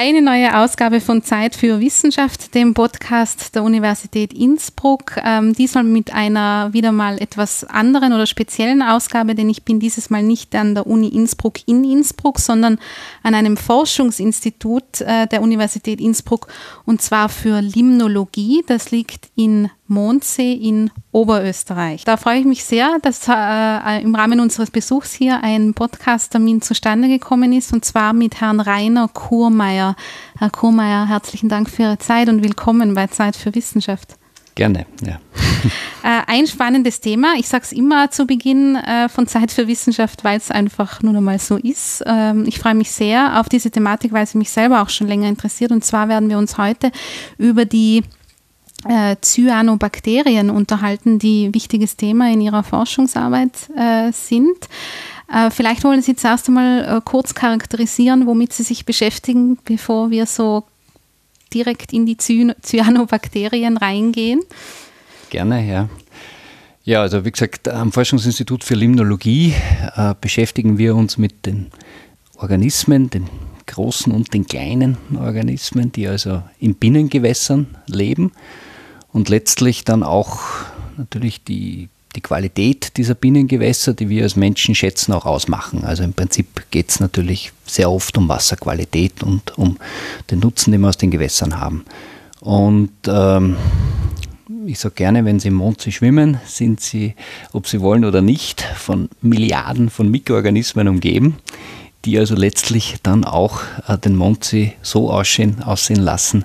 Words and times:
Eine 0.00 0.22
neue 0.22 0.56
Ausgabe 0.56 1.00
von 1.00 1.24
Zeit 1.24 1.56
für 1.56 1.80
Wissenschaft, 1.80 2.54
dem 2.54 2.72
Podcast 2.72 3.56
der 3.56 3.64
Universität 3.64 4.32
Innsbruck. 4.32 5.16
Ähm, 5.24 5.54
diesmal 5.54 5.82
mit 5.82 6.14
einer 6.14 6.72
wieder 6.72 6.92
mal 6.92 7.20
etwas 7.20 7.64
anderen 7.64 8.12
oder 8.12 8.26
speziellen 8.26 8.80
Ausgabe, 8.80 9.34
denn 9.34 9.50
ich 9.50 9.64
bin 9.64 9.80
dieses 9.80 10.08
Mal 10.08 10.22
nicht 10.22 10.54
an 10.54 10.76
der 10.76 10.86
Uni 10.86 11.08
Innsbruck 11.08 11.66
in 11.66 11.82
Innsbruck, 11.82 12.38
sondern 12.38 12.78
an 13.24 13.34
einem 13.34 13.56
Forschungsinstitut 13.56 15.00
äh, 15.00 15.26
der 15.26 15.42
Universität 15.42 16.00
Innsbruck 16.00 16.46
und 16.84 17.02
zwar 17.02 17.28
für 17.28 17.60
Limnologie. 17.60 18.62
Das 18.68 18.92
liegt 18.92 19.30
in 19.34 19.68
Mondsee 19.88 20.52
in 20.52 20.90
Oberösterreich. 21.12 22.04
Da 22.04 22.16
freue 22.16 22.38
ich 22.38 22.44
mich 22.44 22.64
sehr, 22.64 22.98
dass 23.02 23.26
äh, 23.28 24.02
im 24.02 24.14
Rahmen 24.14 24.40
unseres 24.40 24.70
Besuchs 24.70 25.12
hier 25.12 25.42
ein 25.42 25.74
Podcast-Termin 25.74 26.62
zustande 26.62 27.08
gekommen 27.08 27.52
ist 27.52 27.72
und 27.72 27.84
zwar 27.84 28.12
mit 28.12 28.40
Herrn 28.40 28.60
Rainer 28.60 29.08
Kurmeier. 29.08 29.96
Herr 30.38 30.50
Kurmeier, 30.50 31.08
herzlichen 31.08 31.48
Dank 31.48 31.68
für 31.68 31.82
Ihre 31.82 31.98
Zeit 31.98 32.28
und 32.28 32.42
willkommen 32.42 32.94
bei 32.94 33.06
Zeit 33.08 33.36
für 33.36 33.54
Wissenschaft. 33.54 34.16
Gerne, 34.54 34.86
ja. 35.04 35.18
Äh, 36.04 36.22
ein 36.28 36.46
spannendes 36.46 37.00
Thema. 37.00 37.34
Ich 37.38 37.48
sage 37.48 37.64
es 37.64 37.72
immer 37.72 38.10
zu 38.10 38.24
Beginn 38.24 38.76
äh, 38.76 39.08
von 39.08 39.26
Zeit 39.26 39.50
für 39.50 39.66
Wissenschaft, 39.66 40.22
weil 40.22 40.38
es 40.38 40.50
einfach 40.50 41.02
nur 41.02 41.12
noch 41.12 41.20
mal 41.20 41.38
so 41.38 41.56
ist. 41.56 42.04
Ähm, 42.06 42.44
ich 42.46 42.60
freue 42.60 42.74
mich 42.74 42.92
sehr 42.92 43.40
auf 43.40 43.48
diese 43.48 43.70
Thematik, 43.70 44.12
weil 44.12 44.24
sie 44.24 44.38
mich 44.38 44.50
selber 44.50 44.80
auch 44.80 44.88
schon 44.88 45.08
länger 45.08 45.28
interessiert. 45.28 45.72
Und 45.72 45.84
zwar 45.84 46.08
werden 46.08 46.30
wir 46.30 46.38
uns 46.38 46.56
heute 46.56 46.92
über 47.36 47.64
die 47.64 48.04
äh, 48.86 49.16
Cyanobakterien 49.20 50.50
unterhalten, 50.50 51.18
die 51.18 51.52
wichtiges 51.52 51.96
Thema 51.96 52.32
in 52.32 52.40
Ihrer 52.40 52.62
Forschungsarbeit 52.62 53.70
äh, 53.76 54.12
sind. 54.12 54.56
Äh, 55.32 55.50
vielleicht 55.50 55.84
wollen 55.84 56.02
Sie 56.02 56.16
zuerst 56.16 56.48
einmal 56.48 56.98
äh, 56.98 57.00
kurz 57.04 57.34
charakterisieren, 57.34 58.26
womit 58.26 58.52
Sie 58.52 58.62
sich 58.62 58.84
beschäftigen, 58.84 59.58
bevor 59.64 60.10
wir 60.10 60.26
so 60.26 60.64
direkt 61.52 61.92
in 61.92 62.06
die 62.06 62.16
Cyanobakterien 62.16 63.76
reingehen. 63.76 64.40
Gerne, 65.30 65.66
ja. 65.66 65.88
Ja, 66.84 67.02
also 67.02 67.24
wie 67.24 67.30
gesagt, 67.30 67.68
am 67.68 67.92
Forschungsinstitut 67.92 68.64
für 68.64 68.74
Limnologie 68.74 69.54
äh, 69.96 70.14
beschäftigen 70.18 70.78
wir 70.78 70.96
uns 70.96 71.18
mit 71.18 71.44
den 71.44 71.70
Organismen, 72.36 73.10
den 73.10 73.28
großen 73.66 74.12
und 74.12 74.32
den 74.32 74.46
kleinen 74.46 74.96
Organismen, 75.18 75.92
die 75.92 76.08
also 76.08 76.42
in 76.58 76.74
Binnengewässern 76.74 77.66
leben 77.86 78.32
und 79.12 79.28
letztlich 79.28 79.84
dann 79.84 80.02
auch 80.02 80.40
natürlich 80.96 81.44
die, 81.44 81.88
die 82.16 82.20
Qualität 82.20 82.96
dieser 82.96 83.14
Binnengewässer, 83.14 83.94
die 83.94 84.08
wir 84.08 84.24
als 84.24 84.36
Menschen 84.36 84.74
schätzen, 84.74 85.12
auch 85.12 85.26
ausmachen. 85.26 85.84
Also 85.84 86.02
im 86.02 86.12
Prinzip 86.12 86.70
geht 86.70 86.90
es 86.90 87.00
natürlich 87.00 87.52
sehr 87.66 87.90
oft 87.90 88.16
um 88.18 88.28
Wasserqualität 88.28 89.22
und 89.22 89.56
um 89.56 89.78
den 90.30 90.40
Nutzen, 90.40 90.72
den 90.72 90.80
wir 90.80 90.88
aus 90.88 90.98
den 90.98 91.10
Gewässern 91.10 91.60
haben. 91.60 91.84
Und 92.40 92.92
ähm, 93.06 93.56
ich 94.66 94.78
sage 94.78 94.94
gerne, 94.96 95.24
wenn 95.24 95.40
Sie 95.40 95.48
im 95.48 95.54
Mondsee 95.54 95.92
schwimmen, 95.92 96.38
sind 96.46 96.80
Sie, 96.80 97.14
ob 97.52 97.66
Sie 97.66 97.80
wollen 97.80 98.04
oder 98.04 98.22
nicht, 98.22 98.62
von 98.62 99.08
Milliarden 99.22 99.90
von 99.90 100.10
Mikroorganismen 100.10 100.88
umgeben, 100.88 101.38
die 102.04 102.18
also 102.18 102.34
letztlich 102.34 102.96
dann 103.02 103.24
auch 103.24 103.60
äh, 103.86 103.98
den 103.98 104.16
Mondsee 104.16 104.74
so 104.82 105.10
aussehen, 105.10 105.62
aussehen 105.62 106.00
lassen, 106.00 106.44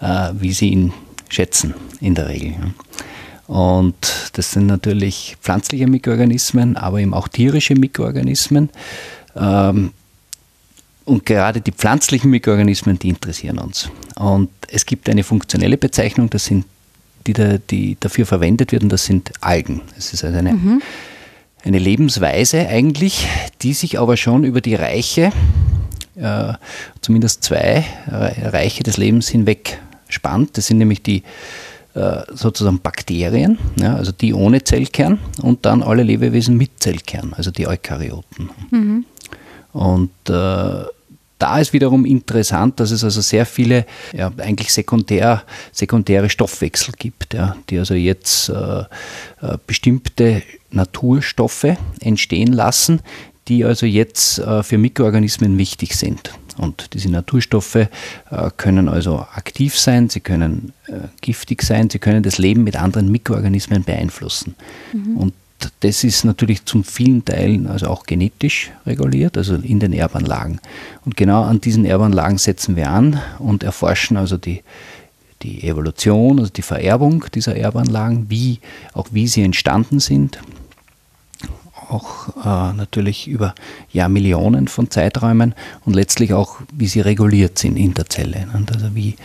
äh, 0.00 0.30
wie 0.34 0.52
sie 0.52 0.70
ihn 0.70 0.92
schätzen 1.34 1.74
in 2.00 2.14
der 2.14 2.28
Regel. 2.28 2.54
Und 3.46 4.30
das 4.32 4.52
sind 4.52 4.66
natürlich 4.66 5.36
pflanzliche 5.40 5.86
Mikroorganismen, 5.86 6.76
aber 6.76 7.00
eben 7.00 7.12
auch 7.12 7.28
tierische 7.28 7.74
Mikroorganismen. 7.74 8.70
Ähm, 9.36 9.92
und 11.04 11.26
gerade 11.26 11.60
die 11.60 11.72
pflanzlichen 11.72 12.30
Mikroorganismen, 12.30 12.98
die 12.98 13.10
interessieren 13.10 13.58
uns. 13.58 13.90
Und 14.16 14.48
es 14.68 14.86
gibt 14.86 15.08
eine 15.10 15.22
funktionelle 15.22 15.76
Bezeichnung, 15.76 16.30
das 16.30 16.46
sind 16.46 16.64
die, 17.26 17.34
da, 17.34 17.58
die 17.58 17.96
dafür 18.00 18.26
verwendet 18.26 18.72
wird, 18.72 18.82
und 18.82 18.88
das 18.88 19.04
sind 19.04 19.32
Algen. 19.40 19.82
Das 19.96 20.12
ist 20.14 20.24
also 20.24 20.38
eine, 20.38 20.54
mhm. 20.54 20.82
eine 21.64 21.78
Lebensweise 21.78 22.66
eigentlich, 22.68 23.26
die 23.60 23.74
sich 23.74 23.98
aber 23.98 24.16
schon 24.16 24.44
über 24.44 24.62
die 24.62 24.74
Reiche, 24.74 25.30
äh, 26.16 26.54
zumindest 27.02 27.44
zwei 27.44 27.84
äh, 28.06 28.48
Reiche 28.48 28.82
des 28.82 28.96
Lebens 28.96 29.28
hinweg 29.28 29.78
spannt. 30.14 30.56
Das 30.56 30.66
sind 30.66 30.78
nämlich 30.78 31.02
die 31.02 31.22
äh, 31.94 32.22
sozusagen 32.32 32.80
Bakterien, 32.80 33.58
ja, 33.76 33.94
also 33.94 34.12
die 34.12 34.34
ohne 34.34 34.64
Zellkern 34.64 35.18
und 35.42 35.64
dann 35.64 35.82
alle 35.82 36.02
Lebewesen 36.02 36.56
mit 36.56 36.70
Zellkern, 36.80 37.34
also 37.36 37.50
die 37.50 37.68
Eukaryoten. 37.68 38.50
Mhm. 38.70 39.04
Und 39.72 40.10
äh, 40.28 40.84
da 41.38 41.58
ist 41.58 41.72
wiederum 41.72 42.04
interessant, 42.04 42.80
dass 42.80 42.90
es 42.90 43.04
also 43.04 43.20
sehr 43.20 43.44
viele 43.44 43.86
ja, 44.12 44.32
eigentlich 44.38 44.72
sekundär, 44.72 45.42
sekundäre 45.72 46.30
Stoffwechsel 46.30 46.94
gibt, 46.98 47.34
ja, 47.34 47.56
die 47.68 47.78
also 47.78 47.94
jetzt 47.94 48.48
äh, 48.48 48.80
äh 49.42 49.58
bestimmte 49.66 50.42
Naturstoffe 50.70 51.76
entstehen 52.00 52.52
lassen, 52.52 53.00
die 53.48 53.64
also 53.64 53.86
jetzt 53.86 54.38
äh, 54.38 54.62
für 54.62 54.78
Mikroorganismen 54.78 55.58
wichtig 55.58 55.96
sind. 55.96 56.30
Und 56.56 56.94
diese 56.94 57.10
Naturstoffe 57.10 57.76
äh, 57.76 57.88
können 58.56 58.88
also 58.88 59.18
aktiv 59.18 59.78
sein, 59.78 60.08
sie 60.08 60.20
können 60.20 60.72
äh, 60.86 61.08
giftig 61.20 61.62
sein, 61.62 61.90
sie 61.90 61.98
können 61.98 62.22
das 62.22 62.38
Leben 62.38 62.64
mit 62.64 62.76
anderen 62.76 63.10
Mikroorganismen 63.10 63.84
beeinflussen. 63.84 64.54
Mhm. 64.92 65.16
Und 65.16 65.34
das 65.80 66.04
ist 66.04 66.24
natürlich 66.24 66.64
zum 66.64 66.84
vielen 66.84 67.24
Teilen 67.24 67.66
also 67.66 67.88
auch 67.88 68.04
genetisch 68.04 68.70
reguliert, 68.86 69.36
also 69.36 69.54
in 69.56 69.80
den 69.80 69.92
Erbanlagen. 69.92 70.60
Und 71.04 71.16
genau 71.16 71.42
an 71.42 71.60
diesen 71.60 71.84
Erbanlagen 71.84 72.38
setzen 72.38 72.76
wir 72.76 72.90
an 72.90 73.20
und 73.38 73.62
erforschen 73.62 74.16
also 74.16 74.36
die, 74.36 74.62
die 75.42 75.66
Evolution, 75.66 76.38
also 76.38 76.50
die 76.50 76.62
Vererbung 76.62 77.24
dieser 77.34 77.56
Erbanlagen, 77.56 78.26
wie, 78.28 78.60
auch 78.92 79.08
wie 79.12 79.26
sie 79.26 79.42
entstanden 79.42 80.00
sind, 80.00 80.38
auch 81.90 82.28
äh, 82.44 82.72
natürlich 82.74 83.28
über 83.28 83.54
Jahrmillionen 83.92 84.68
von 84.68 84.90
Zeiträumen 84.90 85.54
und 85.84 85.94
letztlich 85.94 86.32
auch, 86.32 86.60
wie 86.72 86.86
sie 86.86 87.00
reguliert 87.00 87.58
sind 87.58 87.76
in 87.76 87.94
der 87.94 88.06
Zelle. 88.06 88.48
Und 88.54 88.72
also 88.72 88.94
wie, 88.94 89.16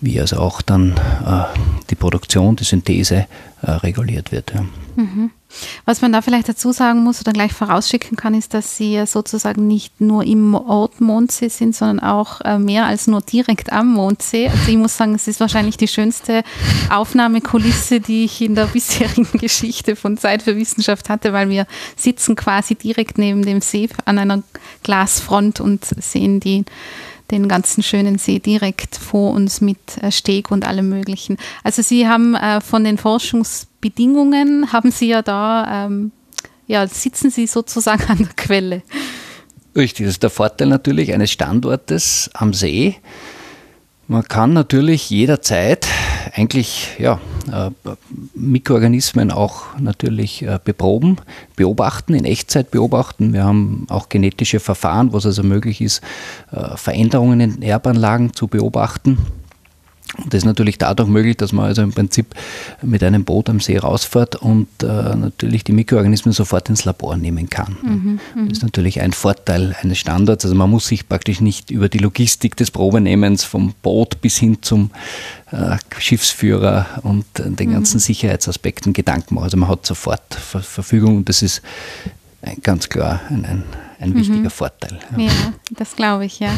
wie 0.00 0.20
also 0.20 0.38
auch 0.38 0.62
dann 0.62 0.92
äh, 1.26 1.44
die 1.90 1.94
Produktion, 1.94 2.56
die 2.56 2.64
Synthese 2.64 3.26
äh, 3.62 3.70
reguliert 3.70 4.32
wird. 4.32 4.52
Ja. 4.54 4.64
Mhm. 4.96 5.30
Was 5.84 6.00
man 6.00 6.12
da 6.12 6.22
vielleicht 6.22 6.48
dazu 6.48 6.72
sagen 6.72 7.02
muss 7.02 7.20
oder 7.20 7.32
gleich 7.32 7.52
vorausschicken 7.52 8.16
kann, 8.16 8.34
ist, 8.34 8.54
dass 8.54 8.76
sie 8.76 9.04
sozusagen 9.06 9.66
nicht 9.66 10.00
nur 10.00 10.24
im 10.24 10.54
Ort 10.54 11.00
Mondsee 11.00 11.48
sind, 11.48 11.74
sondern 11.74 12.00
auch 12.00 12.40
äh, 12.42 12.58
mehr 12.58 12.86
als 12.86 13.08
nur 13.08 13.20
direkt 13.20 13.72
am 13.72 13.92
Mondsee. 13.92 14.48
Also 14.48 14.70
ich 14.70 14.76
muss 14.76 14.96
sagen, 14.96 15.14
es 15.14 15.26
ist 15.26 15.40
wahrscheinlich 15.40 15.76
die 15.76 15.88
schönste 15.88 16.44
Aufnahmekulisse, 16.88 18.00
die 18.00 18.24
ich 18.24 18.40
in 18.40 18.54
der 18.54 18.66
bisherigen 18.72 19.38
Geschichte 19.38 19.96
von 19.96 20.16
Zeit 20.16 20.42
für 20.42 20.56
Wissenschaft 20.56 21.08
hatte, 21.08 21.32
weil 21.32 21.50
wir 21.50 21.66
sitzen 21.96 22.36
quasi 22.36 22.76
direkt 22.76 23.18
neben 23.18 23.42
dem 23.44 23.60
See 23.60 23.88
an 24.04 24.18
einer 24.18 24.42
Glasfront 24.84 25.60
und 25.60 25.84
sehen 25.84 26.40
die 26.40 26.64
den 27.30 27.48
ganzen 27.48 27.82
schönen 27.82 28.18
See 28.18 28.38
direkt 28.38 28.96
vor 28.96 29.32
uns 29.32 29.60
mit 29.60 29.78
äh, 30.02 30.10
Steg 30.10 30.50
und 30.50 30.66
allem 30.66 30.88
Möglichen. 30.88 31.36
Also 31.64 31.82
Sie 31.82 32.08
haben 32.08 32.34
äh, 32.34 32.60
von 32.60 32.84
den 32.84 32.98
Forschungsbedingungen, 32.98 34.72
haben 34.72 34.90
Sie 34.90 35.08
ja 35.08 35.22
da, 35.22 35.86
ähm, 35.86 36.12
ja, 36.66 36.86
sitzen 36.86 37.30
Sie 37.30 37.46
sozusagen 37.46 38.04
an 38.08 38.18
der 38.18 38.34
Quelle. 38.36 38.82
Richtig, 39.76 40.06
das 40.06 40.14
ist 40.14 40.22
der 40.22 40.30
Vorteil 40.30 40.68
natürlich 40.68 41.12
eines 41.12 41.30
Standortes 41.30 42.30
am 42.34 42.52
See. 42.52 42.96
Man 44.08 44.24
kann 44.24 44.52
natürlich 44.52 45.08
jederzeit 45.10 45.86
eigentlich 46.34 46.96
ja, 46.98 47.20
Mikroorganismen 48.34 49.30
auch 49.30 49.78
natürlich 49.78 50.42
äh, 50.42 50.58
beproben, 50.62 51.16
beobachten, 51.56 52.14
in 52.14 52.24
Echtzeit 52.24 52.70
beobachten. 52.70 53.32
Wir 53.32 53.44
haben 53.44 53.86
auch 53.88 54.08
genetische 54.08 54.60
Verfahren, 54.60 55.12
wo 55.12 55.18
es 55.18 55.26
also 55.26 55.42
möglich 55.42 55.80
ist, 55.80 56.02
äh, 56.52 56.76
Veränderungen 56.76 57.40
in 57.40 57.62
Erbanlagen 57.62 58.32
zu 58.32 58.46
beobachten. 58.46 59.18
Und 60.18 60.34
das 60.34 60.38
ist 60.38 60.44
natürlich 60.44 60.78
dadurch 60.78 61.08
möglich, 61.08 61.36
dass 61.36 61.52
man 61.52 61.66
also 61.66 61.82
im 61.82 61.92
Prinzip 61.92 62.34
mit 62.82 63.02
einem 63.02 63.24
Boot 63.24 63.48
am 63.48 63.60
See 63.60 63.78
rausfährt 63.78 64.36
und 64.36 64.68
äh, 64.82 64.86
natürlich 64.86 65.64
die 65.64 65.72
Mikroorganismen 65.72 66.32
sofort 66.32 66.68
ins 66.68 66.84
Labor 66.84 67.16
nehmen 67.16 67.48
kann. 67.48 67.76
Mhm, 67.82 68.20
mhm, 68.34 68.48
das 68.48 68.58
ist 68.58 68.62
natürlich 68.62 69.00
ein 69.00 69.12
Vorteil 69.12 69.76
eines 69.80 69.98
Standards. 69.98 70.44
Also 70.44 70.56
man 70.56 70.68
muss 70.68 70.88
sich 70.88 71.08
praktisch 71.08 71.40
nicht 71.40 71.70
über 71.70 71.88
die 71.88 71.98
Logistik 71.98 72.56
des 72.56 72.70
Probenehmens 72.70 73.44
vom 73.44 73.74
Boot 73.82 74.20
bis 74.20 74.36
hin 74.36 74.58
zum 74.62 74.90
äh, 75.52 75.76
Schiffsführer 75.98 76.86
und 77.02 77.26
den 77.38 77.72
ganzen 77.72 77.98
mhm. 77.98 78.00
Sicherheitsaspekten 78.00 78.92
Gedanken 78.92 79.36
machen. 79.36 79.44
Also 79.44 79.56
man 79.56 79.68
hat 79.68 79.86
sofort 79.86 80.34
Ver 80.34 80.60
Verfügung 80.60 81.18
und 81.18 81.28
das 81.28 81.42
ist 81.42 81.62
ganz 82.62 82.88
klar 82.88 83.20
ein, 83.28 83.44
ein 83.44 83.64
ein 84.00 84.14
wichtiger 84.14 84.44
mhm. 84.44 84.50
Vorteil. 84.50 84.98
Ja 85.18 85.52
das 85.70 85.96
glaube 85.96 86.24
ich, 86.26 86.40
ja. 86.40 86.52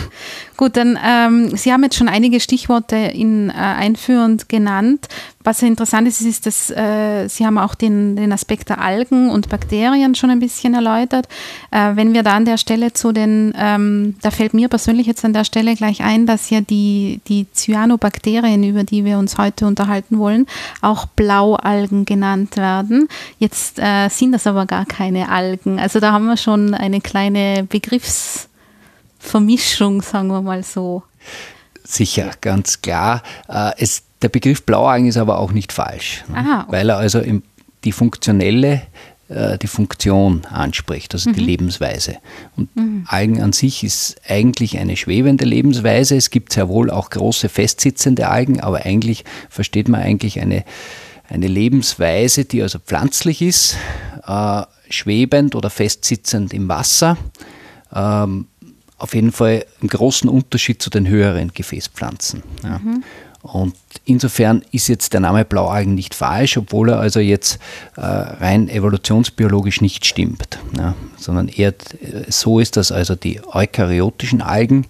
Gut, 0.63 0.77
dann, 0.77 0.97
ähm, 1.05 1.57
Sie 1.57 1.73
haben 1.73 1.83
jetzt 1.83 1.97
schon 1.97 2.07
einige 2.09 2.39
Stichworte 2.39 2.95
in, 2.95 3.51
äh, 3.51 3.55
einführend 3.55 4.49
genannt. 4.49 5.09
was 5.43 5.61
interessant 5.61 6.07
ist, 6.07 6.21
ist, 6.21 6.47
dass 6.47 6.71
äh, 6.71 7.27
Sie 7.27 7.45
haben 7.45 7.59
auch 7.59 7.75
den, 7.75 8.15
den 8.15 8.31
Aspekt 8.31 8.69
der 8.69 8.81
Algen 8.81 9.29
und 9.29 9.49
Bakterien 9.49 10.15
schon 10.15 10.31
ein 10.31 10.39
bisschen 10.39 10.75
erläutert. 10.75 11.27
Äh, 11.73 11.97
wenn 11.97 12.15
wir 12.15 12.23
da 12.23 12.35
an 12.35 12.45
der 12.45 12.59
Stelle 12.59 12.93
zu 12.93 13.11
den, 13.11 13.53
ähm, 13.59 14.15
da 14.23 14.31
fällt 14.31 14.55
mir 14.55 14.69
persönlich 14.69 15.09
jetzt 15.09 15.25
an 15.25 15.33
der 15.33 15.43
Stelle 15.43 15.75
gleich 15.75 16.01
ein, 16.01 16.27
dass 16.27 16.49
ja 16.51 16.61
die, 16.61 17.21
die 17.27 17.49
Cyanobakterien, 17.53 18.63
über 18.63 18.85
die 18.85 19.05
wir 19.05 19.19
uns 19.19 19.39
heute 19.39 19.67
unterhalten 19.67 20.21
wollen, 20.21 20.47
auch 20.81 21.07
Blaualgen 21.07 22.05
genannt 22.05 22.57
werden. 22.57 23.09
Jetzt 23.41 23.81
äh, 23.81 24.09
sind 24.11 24.31
das 24.31 24.47
aber 24.47 24.67
gar 24.67 24.87
keine 24.87 25.29
Algen. 25.29 25.81
Also 25.81 25.99
da 25.99 26.13
haben 26.13 26.27
wir 26.27 26.37
schon 26.37 26.73
eine 26.75 27.01
kleine 27.01 27.67
Begriffsvermischung, 29.23 30.03
sagen 30.03 30.29
wir 30.29 30.43
mal 30.43 30.63
so. 30.63 31.03
Sicher, 31.85 32.31
ganz 32.41 32.83
klar. 32.83 33.23
Äh, 33.49 33.73
es 33.79 34.03
der 34.21 34.29
Begriff 34.29 34.63
Blaualgen 34.63 35.09
ist 35.09 35.17
aber 35.17 35.39
auch 35.39 35.51
nicht 35.51 35.73
falsch, 35.73 36.23
ne? 36.29 36.37
Aha, 36.37 36.61
okay. 36.63 36.73
weil 36.73 36.91
er 36.91 36.97
also 36.97 37.21
die 37.83 37.91
funktionelle, 37.91 38.83
äh, 39.29 39.59
die 39.59 39.67
Funktion 39.67 40.45
anspricht, 40.45 41.13
also 41.13 41.31
mhm. 41.31 41.35
die 41.35 41.41
Lebensweise. 41.41 42.19
Und 42.57 42.75
mhm. 42.77 43.05
Algen 43.09 43.43
an 43.43 43.53
sich 43.53 43.83
ist 43.83 44.21
eigentlich 44.29 44.79
eine 44.79 44.97
schwebende 44.97 45.45
Lebensweise. 45.45 46.17
Es 46.17 46.31
gibt 46.31 46.53
sehr 46.53 46.69
wohl 46.69 46.89
auch 46.89 47.11
große 47.11 47.49
festsitzende 47.49 48.29
Algen, 48.29 48.61
aber 48.61 48.87
eigentlich 48.87 49.25
versteht 49.51 49.89
man 49.89 50.01
eigentlich 50.01 50.41
eine, 50.41 50.65
eine 51.29 51.49
Lebensweise, 51.49 52.45
die 52.45 52.63
also 52.63 52.79
pflanzlich 52.79 53.43
ist, 53.43 53.77
äh, 54.25 54.63
schwebend 54.89 55.57
oder 55.57 55.69
festsitzend 55.69 56.55
im 56.55 56.69
Wasser. 56.69 57.17
Ähm, 57.93 58.47
auf 59.03 59.15
jeden 59.15 59.33
Fall 59.33 59.67
im 59.81 59.89
großen 59.89 60.29
Unterschied 60.29 60.81
zu 60.81 60.89
den 60.89 61.09
höheren 61.09 61.53
Gefäßpflanzen. 61.53 62.43
Ja. 62.63 62.79
Mhm. 62.79 63.03
Und 63.43 63.75
insofern 64.05 64.63
ist 64.71 64.87
jetzt 64.87 65.13
der 65.13 65.21
Name 65.21 65.45
Blaualgen 65.45 65.97
nicht 65.97 66.15
falsch, 66.15 66.57
obwohl 66.57 66.91
er 66.91 67.01
also 67.01 67.19
jetzt 67.19 67.59
äh, 67.97 68.01
rein 68.01 68.69
evolutionsbiologisch 68.69 69.81
nicht 69.81 70.07
stimmt, 70.07 70.61
ja, 70.79 70.95
sondern 71.17 71.49
eher 71.49 71.71
äh, 71.71 72.31
so 72.31 72.61
ist, 72.61 72.77
dass 72.77 72.93
also 72.93 73.17
die 73.17 73.41
eukaryotischen 73.45 74.43
Algen 74.43 74.87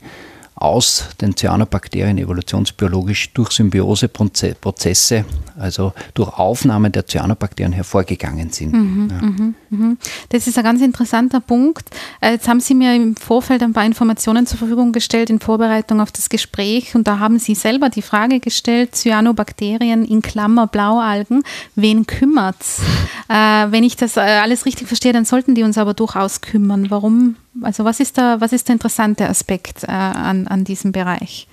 aus 0.54 1.06
den 1.20 1.37
Cyanobakterien 1.37 2.19
evolutionsbiologisch 2.19 3.32
durch 3.32 3.50
Symbioseprozesse, 3.52 5.25
also 5.58 5.93
durch 6.14 6.28
Aufnahme 6.38 6.90
der 6.90 7.06
Cyanobakterien 7.06 7.72
hervorgegangen 7.72 8.50
sind. 8.50 8.72
Mhm, 8.72 9.08
ja. 9.10 9.26
Mhm, 9.26 9.54
mhm. 9.70 9.99
Das 10.28 10.46
ist 10.46 10.58
ein 10.58 10.64
ganz 10.64 10.82
interessanter 10.82 11.40
Punkt. 11.40 11.88
Äh, 12.20 12.32
jetzt 12.32 12.49
haben 12.49 12.60
Sie 12.60 12.75
mir 12.75 12.94
im 12.94 13.16
Vorfeld 13.16 13.62
ein 13.62 13.72
paar 13.72 13.84
Informationen 13.84 14.46
zur 14.46 14.58
Verfügung 14.58 14.93
gestellt 14.93 15.31
in 15.31 15.40
Vorbereitung 15.40 16.00
auf 16.00 16.12
das 16.12 16.28
Gespräch 16.28 16.94
und 16.94 17.06
da 17.06 17.19
haben 17.19 17.38
Sie 17.38 17.54
selber 17.54 17.88
die 17.88 18.02
Frage 18.02 18.40
gestellt, 18.40 18.94
Cyanobakterien 18.94 20.04
in 20.04 20.22
Klammer 20.22 20.66
Blaualgen, 20.66 21.43
wen 21.75 22.06
kümmert's? 22.06 22.81
Äh, 23.28 23.34
wenn 23.70 23.84
ich 23.84 23.96
das 23.96 24.16
äh, 24.16 24.20
alles 24.20 24.66
richtig 24.66 24.87
verstehe, 24.87 25.12
dann 25.12 25.25
sollten 25.25 25.54
die 25.54 25.62
uns 25.62 25.78
aber 25.78 25.94
durchaus 25.94 26.40
kümmern. 26.40 26.90
Warum 26.90 27.37
also 27.62 27.85
was 27.85 28.00
ist, 28.00 28.19
da, 28.19 28.41
was 28.41 28.53
ist 28.53 28.69
der 28.69 28.75
interessante 28.75 29.29
Aspekt 29.29 29.85
äh, 29.85 29.91
an, 29.91 30.47
an 30.47 30.64
diesem 30.64 30.93
Bereich? 30.93 31.47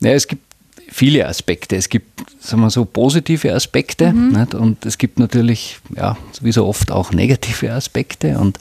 Ja, 0.00 0.12
es 0.12 0.26
gibt 0.26 0.42
viele 0.88 1.26
Aspekte. 1.26 1.76
Es 1.76 1.88
gibt, 1.88 2.06
sagen 2.40 2.62
wir 2.62 2.70
so, 2.70 2.84
positive 2.84 3.52
Aspekte 3.52 4.12
mhm. 4.12 4.46
und 4.58 4.86
es 4.86 4.98
gibt 4.98 5.18
natürlich, 5.18 5.78
ja, 5.94 6.16
wie 6.40 6.52
so 6.52 6.66
oft 6.66 6.90
auch 6.90 7.12
negative 7.12 7.72
Aspekte 7.72 8.38
und 8.38 8.58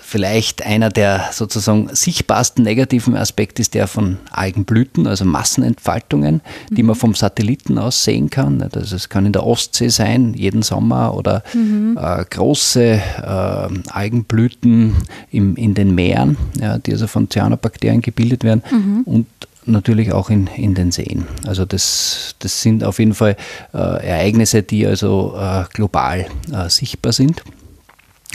vielleicht 0.00 0.64
einer 0.64 0.88
der 0.88 1.30
sozusagen 1.32 1.88
sichtbarsten 1.92 2.62
negativen 2.64 3.16
Aspekte 3.16 3.60
ist 3.62 3.74
der 3.74 3.88
von 3.88 4.18
Algenblüten, 4.30 5.06
also 5.06 5.24
Massenentfaltungen, 5.24 6.42
mhm. 6.70 6.74
die 6.74 6.82
man 6.82 6.94
vom 6.94 7.14
Satelliten 7.14 7.78
aus 7.78 8.04
sehen 8.04 8.30
kann. 8.30 8.62
Also 8.62 8.94
es 8.94 9.08
kann 9.08 9.26
in 9.26 9.32
der 9.32 9.44
Ostsee 9.44 9.88
sein, 9.88 10.34
jeden 10.34 10.62
Sommer, 10.62 11.14
oder 11.14 11.42
mhm. 11.54 11.98
äh, 12.00 12.24
große 12.28 12.82
äh, 12.82 13.90
Algenblüten 13.90 14.94
im, 15.30 15.56
in 15.56 15.74
den 15.74 15.94
Meeren, 15.94 16.36
ja, 16.60 16.78
die 16.78 16.92
also 16.92 17.06
von 17.06 17.28
Cyanobakterien 17.28 18.00
gebildet 18.00 18.44
werden. 18.44 18.62
Mhm. 18.70 19.02
Und 19.04 19.26
natürlich 19.64 20.12
auch 20.12 20.30
in, 20.30 20.48
in 20.48 20.74
den 20.74 20.92
Seen. 20.92 21.26
Also 21.46 21.64
das, 21.64 22.34
das 22.38 22.62
sind 22.62 22.84
auf 22.84 22.98
jeden 22.98 23.14
Fall 23.14 23.36
äh, 23.72 23.78
Ereignisse, 23.78 24.62
die 24.62 24.86
also 24.86 25.34
äh, 25.38 25.64
global 25.72 26.26
äh, 26.52 26.68
sichtbar 26.68 27.12
sind 27.12 27.42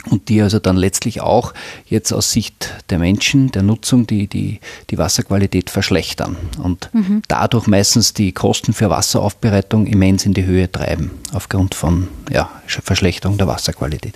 und 0.06 0.28
die 0.28 0.40
also 0.40 0.58
dann 0.58 0.76
letztlich 0.76 1.20
auch 1.20 1.54
jetzt 1.86 2.12
aus 2.12 2.32
Sicht 2.32 2.72
der 2.90 2.98
Menschen, 2.98 3.50
der 3.50 3.62
Nutzung, 3.62 4.06
die, 4.06 4.26
die, 4.26 4.60
die 4.90 4.98
Wasserqualität 4.98 5.70
verschlechtern 5.70 6.36
und 6.62 6.90
mhm. 6.92 7.22
dadurch 7.28 7.66
meistens 7.66 8.14
die 8.14 8.32
Kosten 8.32 8.72
für 8.72 8.90
Wasseraufbereitung 8.90 9.86
immens 9.86 10.24
in 10.24 10.34
die 10.34 10.44
Höhe 10.44 10.70
treiben, 10.70 11.10
aufgrund 11.32 11.74
von 11.74 12.08
ja, 12.30 12.50
Verschlechterung 12.66 13.38
der 13.38 13.48
Wasserqualität. 13.48 14.14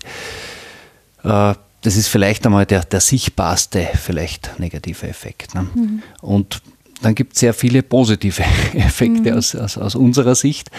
Äh, 1.24 1.54
das 1.82 1.96
ist 1.96 2.08
vielleicht 2.08 2.46
einmal 2.46 2.64
der, 2.64 2.84
der 2.84 3.00
sichtbarste, 3.00 3.88
vielleicht 3.94 4.58
negative 4.58 5.08
Effekt. 5.08 5.54
Ne? 5.54 5.66
Mhm. 5.74 6.02
Und 6.20 6.62
dann 7.02 7.14
gibt 7.14 7.34
es 7.34 7.40
sehr 7.40 7.54
viele 7.54 7.82
positive 7.82 8.42
Effekte 8.74 9.32
mhm. 9.32 9.38
aus, 9.38 9.54
aus, 9.54 9.78
aus, 9.78 9.94
unserer 9.94 10.34
Sicht. 10.34 10.70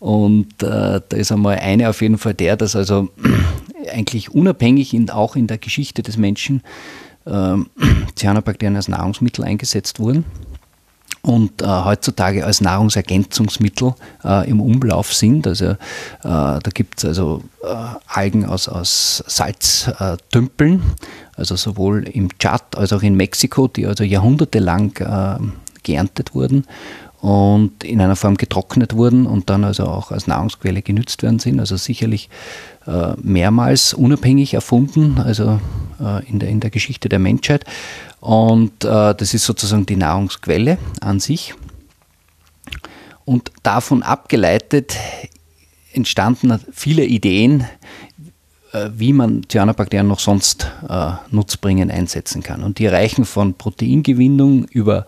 Und 0.00 0.62
äh, 0.62 1.00
da 1.08 1.16
ist 1.16 1.32
einmal 1.32 1.58
eine 1.58 1.88
auf 1.88 2.02
jeden 2.02 2.18
Fall 2.18 2.34
der, 2.34 2.56
dass 2.56 2.76
also 2.76 3.08
eigentlich 3.92 4.30
unabhängig 4.32 4.94
in, 4.94 5.10
auch 5.10 5.36
in 5.36 5.46
der 5.46 5.58
Geschichte 5.58 6.02
des 6.02 6.16
Menschen 6.16 6.62
äh, 7.26 7.54
Cyanobakterien 8.16 8.76
als 8.76 8.88
Nahrungsmittel 8.88 9.44
eingesetzt 9.44 10.00
wurden 10.00 10.24
und 11.22 11.62
äh, 11.62 11.66
heutzutage 11.66 12.44
als 12.44 12.60
Nahrungsergänzungsmittel 12.60 13.94
äh, 14.24 14.48
im 14.48 14.60
Umlauf 14.60 15.12
sind. 15.12 15.46
Also 15.46 15.66
äh, 15.66 15.76
da 16.22 16.60
gibt 16.72 16.98
es 16.98 17.04
also 17.04 17.42
äh, 17.62 17.66
Algen 18.06 18.46
aus, 18.46 18.68
aus 18.68 19.22
Salztümpeln, 19.26 20.82
also 21.36 21.56
sowohl 21.56 22.08
im 22.08 22.36
Tschad 22.38 22.76
als 22.76 22.92
auch 22.92 23.02
in 23.02 23.14
Mexiko, 23.14 23.68
die 23.68 23.86
also 23.86 24.04
jahrhundertelang 24.04 24.96
äh, 24.96 25.38
geerntet 25.82 26.34
wurden 26.34 26.64
und 27.20 27.82
in 27.82 28.00
einer 28.00 28.16
Form 28.16 28.36
getrocknet 28.36 28.94
wurden 28.94 29.26
und 29.26 29.50
dann 29.50 29.64
also 29.64 29.86
auch 29.86 30.12
als 30.12 30.26
Nahrungsquelle 30.26 30.82
genützt 30.82 31.22
werden 31.22 31.40
sind. 31.40 31.58
Also 31.58 31.76
sicherlich 31.76 32.28
äh, 32.86 33.14
mehrmals 33.20 33.92
unabhängig 33.92 34.54
erfunden, 34.54 35.18
also 35.18 35.60
äh, 36.00 36.24
in, 36.28 36.38
der, 36.38 36.48
in 36.48 36.60
der 36.60 36.70
Geschichte 36.70 37.08
der 37.08 37.18
Menschheit. 37.18 37.64
Und 38.20 38.84
äh, 38.84 39.14
das 39.14 39.34
ist 39.34 39.44
sozusagen 39.44 39.86
die 39.86 39.96
Nahrungsquelle 39.96 40.78
an 41.00 41.18
sich. 41.18 41.54
Und 43.24 43.50
davon 43.62 44.02
abgeleitet 44.02 44.96
entstanden 45.92 46.58
viele 46.72 47.04
Ideen, 47.04 47.66
äh, 48.72 48.90
wie 48.94 49.12
man 49.12 49.42
Cyanobakterien 49.50 50.06
noch 50.06 50.20
sonst 50.20 50.70
äh, 50.88 51.12
nutzbringend 51.30 51.90
einsetzen 51.90 52.42
kann. 52.42 52.62
Und 52.62 52.78
die 52.78 52.86
reichen 52.86 53.24
von 53.24 53.54
Proteingewinnung 53.54 54.64
über 54.66 55.06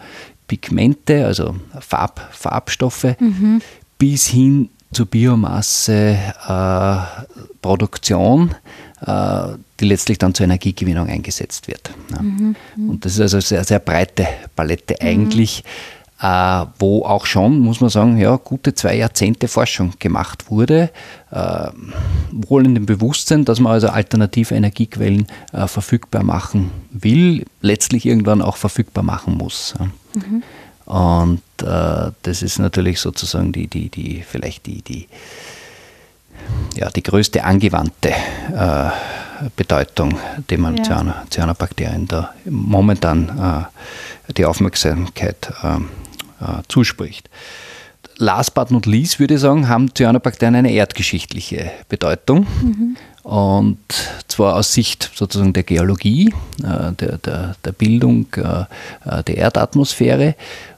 Pigmente, 0.50 1.25
also 1.25 1.55
Farb, 1.79 2.20
Farbstoffe, 2.32 3.15
mhm. 3.20 3.63
bis 3.98 4.27
hin 4.27 4.69
zur 4.93 5.06
Biomasse, 5.06 6.19
äh, 6.48 6.96
äh, 9.06 9.56
die 9.79 9.84
letztlich 9.84 10.19
dann 10.19 10.34
zur 10.34 10.44
Energiegewinnung 10.44 11.06
eingesetzt 11.06 11.69
wird. 11.69 11.93
Ja. 12.10 12.20
Mhm. 12.20 12.56
Und 12.89 13.05
das 13.05 13.13
ist 13.13 13.20
also 13.20 13.36
eine 13.36 13.43
sehr, 13.43 13.63
sehr 13.63 13.79
breite 13.79 14.27
Palette 14.56 14.96
mhm. 15.01 15.06
eigentlich, 15.06 15.63
äh, 16.20 16.67
wo 16.81 17.05
auch 17.05 17.27
schon, 17.27 17.60
muss 17.60 17.81
man 17.81 17.89
sagen, 17.89 18.19
ja, 18.19 18.34
gute 18.34 18.74
zwei 18.74 18.96
Jahrzehnte 18.96 19.46
Forschung 19.46 19.93
gemacht 20.01 20.51
wurde, 20.51 20.91
äh, 21.31 21.69
wohl 22.32 22.67
in 22.67 22.74
dem 22.74 22.86
Bewusstsein, 22.86 23.44
dass 23.44 23.60
man 23.60 23.74
also 23.74 23.89
alternative 23.91 24.56
Energiequellen 24.56 25.29
äh, 25.53 25.69
verfügbar 25.69 26.24
machen 26.24 26.72
will, 26.91 27.46
letztlich 27.60 28.05
irgendwann 28.05 28.43
auch 28.43 28.56
verfügbar 28.56 29.05
machen 29.05 29.39
muss. 29.39 29.74
Ja. 29.79 29.86
Mhm. 30.14 30.43
Und 30.86 31.43
äh, 31.62 32.10
das 32.22 32.43
ist 32.43 32.58
natürlich 32.58 33.00
sozusagen 33.00 33.52
die, 33.52 33.69
die, 33.69 33.88
die, 33.88 34.24
vielleicht 34.29 34.67
die, 34.67 34.82
die, 34.82 35.06
ja, 36.74 36.90
die 36.90 37.02
größte 37.02 37.44
angewandte 37.44 38.10
äh, 38.10 38.90
Bedeutung, 39.56 40.19
die 40.50 40.56
man 40.56 40.76
ja. 40.76 41.24
Cyanobakterien 41.31 42.08
da 42.08 42.34
momentan 42.44 43.69
äh, 44.29 44.32
die 44.32 44.44
Aufmerksamkeit 44.44 45.52
äh, 45.62 45.76
äh, 45.76 46.62
zuspricht. 46.69 47.31
Last 48.17 48.55
but 48.55 48.70
not 48.70 48.84
least 48.84 49.19
würde 49.19 49.34
ich 49.34 49.40
sagen, 49.40 49.69
haben 49.69 49.94
Cyanobakterien 49.94 50.56
eine 50.56 50.72
erdgeschichtliche 50.72 51.70
Bedeutung. 51.88 52.46
Mhm. 52.62 52.96
Und 53.22 53.79
zwar 54.29 54.56
aus 54.56 54.72
Sicht 54.72 55.10
sozusagen 55.15 55.53
der 55.53 55.62
Geologie, 55.62 56.32
äh, 56.62 56.93
der, 56.93 57.19
der, 57.19 57.56
der 57.62 57.72
Bildung 57.72 58.27
äh, 58.36 58.65
äh, 59.05 59.22
der 59.22 59.36
Erdatmosphäre 59.36 60.34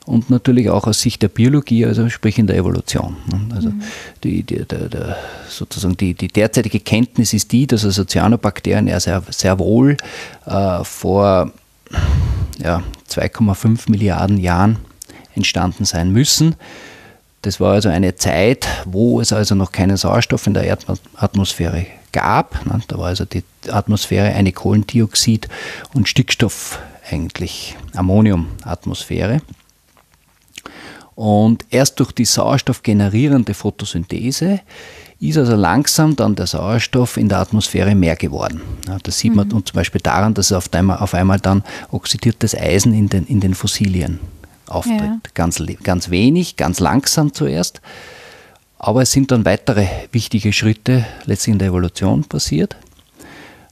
und 0.06 0.28
natürlich 0.28 0.68
auch 0.68 0.88
aus 0.88 1.00
Sicht 1.00 1.22
der 1.22 1.28
Biologie, 1.28 1.86
also 1.86 2.08
sprich 2.08 2.38
in 2.38 2.48
der 2.48 2.56
Evolution. 2.56 3.16
Also 3.54 3.70
mhm. 3.70 3.82
die, 4.24 4.42
die, 4.42 4.64
der, 4.64 4.88
der, 4.88 5.16
sozusagen 5.48 5.96
die, 5.96 6.14
die 6.14 6.28
derzeitige 6.28 6.80
Kenntnis 6.80 7.32
ist 7.32 7.52
die, 7.52 7.68
dass 7.68 7.84
also 7.84 8.04
Cyanobakterien 8.04 8.88
ja 8.88 8.98
sehr, 8.98 9.22
sehr 9.30 9.60
wohl 9.60 9.96
äh, 10.46 10.82
vor 10.82 11.52
ja, 12.58 12.82
2,5 13.08 13.88
Milliarden 13.88 14.38
Jahren 14.38 14.78
entstanden 15.36 15.84
sein 15.84 16.10
müssen 16.10 16.56
Das 17.42 17.60
war 17.60 17.74
also 17.74 17.88
eine 17.88 18.16
Zeit, 18.16 18.66
wo 18.84 19.20
es 19.20 19.32
also 19.32 19.54
noch 19.54 19.70
keinen 19.72 19.96
Sauerstoff 19.96 20.46
in 20.46 20.54
der 20.54 20.64
Erdatmosphäre 20.64 21.82
gab. 21.82 22.01
Da 22.88 22.98
war 22.98 23.06
also 23.06 23.24
die 23.24 23.42
Atmosphäre 23.68 24.34
eine 24.34 24.50
Kohlendioxid- 24.50 25.48
und 25.94 26.08
Stickstoff 26.08 26.78
eigentlich 27.10 27.76
Ammoniumatmosphäre. 27.94 29.40
Und 31.14 31.66
erst 31.70 32.00
durch 32.00 32.12
die 32.12 32.24
sauerstoffgenerierende 32.24 33.54
Photosynthese 33.54 34.60
ist 35.20 35.38
also 35.38 35.54
langsam 35.54 36.16
dann 36.16 36.34
der 36.34 36.46
Sauerstoff 36.46 37.16
in 37.16 37.28
der 37.28 37.38
Atmosphäre 37.38 37.94
mehr 37.94 38.16
geworden. 38.16 38.60
Ja, 38.88 38.98
das 39.02 39.18
sieht 39.18 39.34
man 39.34 39.48
mhm. 39.48 39.64
zum 39.64 39.74
Beispiel 39.74 40.00
daran, 40.00 40.34
dass 40.34 40.52
auf 40.52 40.72
einmal, 40.72 40.98
auf 40.98 41.14
einmal 41.14 41.38
dann 41.38 41.62
oxidiertes 41.90 42.56
Eisen 42.56 42.92
in 42.94 43.08
den, 43.08 43.26
in 43.26 43.40
den 43.40 43.54
Fossilien 43.54 44.18
auftritt. 44.66 45.00
Ja. 45.00 45.20
Ganz, 45.34 45.62
ganz 45.82 46.10
wenig, 46.10 46.56
ganz 46.56 46.80
langsam 46.80 47.32
zuerst. 47.32 47.80
Aber 48.84 49.02
es 49.02 49.12
sind 49.12 49.30
dann 49.30 49.44
weitere 49.44 49.86
wichtige 50.10 50.52
Schritte 50.52 51.06
letztlich 51.24 51.52
in 51.52 51.58
der 51.60 51.68
Evolution 51.68 52.24
passiert. 52.24 52.76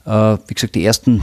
Äh, 0.05 0.37
wie 0.47 0.53
gesagt, 0.53 0.73
die 0.73 0.85
ersten 0.85 1.21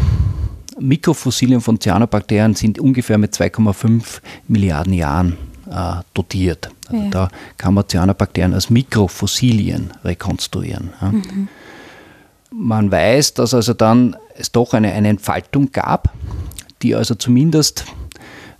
Mikrofossilien 0.78 1.62
von 1.62 1.80
Cyanobakterien 1.80 2.54
sind 2.54 2.78
ungefähr 2.78 3.16
mit 3.16 3.32
2,5 3.32 4.20
Milliarden 4.46 4.92
Jahren 4.92 5.38
äh, 5.70 6.02
dotiert. 6.12 6.68
Also 6.86 7.02
ja. 7.02 7.10
Da 7.10 7.28
kann 7.56 7.72
man 7.72 7.88
Cyanobakterien 7.88 8.52
als 8.52 8.68
Mikrofossilien 8.68 9.90
rekonstruieren. 10.04 10.92
Ja. 11.00 11.08
Mhm. 11.10 11.48
Man 12.50 12.92
weiß, 12.92 13.34
dass 13.34 13.54
also 13.54 13.72
dann 13.72 14.16
es 14.36 14.52
doch 14.52 14.74
eine, 14.74 14.92
eine 14.92 15.08
Entfaltung 15.08 15.72
gab, 15.72 16.12
die 16.82 16.94
also 16.94 17.14
zumindest 17.14 17.86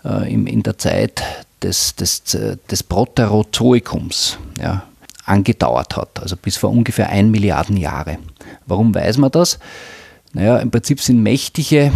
äh, 0.07 0.33
in, 0.33 0.47
in 0.47 0.63
der 0.63 0.79
Zeit 0.79 1.23
des, 1.63 1.97
des, 1.97 2.23
des 2.23 2.83
Proterozoikums 2.83 4.39
ja, 4.59 4.85
angedauert 5.29 5.97
hat, 5.97 6.21
also 6.21 6.37
bis 6.37 6.57
vor 6.57 6.71
ungefähr 6.71 7.11
1 7.11 7.31
Milliarden 7.31 7.77
Jahre. 7.77 8.19
Warum 8.67 8.95
weiß 8.95 9.19
man 9.19 9.31
das? 9.31 9.59
Naja, 10.33 10.59
im 10.59 10.71
Prinzip 10.71 11.01
sind 11.01 11.23
mächtige 11.23 11.93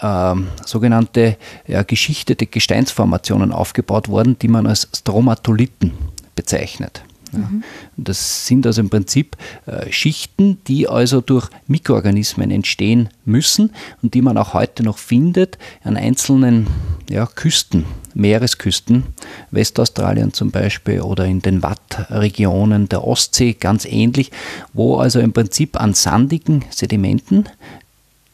äh, 0.00 0.34
sogenannte 0.64 1.36
ja, 1.66 1.82
geschichtete 1.82 2.46
Gesteinsformationen 2.46 3.52
aufgebaut 3.52 4.08
worden, 4.08 4.38
die 4.38 4.48
man 4.48 4.66
als 4.66 4.88
Stromatolithen 4.94 5.92
bezeichnet. 6.34 7.02
Mhm. 7.32 7.62
Das 7.96 8.46
sind 8.46 8.66
also 8.66 8.80
im 8.80 8.90
Prinzip 8.90 9.36
äh, 9.66 9.90
Schichten, 9.90 10.58
die 10.66 10.88
also 10.88 11.20
durch 11.20 11.48
Mikroorganismen 11.66 12.50
entstehen 12.50 13.08
müssen 13.24 13.70
und 14.02 14.14
die 14.14 14.22
man 14.22 14.36
auch 14.36 14.54
heute 14.54 14.82
noch 14.82 14.98
findet 14.98 15.58
an 15.84 15.96
einzelnen 15.96 16.66
ja, 17.10 17.26
Küsten, 17.26 17.84
Meeresküsten, 18.14 19.04
Westaustralien 19.50 20.32
zum 20.32 20.50
Beispiel 20.50 21.00
oder 21.00 21.24
in 21.26 21.40
den 21.40 21.62
Wattregionen 21.62 22.88
der 22.88 23.04
Ostsee 23.04 23.54
ganz 23.54 23.84
ähnlich, 23.84 24.30
wo 24.72 24.96
also 24.96 25.20
im 25.20 25.32
Prinzip 25.32 25.80
an 25.80 25.94
sandigen 25.94 26.64
Sedimenten 26.70 27.48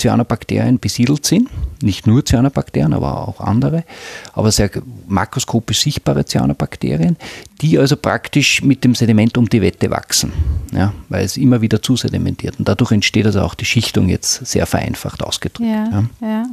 Cyanobakterien 0.01 0.79
besiedelt 0.79 1.27
sind. 1.27 1.49
Nicht 1.83 2.07
nur 2.07 2.25
Cyanobakterien, 2.25 2.93
aber 2.93 3.29
auch 3.29 3.41
andere, 3.41 3.85
aber 4.33 4.51
sehr 4.51 4.71
makroskopisch 5.07 5.81
sichtbare 5.81 6.25
Cyanobakterien, 6.25 7.17
die 7.61 7.79
also 7.79 7.97
praktisch 7.97 8.63
mit 8.63 8.85
dem 8.85 8.95
Sediment 8.95 9.37
um 9.37 9.49
die 9.49 9.61
Wette 9.61 9.91
wachsen, 9.91 10.33
ja, 10.73 10.93
weil 11.09 11.25
es 11.25 11.37
immer 11.37 11.61
wieder 11.61 11.83
zusedimentiert. 11.83 12.59
Und 12.59 12.69
dadurch 12.69 12.93
entsteht 12.93 13.27
also 13.27 13.43
auch 13.43 13.55
die 13.55 13.65
Schichtung 13.65 14.09
jetzt 14.09 14.47
sehr 14.47 14.67
vereinfacht 14.67 15.23
ausgedrückt. 15.23 15.69
Ja, 15.69 16.05
ja. 16.21 16.47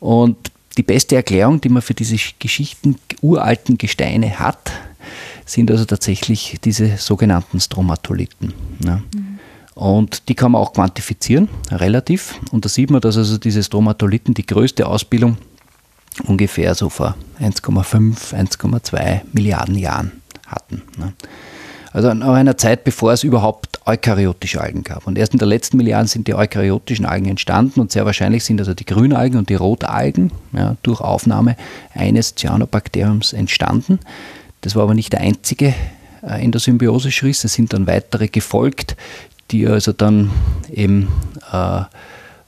Und 0.00 0.50
die 0.76 0.82
beste 0.82 1.16
Erklärung, 1.16 1.60
die 1.60 1.68
man 1.68 1.82
für 1.82 1.94
diese 1.94 2.16
Geschichten 2.38 2.96
uralten 3.20 3.78
Gesteine 3.78 4.38
hat, 4.38 4.72
sind 5.44 5.70
also 5.70 5.84
tatsächlich 5.84 6.58
diese 6.64 6.96
sogenannten 6.96 7.60
Stromatolithen. 7.60 8.52
Ja. 8.84 9.02
Mhm. 9.14 9.31
Und 9.74 10.28
die 10.28 10.34
kann 10.34 10.52
man 10.52 10.60
auch 10.60 10.72
quantifizieren, 10.72 11.48
relativ. 11.70 12.34
Und 12.50 12.64
da 12.64 12.68
sieht 12.68 12.90
man, 12.90 13.00
dass 13.00 13.16
also 13.16 13.38
diese 13.38 13.62
Stromatolithen 13.62 14.34
die 14.34 14.46
größte 14.46 14.86
Ausbildung 14.86 15.38
ungefähr 16.26 16.74
so 16.74 16.88
vor 16.88 17.14
1,5, 17.40 18.34
1,2 18.34 19.20
Milliarden 19.32 19.76
Jahren 19.76 20.12
hatten. 20.46 20.82
Ne? 20.98 21.12
Also 21.92 22.12
nach 22.14 22.34
einer 22.34 22.56
Zeit, 22.56 22.84
bevor 22.84 23.12
es 23.12 23.22
überhaupt 23.22 23.80
eukaryotische 23.86 24.60
Algen 24.60 24.82
gab. 24.82 25.06
Und 25.06 25.18
erst 25.18 25.34
in 25.34 25.38
der 25.38 25.48
letzten 25.48 25.76
Milliarden 25.76 26.08
sind 26.08 26.26
die 26.26 26.34
eukaryotischen 26.34 27.04
Algen 27.04 27.26
entstanden 27.26 27.80
und 27.80 27.92
sehr 27.92 28.06
wahrscheinlich 28.06 28.44
sind 28.44 28.60
also 28.60 28.72
die 28.72 28.86
Grünalgen 28.86 29.38
und 29.38 29.50
die 29.50 29.54
Rotalgen 29.54 30.32
ja, 30.52 30.76
durch 30.82 31.00
Aufnahme 31.00 31.56
eines 31.94 32.34
Cyanobakteriums 32.34 33.34
entstanden. 33.34 33.98
Das 34.62 34.74
war 34.74 34.84
aber 34.84 34.94
nicht 34.94 35.12
der 35.12 35.20
einzige 35.20 35.74
äh, 36.22 36.42
in 36.42 36.52
der 36.52 36.60
Symbiose 36.60 37.12
Schriss. 37.12 37.44
Es 37.44 37.54
sind 37.54 37.74
dann 37.74 37.86
weitere 37.86 38.28
gefolgt, 38.28 38.96
die 39.52 39.66
also 39.66 39.92
dann 39.92 40.30
eben 40.72 41.08
äh, 41.52 41.82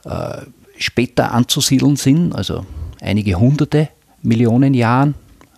äh, 0.04 0.42
später 0.78 1.32
anzusiedeln 1.32 1.96
sind, 1.96 2.34
also 2.34 2.66
einige 3.00 3.38
hunderte 3.38 3.88
Millionen 4.22 4.74
Jahren, 4.74 5.14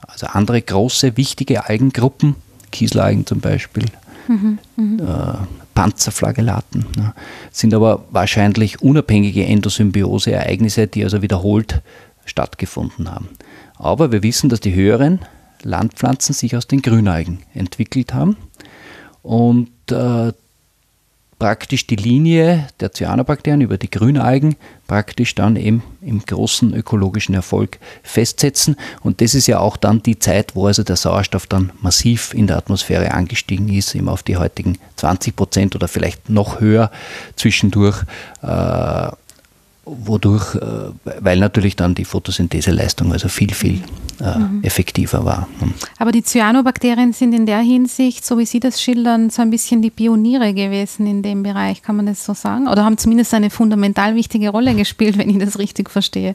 also 0.07 0.27
andere 0.27 0.61
große, 0.61 1.17
wichtige 1.17 1.69
Algengruppen, 1.69 2.35
Kieselalgen 2.73 3.27
zum 3.27 3.41
Beispiel, 3.41 3.85
mhm, 4.29 4.59
mhm. 4.77 5.01
äh, 5.01 5.35
Panzerflagellaten, 5.75 6.87
ja, 6.97 7.15
sind 7.53 7.75
aber 7.75 8.05
wahrscheinlich 8.11 8.83
unabhängige 8.83 9.45
Endosymbiose-Ereignisse, 9.47 10.87
die 10.87 11.05
also 11.05 11.23
wiederholt 11.23 11.83
stattgefunden 12.25 13.11
haben. 13.11 13.29
Aber 13.77 14.11
wir 14.11 14.23
wissen, 14.23 14.49
dass 14.49 14.61
die 14.61 14.75
höheren 14.75 15.21
Landpflanzen 15.63 16.35
sich 16.35 16.57
aus 16.57 16.67
den 16.67 16.83
Grünalgen 16.83 17.41
entwickelt 17.55 18.15
haben 18.15 18.37
und 19.23 19.71
äh, 19.91 20.33
praktisch 21.39 21.87
die 21.87 21.97
Linie 21.97 22.67
der 22.81 22.93
Cyanobakterien 22.93 23.61
über 23.61 23.77
die 23.77 23.91
Grünalgen 23.91 24.57
praktisch 24.87 25.35
dann 25.35 25.57
eben 25.57 25.83
im 26.01 26.21
großen 26.25 26.73
ökologischen 26.75 27.35
Erfolg 27.35 27.79
festsetzen. 28.03 28.77
Und 29.03 29.21
das 29.21 29.35
ist 29.35 29.47
ja 29.47 29.59
auch 29.59 29.77
dann 29.77 30.03
die 30.03 30.19
Zeit, 30.19 30.55
wo 30.55 30.67
also 30.67 30.83
der 30.83 30.97
Sauerstoff 30.97 31.47
dann 31.47 31.73
massiv 31.81 32.33
in 32.33 32.47
der 32.47 32.57
Atmosphäre 32.57 33.13
angestiegen 33.13 33.69
ist, 33.69 33.95
eben 33.95 34.09
auf 34.09 34.23
die 34.23 34.37
heutigen 34.37 34.79
20 34.97 35.37
Prozent 35.37 35.75
oder 35.75 35.89
vielleicht 35.89 36.31
noch 36.31 36.61
höher 36.61 36.91
zwischendurch. 37.37 38.03
Äh, 38.43 39.11
wodurch, 39.87 40.57
äh, 40.57 40.91
weil 41.21 41.39
natürlich 41.39 41.77
dann 41.77 41.95
die 41.95 42.05
Photosyntheseleistung 42.05 43.13
also 43.13 43.29
viel, 43.29 43.55
viel 43.55 43.81
äh, 44.21 44.39
mhm. 44.39 44.63
effektiver 44.63 45.25
war. 45.25 45.49
Hm. 45.61 45.75
Aber 45.99 46.11
die 46.11 46.23
Cyanobakterien 46.23 47.13
sind 47.13 47.33
in 47.33 47.47
der 47.47 47.61
Hinsicht, 47.61 48.27
so 48.27 48.37
wie 48.39 48.47
Sie 48.47 48.61
das 48.61 48.83
schildern, 48.83 49.31
so 49.31 49.43
ein 49.43 49.51
bisschen 49.51 49.83
die 49.83 49.91
Pioniere 49.91 50.53
gewesen 50.55 51.07
in 51.07 51.23
dem 51.23 51.45
Bereich, 51.45 51.83
kann 51.83 51.97
man 51.97 52.07
das 52.07 52.25
so 52.25 52.35
sagen? 52.35 52.67
Oder 52.69 52.85
haben 52.85 52.99
zumindest 52.99 53.33
eine 53.33 53.49
fundamental 53.49 54.17
wichtige 54.17 54.51
Rolle 54.51 54.75
gespielt, 54.75 55.19
wenn 55.19 55.31
ich 55.31 55.39
das 55.39 55.59
richtig 55.59 55.89
verstehe? 55.89 56.35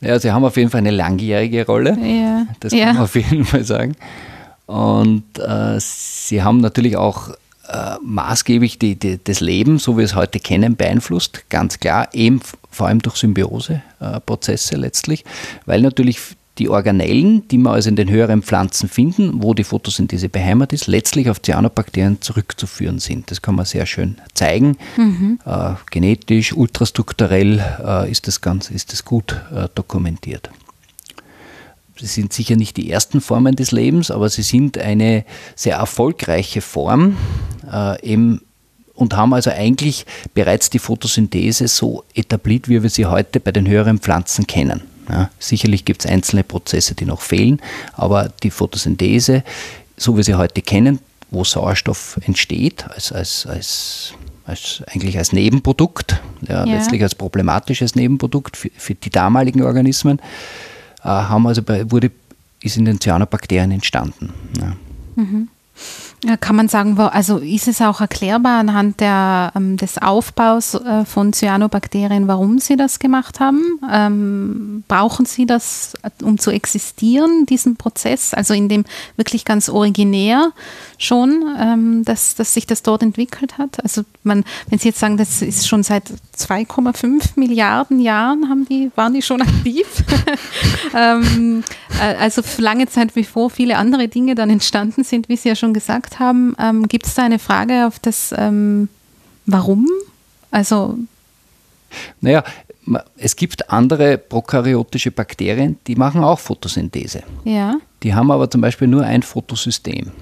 Ja, 0.00 0.18
sie 0.18 0.32
haben 0.32 0.44
auf 0.44 0.56
jeden 0.56 0.70
Fall 0.70 0.78
eine 0.78 0.92
langjährige 0.92 1.66
Rolle. 1.66 1.98
Ja. 2.00 2.46
Das 2.60 2.70
kann 2.72 2.80
ja. 2.80 2.92
man 2.94 3.02
auf 3.02 3.14
jeden 3.14 3.44
Fall 3.44 3.64
sagen. 3.64 3.94
Und 4.66 5.24
äh, 5.38 5.78
sie 5.78 6.42
haben 6.42 6.60
natürlich 6.60 6.96
auch 6.96 7.30
äh, 7.68 7.96
maßgeblich 8.02 8.78
die, 8.78 8.96
die, 8.96 9.18
das 9.22 9.40
Leben, 9.40 9.78
so 9.78 9.94
wie 9.94 9.98
wir 9.98 10.04
es 10.04 10.14
heute 10.14 10.40
kennen, 10.40 10.76
beeinflusst, 10.76 11.48
ganz 11.48 11.78
klar, 11.78 12.08
eben 12.12 12.40
vor 12.70 12.88
allem 12.88 13.00
durch 13.00 13.16
Symbioseprozesse 13.16 14.74
äh, 14.74 14.78
letztlich, 14.78 15.24
weil 15.66 15.82
natürlich 15.82 16.18
die 16.58 16.68
Organellen, 16.68 17.46
die 17.48 17.58
wir 17.58 17.70
also 17.70 17.88
in 17.88 17.96
den 17.96 18.10
höheren 18.10 18.42
Pflanzen 18.42 18.88
finden, 18.88 19.42
wo 19.42 19.54
die 19.54 19.64
Photosynthese 19.64 20.28
beheimatet 20.28 20.80
ist, 20.80 20.86
letztlich 20.88 21.30
auf 21.30 21.40
Cyanobakterien 21.40 22.20
zurückzuführen 22.20 22.98
sind. 22.98 23.30
Das 23.30 23.42
kann 23.42 23.54
man 23.54 23.64
sehr 23.64 23.86
schön 23.86 24.16
zeigen. 24.34 24.76
Mhm. 24.96 25.38
Äh, 25.44 25.74
genetisch, 25.90 26.52
ultrastrukturell 26.52 27.64
äh, 27.84 28.10
ist, 28.10 28.26
das 28.26 28.40
ganz, 28.40 28.70
ist 28.70 28.92
das 28.92 29.04
gut 29.04 29.40
äh, 29.54 29.68
dokumentiert 29.74 30.50
sie 31.98 32.06
sind 32.06 32.32
sicher 32.32 32.56
nicht 32.56 32.76
die 32.76 32.90
ersten 32.90 33.20
Formen 33.20 33.56
des 33.56 33.72
Lebens, 33.72 34.10
aber 34.10 34.28
sie 34.28 34.42
sind 34.42 34.78
eine 34.78 35.24
sehr 35.54 35.76
erfolgreiche 35.76 36.60
Form 36.60 37.16
äh, 37.70 38.00
eben, 38.02 38.42
und 38.94 39.16
haben 39.16 39.32
also 39.32 39.50
eigentlich 39.50 40.06
bereits 40.34 40.70
die 40.70 40.80
Photosynthese 40.80 41.68
so 41.68 42.04
etabliert, 42.14 42.68
wie 42.68 42.82
wir 42.82 42.90
sie 42.90 43.06
heute 43.06 43.40
bei 43.40 43.52
den 43.52 43.68
höheren 43.68 43.98
Pflanzen 43.98 44.46
kennen. 44.46 44.82
Ja, 45.08 45.30
sicherlich 45.38 45.84
gibt 45.84 46.04
es 46.04 46.10
einzelne 46.10 46.44
Prozesse, 46.44 46.94
die 46.94 47.06
noch 47.06 47.22
fehlen, 47.22 47.60
aber 47.94 48.30
die 48.42 48.50
Photosynthese, 48.50 49.42
so 49.96 50.12
wie 50.12 50.16
wir 50.18 50.24
sie 50.24 50.34
heute 50.34 50.60
kennen, 50.60 50.98
wo 51.30 51.44
Sauerstoff 51.44 52.18
entsteht, 52.26 52.86
als, 52.88 53.12
als, 53.12 53.46
als, 53.46 54.14
als 54.44 54.82
eigentlich 54.86 55.16
als 55.16 55.32
Nebenprodukt, 55.32 56.20
ja, 56.46 56.64
ja. 56.66 56.74
letztlich 56.74 57.02
als 57.02 57.14
problematisches 57.14 57.94
Nebenprodukt 57.94 58.56
für, 58.56 58.70
für 58.76 58.94
die 58.94 59.10
damaligen 59.10 59.62
Organismen, 59.62 60.20
haben 61.04 61.46
also 61.46 61.62
bei, 61.62 61.90
wurde, 61.90 62.10
ist 62.62 62.76
in 62.76 62.84
den 62.84 63.00
Cyanobakterien 63.00 63.70
entstanden. 63.70 64.32
Ja. 64.58 64.76
Mhm. 65.16 65.48
Kann 66.40 66.56
man 66.56 66.68
sagen, 66.68 66.98
also 66.98 67.38
ist 67.38 67.68
es 67.68 67.80
auch 67.80 68.00
erklärbar 68.00 68.58
anhand 68.58 68.98
der, 68.98 69.52
ähm, 69.54 69.76
des 69.76 69.98
Aufbaus 69.98 70.74
äh, 70.74 71.04
von 71.04 71.32
Cyanobakterien, 71.32 72.26
warum 72.26 72.58
sie 72.58 72.76
das 72.76 72.98
gemacht 72.98 73.38
haben? 73.38 73.78
Ähm, 73.88 74.82
brauchen 74.88 75.26
sie 75.26 75.46
das, 75.46 75.94
um 76.22 76.36
zu 76.38 76.50
existieren, 76.50 77.46
diesen 77.46 77.76
Prozess? 77.76 78.34
Also 78.34 78.52
in 78.52 78.68
dem 78.68 78.84
wirklich 79.16 79.44
ganz 79.44 79.68
originär 79.68 80.50
schon, 80.98 81.44
ähm, 81.56 82.04
dass, 82.04 82.34
dass 82.34 82.52
sich 82.52 82.66
das 82.66 82.82
dort 82.82 83.04
entwickelt 83.04 83.56
hat? 83.56 83.82
Also 83.84 84.02
man, 84.24 84.44
wenn 84.68 84.78
Sie 84.78 84.88
jetzt 84.88 84.98
sagen, 84.98 85.16
das 85.16 85.42
ist 85.42 85.68
schon 85.68 85.82
seit 85.82 86.04
2,5 86.36 87.32
Milliarden 87.36 88.00
Jahren 88.00 88.48
haben 88.48 88.66
die, 88.68 88.90
waren 88.96 89.14
die 89.14 89.22
schon 89.22 89.42
aktiv. 89.42 89.86
ähm, 90.94 91.64
äh, 92.00 92.14
also 92.16 92.42
lange 92.58 92.86
Zeit, 92.86 93.14
bevor 93.14 93.50
viele 93.50 93.76
andere 93.76 94.08
Dinge 94.08 94.34
dann 94.34 94.50
entstanden 94.50 95.04
sind, 95.04 95.28
wie 95.28 95.36
Sie 95.36 95.48
ja 95.48 95.56
schon 95.56 95.74
gesagt 95.74 96.07
gesagt 96.08 96.20
haben, 96.20 96.54
ähm, 96.58 96.88
gibt 96.88 97.06
es 97.06 97.14
da 97.14 97.24
eine 97.24 97.38
Frage 97.38 97.86
auf 97.86 97.98
das 97.98 98.34
ähm, 98.36 98.88
Warum? 99.46 99.88
Also. 100.50 100.98
Naja, 102.20 102.44
es 103.16 103.34
gibt 103.34 103.70
andere 103.70 104.18
prokaryotische 104.18 105.10
Bakterien, 105.10 105.78
die 105.86 105.96
machen 105.96 106.22
auch 106.22 106.38
Photosynthese. 106.38 107.22
Ja. 107.44 107.76
Die 108.02 108.14
haben 108.14 108.30
aber 108.30 108.50
zum 108.50 108.60
Beispiel 108.60 108.88
nur 108.88 109.04
ein 109.04 109.22
Photosystem. 109.22 110.12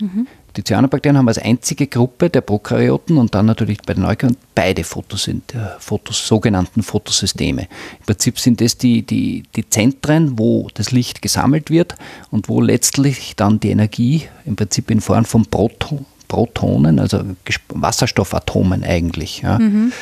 Mhm. 0.00 0.26
Die 0.56 0.64
Cyanobakterien 0.64 1.18
haben 1.18 1.28
als 1.28 1.38
einzige 1.38 1.86
Gruppe 1.86 2.30
der 2.30 2.40
Prokaryoten 2.40 3.18
und 3.18 3.34
dann 3.34 3.46
natürlich 3.46 3.78
bei 3.82 3.94
den 3.94 4.04
Eukaryoten 4.04 4.38
beide 4.54 4.84
Photosynth 4.84 5.54
Fotos, 5.78 6.26
sogenannten 6.26 6.82
Photosysteme. 6.82 7.62
Im 8.00 8.06
Prinzip 8.06 8.40
sind 8.40 8.60
das 8.60 8.78
die, 8.78 9.02
die, 9.02 9.44
die 9.54 9.68
Zentren, 9.68 10.38
wo 10.38 10.68
das 10.72 10.92
Licht 10.92 11.20
gesammelt 11.20 11.70
wird 11.70 11.94
und 12.30 12.48
wo 12.48 12.60
letztlich 12.60 13.36
dann 13.36 13.60
die 13.60 13.70
Energie 13.70 14.28
im 14.46 14.56
Prinzip 14.56 14.90
in 14.90 15.00
Form 15.00 15.26
von 15.26 15.44
Proton, 15.44 16.06
Protonen, 16.28 16.98
also 16.98 17.22
Wasserstoffatomen 17.68 18.82
eigentlich, 18.82 19.42
ja, 19.42 19.58
mhm. 19.58 19.92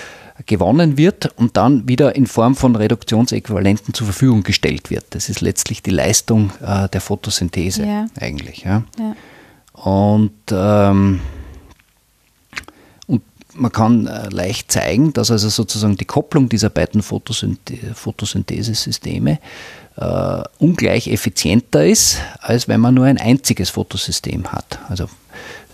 gewonnen 0.47 0.97
wird 0.97 1.33
und 1.37 1.57
dann 1.57 1.89
wieder 1.89 2.15
in 2.15 2.27
Form 2.27 2.55
von 2.55 2.77
Reduktionsäquivalenten 2.77 3.93
zur 3.93 4.07
Verfügung 4.07 4.43
gestellt 4.45 4.91
wird. 4.91 5.05
Das 5.11 5.29
ist 5.29 5.41
letztlich 5.41 5.83
die 5.83 5.91
Leistung 5.91 6.53
äh, 6.65 6.89
der 6.89 7.01
Photosynthese 7.01 7.85
ja. 7.85 8.07
eigentlich. 8.21 8.63
Ja. 8.65 8.85
ja. 8.99 9.17
Und, 9.85 10.33
ähm, 10.51 11.21
und 13.07 13.23
man 13.53 13.71
kann 13.71 14.07
äh, 14.07 14.31
leicht 14.31 14.73
zeigen, 14.73 15.13
dass 15.13 15.31
also 15.31 15.51
sozusagen 15.51 15.99
die 15.99 16.07
Kopplung 16.07 16.49
dieser 16.49 16.71
beiden 16.71 17.03
Photosynthesesysteme 17.03 19.39
äh, 19.97 20.43
ungleich 20.59 21.09
effizienter 21.09 21.87
ist, 21.87 22.17
als 22.41 22.67
wenn 22.67 22.81
man 22.81 22.95
nur 22.95 23.05
ein 23.05 23.19
einziges 23.19 23.69
Photosystem 23.69 24.53
hat. 24.53 24.79
Also 24.89 25.11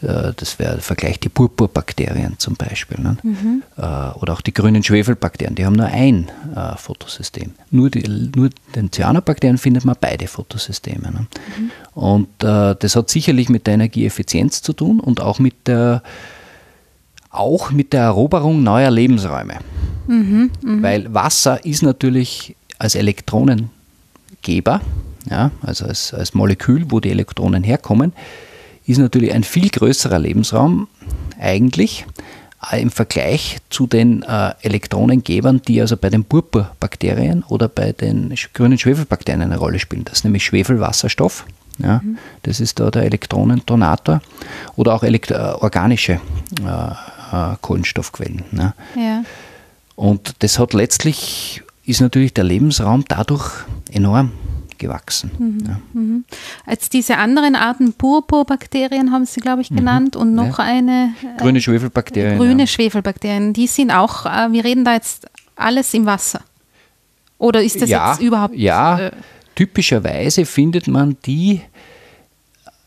das 0.03 0.59
wäre 0.59 0.75
der 0.75 0.83
Vergleich 0.83 1.21
die 1.21 1.29
Purpurbakterien 1.29 2.39
zum 2.39 2.57
Beispiel. 2.57 2.99
Ne? 3.01 3.17
Mhm. 3.23 3.63
Äh, 3.77 3.83
oder 3.83 4.33
auch 4.33 4.41
die 4.41 4.55
grünen 4.55 4.83
Schwefelbakterien, 4.83 5.55
die 5.55 5.67
haben 5.67 5.77
nur 5.77 5.87
ein 5.87 6.31
äh, 6.55 6.77
Photosystem. 6.77 7.53
Nur, 7.71 7.91
die, 7.91 8.09
nur 8.35 8.51
den 8.75 8.91
Cyanobakterien 8.91 9.59
findet 9.59 9.85
man 9.85 9.97
beide 10.01 10.27
Photosysteme. 10.27 11.11
Ne? 11.11 11.27
Mhm. 11.59 11.71
Und 11.95 12.29
das 12.39 12.97
hat 12.97 13.11
sicherlich 13.11 13.49
mit 13.49 13.67
der 13.67 13.75
Energieeffizienz 13.75 14.63
zu 14.63 14.73
tun 14.73 15.01
und 15.01 15.21
auch 15.21 15.39
mit 15.39 15.67
der, 15.67 16.03
auch 17.31 17.71
mit 17.73 17.93
der 17.93 18.03
Eroberung 18.03 18.63
neuer 18.63 18.91
Lebensräume. 18.91 19.59
Mhm, 20.07 20.51
mh. 20.63 20.83
Weil 20.83 21.13
Wasser 21.13 21.65
ist 21.65 21.83
natürlich 21.83 22.57
als 22.79 22.95
Elektronengeber, 22.95 24.81
ja, 25.29 25.51
also 25.61 25.85
als, 25.85 26.15
als 26.15 26.33
Molekül, 26.35 26.87
wo 26.89 27.01
die 27.01 27.11
Elektronen 27.11 27.63
herkommen, 27.63 28.13
ist 28.91 28.99
natürlich 28.99 29.33
ein 29.33 29.45
viel 29.45 29.69
größerer 29.69 30.19
Lebensraum 30.19 30.89
eigentlich 31.39 32.07
äh, 32.71 32.81
im 32.81 32.91
Vergleich 32.91 33.59
zu 33.71 33.87
den 33.87 34.23
äh, 34.23 34.53
Elektronengebern, 34.63 35.63
die 35.67 35.81
also 35.81 35.97
bei 35.97 36.11
den 36.11 36.25
Purpurbakterien 36.25 37.43
oder 37.45 37.69
bei 37.69 37.93
den 37.93 38.35
grünen 38.53 38.79
Schwefelbakterien 38.79 39.43
eine 39.43 39.59
Rolle 39.59 39.79
spielen. 39.79 40.05
Das 40.05 40.19
ist 40.19 40.25
nämlich 40.25 40.45
Schwefelwasserstoff. 40.45 41.47
Ja, 41.79 42.01
mhm. 42.05 42.19
Das 42.43 42.61
ist 42.61 42.79
da 42.79 42.91
der 42.91 43.05
Elektronendonator 43.05 44.21
oder 44.77 44.95
auch 44.95 45.03
elekt 45.03 45.31
äh, 45.31 45.35
organische 45.35 46.21
äh, 46.63 46.91
äh, 47.33 47.57
Kohlenstoffquellen. 47.61 48.45
Ne? 48.51 48.75
Ja. 48.97 49.25
Und 49.97 50.35
das 50.41 50.59
hat 50.59 50.75
letztlich, 50.75 51.63
ist 51.87 52.01
natürlich 52.01 52.35
der 52.35 52.45
Lebensraum 52.45 53.05
dadurch 53.09 53.51
enorm 53.91 54.33
gewachsen. 54.81 55.31
Mhm. 55.39 55.65
Ja. 55.67 55.81
Mhm. 55.93 56.25
Als 56.67 56.89
diese 56.89 57.19
anderen 57.19 57.55
Arten 57.55 57.93
Purpurbakterien 57.93 59.13
haben 59.13 59.27
Sie, 59.27 59.41
glaube 59.41 59.63
ich, 59.63 59.71
mhm. 59.71 59.77
genannt 59.77 60.17
und 60.17 60.35
noch 60.35 60.59
ja. 60.59 60.65
eine. 60.65 61.15
Äh, 61.23 61.41
grüne 61.41 61.61
Schwefelbakterien. 61.61 62.39
Grüne 62.39 62.63
ja. 62.63 62.67
Schwefelbakterien, 62.67 63.53
die 63.53 63.69
sind 63.69 63.93
auch, 63.93 64.27
äh, 64.27 64.51
wir 64.51 64.65
reden 64.65 64.85
da 64.85 64.95
jetzt 64.95 65.29
alles 65.55 65.95
im 65.95 66.07
Wasser. 66.07 66.41
Oder 67.39 67.63
ist 67.63 67.81
das 67.81 67.89
jetzt 67.89 68.21
überhaupt? 68.21 68.57
Ja, 68.57 68.99
äh, 68.99 69.11
typischerweise 69.55 70.45
findet 70.45 70.89
man 70.89 71.17
die 71.25 71.61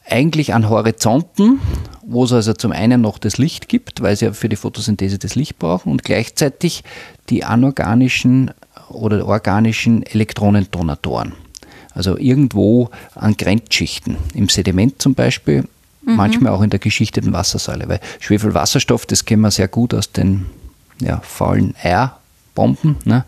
eigentlich 0.10 0.54
an 0.54 0.70
Horizonten, 0.70 1.60
wo 2.06 2.26
es 2.26 2.34
also 2.34 2.54
zum 2.54 2.72
einen 2.72 3.02
noch 3.02 3.18
das 3.18 3.38
Licht 3.38 3.70
gibt, 3.70 4.02
weil 4.02 4.16
sie 4.16 4.26
ja 4.26 4.34
für 4.34 4.50
die 4.50 4.56
Photosynthese 4.56 5.18
das 5.18 5.36
Licht 5.36 5.58
brauchen 5.60 5.92
und 5.92 6.04
gleichzeitig 6.04 6.84
die 7.30 7.44
anorganischen 7.44 8.52
oder 8.90 9.26
organischen 9.26 10.04
Elektronendonatoren. 10.04 11.34
Also 11.94 12.18
irgendwo 12.18 12.90
an 13.16 13.38
Grenzschichten, 13.38 14.18
im 14.34 14.50
Sediment 14.50 15.02
zum 15.02 15.14
Beispiel, 15.14 15.64
mhm. 16.02 16.16
manchmal 16.16 16.54
auch 16.54 16.62
in 16.62 16.70
der 16.70 16.80
geschichteten 16.80 17.34
Wassersäule, 17.34 17.88
weil 17.88 18.00
Schwefelwasserstoff, 18.20 19.06
das 19.06 19.26
kennen 19.26 19.42
wir 19.42 19.52
sehr 19.52 19.68
gut 19.68 19.94
aus 19.94 20.12
den 20.12 20.46
ja, 21.00 21.20
faulen 21.22 21.76
Eierbomben, 21.82 22.98
ne? 23.06 23.26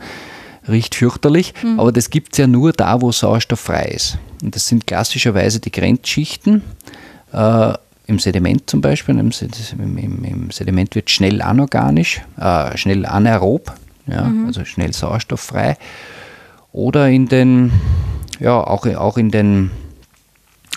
riecht 0.67 0.95
fürchterlich, 0.95 1.53
mhm. 1.63 1.79
aber 1.79 1.91
das 1.91 2.09
gibt 2.09 2.33
es 2.33 2.39
ja 2.39 2.47
nur 2.47 2.73
da, 2.73 3.01
wo 3.01 3.11
Sauerstoff 3.11 3.59
frei 3.59 3.85
ist. 3.85 4.17
Und 4.41 4.55
das 4.55 4.67
sind 4.67 4.87
klassischerweise 4.87 5.59
die 5.59 5.71
Grenzschichten. 5.71 6.63
Äh, 7.31 7.73
im 8.07 8.19
Sediment 8.19 8.69
zum 8.69 8.81
Beispiel, 8.81 9.17
im, 9.17 9.31
im, 9.79 10.23
im, 10.23 10.51
Sediment 10.51 10.93
wird 10.93 11.09
schnell 11.09 11.41
anorganisch, 11.41 12.21
äh, 12.39 12.77
schnell 12.77 13.05
anaerob, 13.05 13.73
ja, 14.07 14.23
mhm. 14.23 14.45
also 14.47 14.63
schnell 14.63 14.93
sauerstofffrei. 14.93 15.77
Oder 16.71 17.09
in 17.09 17.27
den 17.27 17.71
ja, 18.39 18.59
auch, 18.59 18.85
auch 18.85 19.17
in 19.17 19.31
den, 19.31 19.71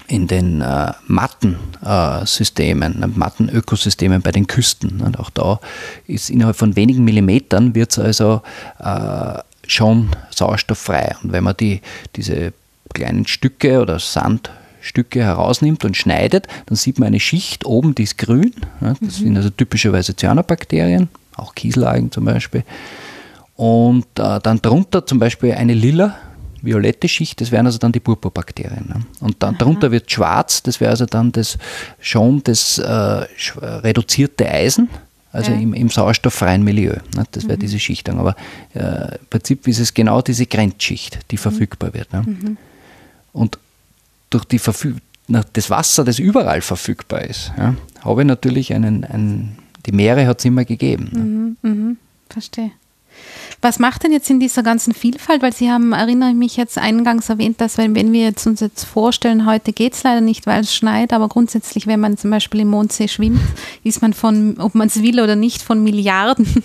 in 0.07 0.27
den 0.27 0.61
äh, 0.61 0.93
Mattensystemen, 1.07 3.03
äh, 3.03 3.07
Mattenökosystemen 3.07 4.23
bei 4.23 4.33
den 4.33 4.47
Küsten. 4.47 5.01
Und 5.01 5.19
auch 5.19 5.31
da 5.31 5.61
ist 6.07 6.31
innerhalb 6.31 6.57
von 6.57 6.77
wenigen 6.77 7.05
Millimetern 7.05 7.75
wird 7.75 7.93
es 7.93 7.99
also 7.99 8.43
äh, 8.79 9.39
schon 9.67 10.11
sauerstofffrei. 10.31 11.15
Und 11.23 11.33
wenn 11.33 11.45
man 11.45 11.57
die, 11.57 11.83
diese 12.17 12.53
kleinen 12.95 13.27
Stücke 13.27 13.81
oder 13.81 13.99
Sandstücke 13.99 15.23
herausnimmt 15.23 15.85
und 15.85 15.97
schneidet, 15.97 16.47
dann 16.67 16.77
sieht 16.77 16.99
man 16.99 17.09
eine 17.09 17.21
Schicht 17.21 17.67
oben, 17.67 17.95
die 17.95 18.05
ist 18.05 18.19
grün. 18.19 18.55
das 18.81 19.01
mhm. 19.01 19.11
sind 19.11 19.37
also 19.37 19.51
typischerweise 19.51 20.17
Cyanobakterien, 20.17 21.09
auch 21.37 21.55
Kieselalgen 21.55 22.11
zum 22.11 22.25
Beispiel. 22.25 22.65
Und 23.57 24.07
äh, 24.19 24.41
dann 24.41 24.63
drunter 24.63 25.05
zum 25.05 25.19
Beispiel 25.19 25.53
eine 25.53 25.75
lila 25.75 26.17
violette 26.69 27.09
Schicht, 27.09 27.41
das 27.41 27.51
wären 27.51 27.67
also 27.67 27.79
dann 27.79 27.93
die 27.93 28.01
Purpurbakterien. 28.01 28.87
Ne? 28.89 29.01
Und 29.21 29.43
dann 29.43 29.57
darunter 29.59 29.91
wird 29.91 30.11
schwarz, 30.11 30.63
das 30.63 30.81
wäre 30.81 30.91
also 30.91 31.07
dann 31.07 31.33
das 31.33 31.59
schon 32.01 32.43
das 32.45 32.79
äh, 32.79 32.91
reduzierte 32.91 34.49
Eisen, 34.49 34.89
also 35.33 35.51
ja. 35.51 35.59
im, 35.59 35.75
im 35.75 35.89
sauerstofffreien 35.89 36.63
Milieu. 36.63 36.97
Ne? 37.17 37.25
Das 37.33 37.45
wäre 37.45 37.57
mhm. 37.57 37.61
diese 37.61 37.79
Schicht 37.79 38.09
dann. 38.09 38.19
Aber 38.19 38.37
äh, 38.75 39.17
im 39.19 39.27
Prinzip 39.31 39.67
ist 39.67 39.79
es 39.79 39.95
genau 39.95 40.23
diese 40.23 40.47
Grenzschicht, 40.47 41.19
die 41.31 41.37
mhm. 41.37 41.41
verfügbar 41.41 41.95
wird. 41.95 42.13
Ne? 42.13 42.23
Mhm. 42.27 42.57
Und 43.33 43.59
durch 44.31 44.45
die 44.45 44.59
Verfüg 44.59 44.97
das 45.53 45.69
Wasser, 45.69 46.05
das 46.05 46.19
überall 46.19 46.63
verfügbar 46.63 47.23
ist, 47.23 47.53
ja, 47.59 47.75
habe 48.03 48.23
ich 48.23 48.27
natürlich 48.27 48.73
einen, 48.73 49.05
einen 49.05 49.59
die 49.85 49.93
Meere 49.93 50.27
hat 50.27 50.39
es 50.39 50.45
immer 50.45 50.65
gegeben. 50.65 51.11
Ne? 51.13 51.19
Mhm, 51.19 51.57
mhm. 51.63 51.97
Verstehe. 52.29 52.71
Was 53.61 53.81
macht 53.81 54.05
denn 54.05 54.13
jetzt 54.13 54.31
in 54.31 54.39
dieser 54.39 54.63
ganzen 54.63 54.95
Vielfalt? 54.95 55.43
Weil 55.43 55.53
Sie 55.53 55.71
haben, 55.71 55.93
erinnere 55.93 56.31
ich 56.31 56.37
mich 56.37 56.57
jetzt 56.57 56.79
eingangs 56.79 57.29
erwähnt, 57.29 57.61
dass 57.61 57.77
wenn, 57.77 57.97
wenn 57.97 58.13
wir 58.13 58.23
jetzt 58.23 58.47
uns 58.47 58.61
jetzt 58.61 58.85
vorstellen, 58.85 59.47
heute 59.47 59.73
geht 59.73 59.95
es 59.95 60.05
leider 60.05 60.21
nicht, 60.21 60.47
weil 60.47 60.61
es 60.61 60.73
schneit, 60.73 61.13
aber 61.13 61.29
grundsätzlich, 61.29 61.89
wenn 61.89 61.99
man 61.99 62.17
zum 62.17 62.31
Beispiel 62.31 62.61
im 62.61 62.69
Mondsee 62.69 63.09
schwimmt, 63.09 63.41
ist 63.83 64.01
man 64.01 64.13
von, 64.13 64.61
ob 64.61 64.77
man 64.77 64.87
es 64.87 65.03
will 65.03 65.21
oder 65.21 65.35
nicht, 65.35 65.61
von 65.61 65.83
Milliarden 65.83 66.47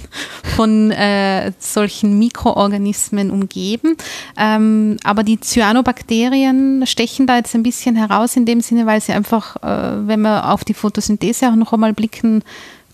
von 0.55 0.91
äh, 0.91 1.51
solchen 1.57 2.19
Mikroorganismen 2.19 3.31
umgeben. 3.31 3.97
Ähm, 4.37 4.97
aber 5.03 5.23
die 5.23 5.39
Cyanobakterien 5.39 6.85
stechen 6.85 7.25
da 7.25 7.37
jetzt 7.37 7.55
ein 7.55 7.63
bisschen 7.63 7.95
heraus 7.95 8.35
in 8.35 8.45
dem 8.45 8.61
Sinne, 8.61 8.85
weil 8.85 9.01
sie 9.01 9.13
einfach, 9.13 9.55
äh, 9.63 10.07
wenn 10.07 10.21
wir 10.21 10.51
auf 10.51 10.63
die 10.63 10.75
Photosynthese 10.75 11.49
auch 11.49 11.55
noch 11.55 11.73
einmal 11.73 11.93
blicken, 11.93 12.43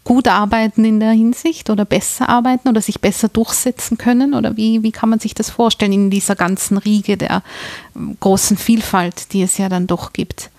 gut 0.03 0.27
arbeiten 0.27 0.85
in 0.85 0.99
der 0.99 1.11
Hinsicht 1.11 1.69
oder 1.69 1.85
besser 1.85 2.29
arbeiten 2.29 2.67
oder 2.67 2.81
sich 2.81 2.99
besser 2.99 3.29
durchsetzen 3.29 3.97
können? 3.97 4.33
Oder 4.33 4.57
wie, 4.57 4.83
wie 4.83 4.91
kann 4.91 5.09
man 5.09 5.19
sich 5.19 5.33
das 5.33 5.49
vorstellen 5.49 5.93
in 5.93 6.09
dieser 6.09 6.35
ganzen 6.35 6.77
Riege 6.77 7.17
der 7.17 7.43
ähm, 7.95 8.17
großen 8.19 8.57
Vielfalt, 8.57 9.33
die 9.33 9.41
es 9.41 9.57
ja 9.57 9.69
dann 9.69 9.87
doch 9.87 10.13
gibt? 10.13 10.49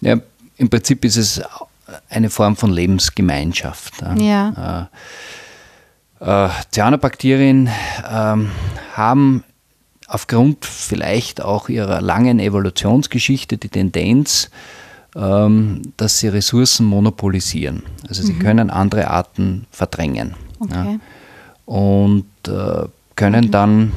Ja, 0.00 0.18
im 0.56 0.70
Prinzip 0.70 1.04
ist 1.04 1.16
es 1.16 1.42
eine 2.08 2.30
Form 2.30 2.56
von 2.56 2.72
Lebensgemeinschaft. 2.72 3.94
Ja. 4.16 4.88
Äh, 6.20 6.46
äh, 6.46 6.50
Cyanobakterien 6.70 7.68
ähm, 8.10 8.50
haben 8.94 9.44
aufgrund 10.06 10.66
vielleicht 10.66 11.40
auch 11.40 11.68
ihrer 11.68 12.00
langen 12.00 12.38
Evolutionsgeschichte 12.38 13.58
die 13.58 13.68
Tendenz, 13.68 14.50
ähm, 15.14 15.82
dass 15.96 16.18
sie 16.18 16.28
Ressourcen 16.28 16.86
monopolisieren. 16.86 17.82
Also 18.08 18.22
sie 18.22 18.34
mhm. 18.34 18.38
können 18.38 18.70
andere 18.70 19.08
Arten 19.08 19.66
verdrängen. 19.70 20.34
Okay. 20.58 20.74
Ja. 20.74 20.98
Und 21.66 22.26
äh, 22.48 22.88
können 23.14 23.50
dann 23.50 23.92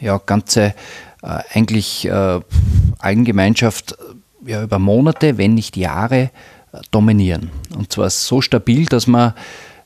ja, 0.00 0.18
ganze 0.18 0.74
äh, 1.22 1.38
eigentlich 1.52 2.06
äh, 2.06 2.40
Algengemeinschaft 2.98 3.96
ja, 4.44 4.62
über 4.62 4.78
Monate, 4.78 5.38
wenn 5.38 5.54
nicht 5.54 5.76
Jahre 5.76 6.30
äh, 6.72 6.80
dominieren. 6.90 7.50
Und 7.76 7.92
zwar 7.92 8.10
so 8.10 8.40
stabil, 8.40 8.86
dass 8.86 9.06
man 9.06 9.34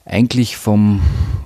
eigentlich 0.04 0.56
vom 0.56 1.00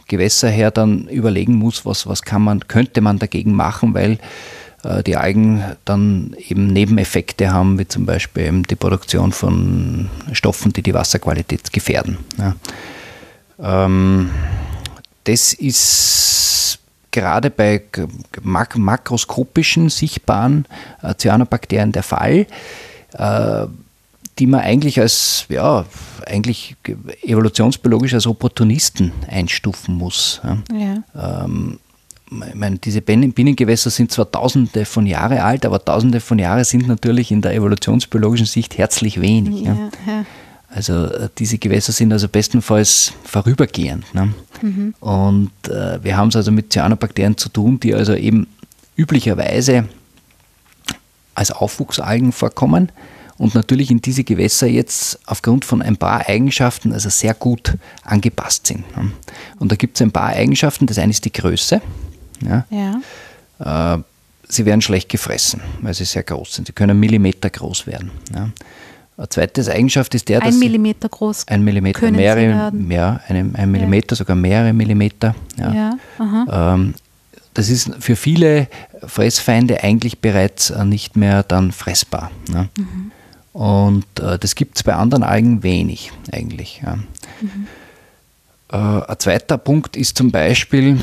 Gewässer 0.07 0.49
her 0.49 0.71
dann 0.71 1.09
überlegen 1.09 1.55
muss, 1.55 1.87
was, 1.87 2.07
was 2.07 2.23
kann 2.23 2.43
man, 2.43 2.67
könnte 2.69 3.01
man 3.01 3.19
dagegen 3.19 3.53
machen, 3.53 3.95
weil 3.95 4.13
äh, 4.13 4.19
die 5.07 5.17
Algen 5.17 5.63
dann 5.85 6.35
eben 6.49 6.69
Nebeneffekte 6.69 7.53
haben, 7.53 7.79
wie 7.79 7.87
zum 7.87 8.07
Beispiel 8.07 8.63
die 8.63 8.77
Produktion 8.77 9.33
von 9.33 10.09
Stoffen, 10.33 10.73
die 10.73 10.83
die 10.83 10.95
Wasserqualität 10.95 11.73
gefährden. 11.73 12.19
Ja. 12.39 12.55
Ähm, 13.63 14.31
das 15.25 15.53
ist 15.53 16.79
gerade 17.11 17.51
bei 17.51 17.83
mak 18.43 18.77
makroskopischen, 18.77 19.91
sichtbaren 19.91 20.67
äh, 21.03 21.15
Cyanobakterien 21.15 21.93
der 21.93 22.03
Fall, 22.03 22.47
äh, 23.13 23.67
die 24.39 24.47
man 24.47 24.61
eigentlich 24.61 24.99
als, 25.01 25.45
ja, 25.49 25.85
eigentlich 26.27 26.77
evolutionsbiologisch 27.23 28.15
als 28.15 28.27
Opportunisten 28.27 29.13
einstufen 29.29 29.95
muss. 29.95 30.41
Ja. 30.73 31.45
Ähm, 31.45 31.79
ich 32.31 32.55
meine, 32.55 32.79
diese 32.79 33.03
Bienengewässer 33.03 33.91
sind 33.91 34.13
zwar 34.13 34.31
tausende 34.31 34.85
von 34.85 35.07
Jahren 35.07 35.39
alt, 35.39 35.67
aber 35.67 35.85
tausende 35.85 36.21
von 36.21 36.39
Jahren 36.39 36.65
sind 36.65 36.87
natürlich 36.87 37.33
in 37.33 37.43
der 37.43 37.55
evolutionsbiologischen 37.55 38.47
Sicht 38.47 38.79
herzlich 38.79 39.21
wenig. 39.21 39.63
Ja, 39.63 39.91
ja. 40.07 40.25
Also 40.73 41.07
äh, 41.07 41.29
diese 41.37 41.59
Gewässer 41.59 41.93
sind 41.93 42.13
also 42.13 42.29
bestenfalls 42.29 43.13
vorübergehend. 43.25 44.15
Ne? 44.15 44.33
Mhm. 44.63 44.95
Und 45.01 45.51
äh, 45.69 46.03
wir 46.03 46.17
haben 46.17 46.29
es 46.29 46.37
also 46.37 46.53
mit 46.53 46.73
Cyanobakterien 46.73 47.37
zu 47.37 47.49
tun, 47.49 47.81
die 47.81 47.95
also 47.95 48.15
eben 48.15 48.47
üblicherweise 48.97 49.89
als 51.35 51.51
Aufwuchsalgen 51.51 52.31
vorkommen 52.31 52.93
und 53.39 53.55
natürlich 53.55 53.91
in 53.91 54.03
diese 54.03 54.23
Gewässer 54.23 54.67
jetzt 54.67 55.19
aufgrund 55.27 55.65
von 55.65 55.83
ein 55.83 55.97
paar 55.97 56.29
Eigenschaften 56.29 56.93
also 56.93 57.09
sehr 57.09 57.35
gut 57.35 57.77
angepasst 58.05 58.67
sind. 58.67 58.85
Ne? 58.97 59.11
Und 59.59 59.73
da 59.73 59.77
gibt 59.77 59.97
es 59.97 60.03
ein 60.03 60.13
paar 60.13 60.29
Eigenschaften. 60.29 60.87
Das 60.87 60.99
eine 60.99 61.11
ist 61.11 61.25
die 61.25 61.33
Größe. 61.33 61.81
Ja? 62.43 62.65
ja. 62.71 63.97
Äh, 63.97 64.03
sie 64.49 64.67
werden 64.67 64.81
schlecht 64.81 65.09
gefressen, 65.09 65.61
weil 65.81 65.95
sie 65.95 66.05
sehr 66.05 66.23
groß 66.23 66.55
sind. 66.55 66.67
Sie 66.67 66.73
können 66.73 66.99
Millimeter 66.99 67.51
groß 67.51 67.87
werden. 67.87 68.11
Ja? 68.35 68.51
Eine 69.17 69.29
zweite 69.29 69.73
Eigenschaft 69.73 70.15
ist 70.15 70.29
der, 70.29 70.41
dass. 70.41 70.55
Ein 70.55 70.59
Millimeter 70.59 71.09
groß. 71.09 71.47
Ein 71.49 71.63
Millimeter, 71.63 72.11
mehrere, 72.11 72.73
mehr, 72.73 73.21
ein, 73.29 73.55
ein 73.55 73.71
Millimeter, 73.71 74.15
ja. 74.15 74.17
sogar 74.17 74.35
mehrere 74.35 74.73
Millimeter. 74.73 75.35
Ja. 75.59 75.73
ja 76.19 76.75
ähm, 76.75 76.95
das 77.55 77.69
ist 77.69 77.91
für 77.99 78.17
viele 78.17 78.69
Fressfeinde 79.07 79.83
eigentlich 79.83 80.21
bereits 80.21 80.71
äh, 80.71 80.85
nicht 80.85 81.17
mehr 81.17 81.43
dann 81.43 81.73
fressbar. 81.73 82.31
Ne? 82.49 82.69
Mhm. 82.79 83.13
Und 83.53 84.21
äh, 84.21 84.39
das 84.39 84.55
gibt 84.55 84.77
es 84.77 84.83
bei 84.85 84.95
anderen 84.95 85.23
Algen 85.23 85.63
wenig 85.63 86.13
eigentlich. 86.33 86.81
Ja. 86.83 86.97
Mhm. 87.41 87.67
Äh, 88.73 88.77
ein 88.77 89.19
zweiter 89.19 89.59
Punkt 89.59 89.97
ist 89.97 90.17
zum 90.17 90.31
Beispiel 90.31 91.01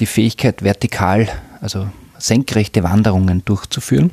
die 0.00 0.06
Fähigkeit, 0.06 0.62
vertikal, 0.62 1.28
also 1.60 1.88
senkrechte 2.18 2.82
Wanderungen 2.82 3.44
durchzuführen 3.44 4.10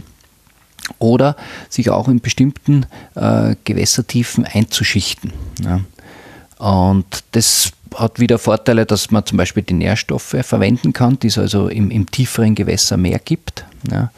oder 0.99 1.35
sich 1.69 1.89
auch 1.89 2.07
in 2.07 2.19
bestimmten 2.19 2.85
äh, 3.15 3.55
Gewässertiefen 3.63 4.45
einzuschichten. 4.45 5.33
Ja. 5.63 5.81
Und 6.57 7.05
das 7.31 7.71
hat 7.95 8.19
wieder 8.19 8.37
Vorteile, 8.37 8.85
dass 8.85 9.11
man 9.11 9.25
zum 9.25 9.37
Beispiel 9.37 9.63
die 9.63 9.73
Nährstoffe 9.73 10.35
verwenden 10.41 10.93
kann, 10.93 11.19
die 11.19 11.27
es 11.27 11.37
also 11.37 11.67
im, 11.67 11.91
im 11.91 12.09
tieferen 12.09 12.55
Gewässer 12.55 12.97
mehr 12.97 13.19
gibt. 13.19 13.65
Ja. 13.91 14.11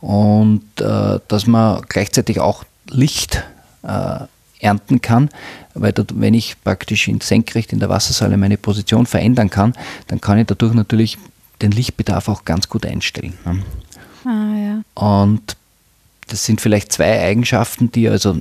Und 0.00 0.64
äh, 0.80 1.18
dass 1.28 1.46
man 1.46 1.82
gleichzeitig 1.88 2.40
auch 2.40 2.64
Licht 2.88 3.42
äh, 3.82 4.18
ernten 4.60 5.00
kann, 5.00 5.30
weil 5.74 5.92
dort, 5.92 6.18
wenn 6.20 6.34
ich 6.34 6.56
praktisch 6.62 7.08
in 7.08 7.20
senkrecht 7.20 7.72
in 7.72 7.80
der 7.80 7.88
Wassersäule 7.88 8.36
meine 8.36 8.56
Position 8.56 9.06
verändern 9.06 9.50
kann, 9.50 9.74
dann 10.06 10.20
kann 10.20 10.38
ich 10.38 10.46
dadurch 10.46 10.74
natürlich 10.74 11.18
den 11.62 11.72
Lichtbedarf 11.72 12.28
auch 12.28 12.44
ganz 12.44 12.68
gut 12.68 12.86
einstellen. 12.86 13.34
Ne. 13.44 13.62
Ah, 14.24 14.56
ja. 14.56 14.82
Und 14.94 15.56
das 16.28 16.44
sind 16.44 16.60
vielleicht 16.60 16.92
zwei 16.92 17.20
Eigenschaften, 17.22 17.92
die 17.92 18.08
also 18.08 18.40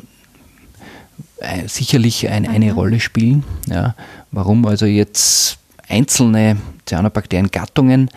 äh, 1.37 1.67
sicherlich 1.67 2.29
ein, 2.29 2.47
eine 2.47 2.71
mhm. 2.71 2.77
Rolle 2.77 2.99
spielen. 2.99 3.43
Ja. 3.67 3.95
Warum 4.31 4.65
also 4.65 4.85
jetzt 4.85 5.57
einzelne 5.89 6.57
Cyanobakterien-Gattungen, 6.87 8.09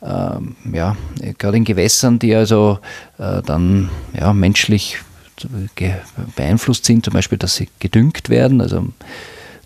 ähm, 0.00 0.56
ja, 0.72 0.96
gerade 1.38 1.56
in 1.56 1.64
Gewässern, 1.64 2.18
die 2.18 2.34
also 2.34 2.78
äh, 3.18 3.42
dann 3.42 3.90
ja, 4.18 4.32
menschlich 4.32 4.98
beeinflusst 6.36 6.84
sind, 6.84 7.04
zum 7.04 7.14
Beispiel, 7.14 7.38
dass 7.38 7.56
sie 7.56 7.68
gedüngt 7.78 8.28
werden, 8.28 8.60
also 8.60 8.86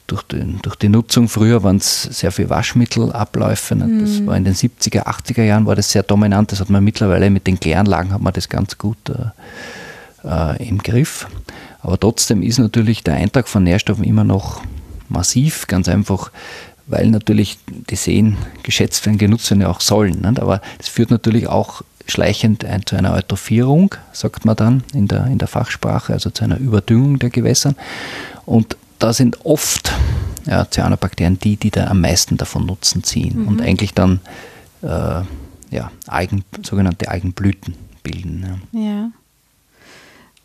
durch, 0.07 0.23
den, 0.25 0.61
durch 0.63 0.77
die 0.77 0.89
Nutzung, 0.89 1.29
früher 1.29 1.63
waren 1.63 1.77
es 1.77 2.03
sehr 2.03 2.33
viele 2.33 2.51
Waschmittelabläufe, 2.51 3.75
ne? 3.77 4.01
das 4.03 4.21
mhm. 4.21 4.27
war 4.27 4.37
in 4.37 4.45
den 4.45 4.55
70er, 4.55 5.07
80er 5.07 5.43
Jahren 5.43 5.67
war 5.67 5.77
das 5.77 5.91
sehr 5.91 6.03
dominant, 6.03 6.53
das 6.53 6.61
hat 6.61 6.71
man 6.71 6.85
mittlerweile 6.85 7.31
mit 7.31 7.47
den 7.47 7.59
Kläranlagen 7.59 8.13
hat 8.13 8.21
man 8.21 8.33
das 8.33 8.49
ganz 8.49 8.77
gut 8.77 8.99
äh, 9.09 9.31
äh, 10.29 10.69
im 10.69 10.79
Griff. 10.79 11.27
Aber 11.81 11.99
trotzdem 11.99 12.43
ist 12.43 12.59
natürlich 12.59 13.03
der 13.03 13.15
Eintrag 13.15 13.49
von 13.49 13.65
Nährstoffen 13.65 14.05
immer 14.05 14.25
noch 14.25 14.63
massiv, 15.09 15.67
ganz 15.67 15.89
einfach, 15.89 16.31
weil 16.87 17.09
natürlich 17.09 17.59
die 17.67 17.97
Seen 17.97 18.37
geschätzt 18.63 19.05
werden, 19.07 19.19
genutzt 19.19 19.51
werden 19.51 19.63
ja 19.63 19.69
auch 19.69 19.81
sollen. 19.81 20.21
Nicht? 20.21 20.41
Aber 20.41 20.61
das 20.79 20.89
führt 20.89 21.11
natürlich 21.11 21.49
auch 21.49 21.83
schleichend 22.07 22.65
ein, 22.65 22.85
zu 22.87 22.97
einer 22.97 23.13
Eutrophierung, 23.13 23.95
sagt 24.13 24.45
man 24.45 24.57
dann 24.57 24.85
in 24.93 25.09
der, 25.09 25.27
in 25.27 25.39
der 25.39 25.49
Fachsprache, 25.49 26.13
also 26.13 26.31
zu 26.31 26.45
einer 26.45 26.59
Überdüngung 26.59 27.19
der 27.19 27.31
Gewässer. 27.31 27.75
Und 28.47 28.77
da 28.99 29.13
sind 29.13 29.45
oft 29.45 29.93
ja, 30.47 30.67
Cyanobakterien 30.69 31.39
die, 31.39 31.57
die 31.57 31.71
da 31.71 31.87
am 31.87 32.01
meisten 32.01 32.37
davon 32.37 32.67
Nutzen 32.67 33.03
ziehen 33.05 33.43
mhm. 33.43 33.49
und 33.49 33.63
eigentlich 33.63 33.95
dann 33.95 34.21
äh, 34.83 35.23
ja, 35.71 35.91
Algen, 36.07 36.45
sogenannte 36.63 37.09
Algenblüten 37.09 37.75
bilden. 38.03 38.61
Ja. 38.73 38.81
ja. 38.81 39.11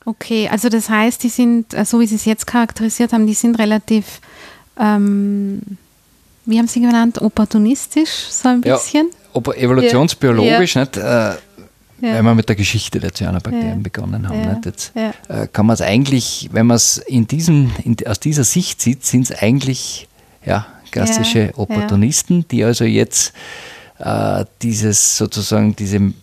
Okay, 0.06 0.48
also 0.50 0.70
das 0.70 0.90
heißt, 0.90 1.22
die 1.24 1.30
sind, 1.30 1.74
äh, 1.74 1.84
so 1.84 2.00
wie 2.00 2.08
Sie 2.08 2.16
es 2.16 2.26
jetzt 2.26 2.48
charakterisiert 2.48 3.12
haben, 3.12 3.28
die 3.28 3.34
sind 3.34 3.60
relativ, 3.60 4.22
ähm, 4.80 5.62
wie 6.46 6.58
haben 6.58 6.68
Sie 6.68 6.80
genannt, 6.80 7.22
opportunistisch, 7.22 8.28
so 8.30 8.48
ein 8.48 8.62
bisschen? 8.62 9.10
Ja, 9.36 9.54
evolutionsbiologisch, 9.54 10.76
ja. 10.76 10.82
nicht? 10.82 10.98
Äh, 10.98 11.34
ja. 12.02 12.16
weil 12.16 12.24
wir 12.24 12.36
mit 12.36 12.50
der 12.50 12.56
Geschichte 12.56 13.00
der 13.00 13.14
Cyanobakterien 13.14 13.78
ja. 13.78 13.84
begonnen 13.84 14.28
haben. 14.28 14.44
Ja. 14.44 14.60
Jetzt 14.64 14.94
äh, 14.96 15.48
kann 15.52 15.66
man 15.66 15.74
es 15.74 15.82
eigentlich, 15.82 16.50
wenn 16.52 16.68
man 16.68 16.76
es 16.76 16.98
in 16.98 17.28
diesem, 17.28 17.72
in, 17.84 17.96
aus 18.06 18.20
dieser 18.20 18.44
Sicht 18.44 18.82
sieht, 18.82 19.06
sind 19.06 19.30
es 19.30 19.38
eigentlich 19.38 20.08
ja, 20.46 20.68
klassische 20.92 21.54
Opportunisten, 21.56 22.48
die 22.50 22.64
also 22.64 22.86
jetzt 22.86 23.34
äh, 24.00 24.46
dieses 24.62 25.18
sozusagen 25.18 25.76
diese, 25.76 26.14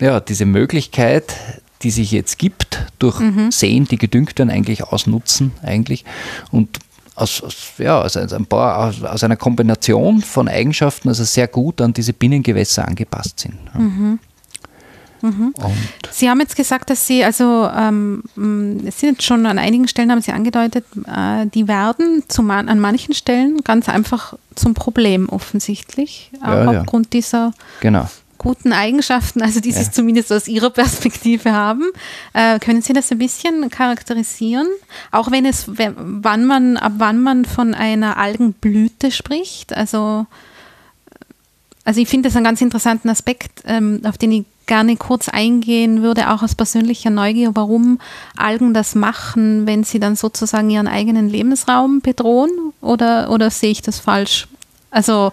ja, 0.00 0.20
diese 0.20 0.46
Möglichkeit, 0.46 1.34
die 1.82 1.90
sich 1.90 2.10
jetzt 2.10 2.38
gibt, 2.38 2.86
durch 2.98 3.20
mhm. 3.20 3.50
Seen, 3.50 3.86
die 3.86 3.96
gedüngt 3.96 4.38
werden, 4.38 4.50
eigentlich 4.50 4.84
ausnutzen 4.84 5.52
eigentlich 5.62 6.04
und 6.50 6.78
aus, 7.14 7.42
aus, 7.42 7.56
ja, 7.78 8.00
aus, 8.00 8.16
ein 8.16 8.46
paar, 8.46 8.86
aus, 8.86 9.02
aus, 9.02 9.24
einer 9.24 9.36
Kombination 9.36 10.22
von 10.22 10.48
Eigenschaften 10.48 11.08
also 11.08 11.24
sehr 11.24 11.48
gut 11.48 11.80
an 11.80 11.92
diese 11.92 12.12
Binnengewässer 12.12 12.86
angepasst 12.86 13.40
sind. 13.40 13.58
Mhm. 13.74 14.18
Mhm. 15.22 15.54
Sie 16.10 16.28
haben 16.28 16.40
jetzt 16.40 16.56
gesagt, 16.56 16.90
dass 16.90 17.06
Sie, 17.06 17.24
also 17.24 17.68
ähm, 17.74 18.22
es 18.86 19.00
sind 19.00 19.22
schon 19.22 19.46
an 19.46 19.58
einigen 19.58 19.88
Stellen, 19.88 20.10
haben 20.10 20.22
Sie 20.22 20.32
angedeutet, 20.32 20.84
äh, 21.06 21.46
die 21.46 21.68
werden 21.68 22.24
zum, 22.28 22.50
an 22.50 22.80
manchen 22.80 23.14
Stellen 23.14 23.62
ganz 23.64 23.88
einfach 23.88 24.34
zum 24.54 24.74
Problem 24.74 25.28
offensichtlich, 25.28 26.30
ja, 26.42 26.72
ja. 26.72 26.80
aufgrund 26.80 27.12
dieser 27.12 27.52
genau. 27.80 28.08
guten 28.38 28.72
Eigenschaften, 28.72 29.42
also 29.42 29.60
die 29.60 29.70
ja. 29.70 29.82
Sie 29.82 29.90
zumindest 29.90 30.32
aus 30.32 30.48
Ihrer 30.48 30.70
Perspektive 30.70 31.52
haben. 31.52 31.84
Äh, 32.32 32.58
können 32.58 32.82
Sie 32.82 32.92
das 32.92 33.10
ein 33.10 33.18
bisschen 33.18 33.70
charakterisieren? 33.70 34.66
Auch 35.12 35.30
wenn 35.30 35.44
es, 35.46 35.66
wann 35.68 36.46
man, 36.46 36.76
ab 36.76 36.92
wann 36.98 37.22
man 37.22 37.44
von 37.44 37.74
einer 37.74 38.16
Algenblüte 38.16 39.10
spricht, 39.10 39.74
also 39.74 40.26
also 41.84 42.00
ich 42.00 42.08
finde 42.08 42.28
das 42.28 42.36
einen 42.36 42.44
ganz 42.44 42.60
interessanten 42.60 43.08
Aspekt, 43.08 43.62
ähm, 43.64 44.00
auf 44.04 44.18
den 44.18 44.32
ich 44.32 44.44
gerne 44.70 44.96
kurz 44.96 45.28
eingehen 45.28 46.00
würde, 46.00 46.30
auch 46.30 46.44
aus 46.44 46.54
persönlicher 46.54 47.10
Neugier, 47.10 47.50
warum 47.54 47.98
Algen 48.36 48.72
das 48.72 48.94
machen, 48.94 49.66
wenn 49.66 49.82
sie 49.82 49.98
dann 49.98 50.14
sozusagen 50.14 50.70
ihren 50.70 50.86
eigenen 50.86 51.28
Lebensraum 51.28 52.00
bedrohen? 52.00 52.52
Oder, 52.80 53.30
oder 53.30 53.50
sehe 53.50 53.72
ich 53.72 53.82
das 53.82 53.98
falsch? 53.98 54.46
Also 54.92 55.32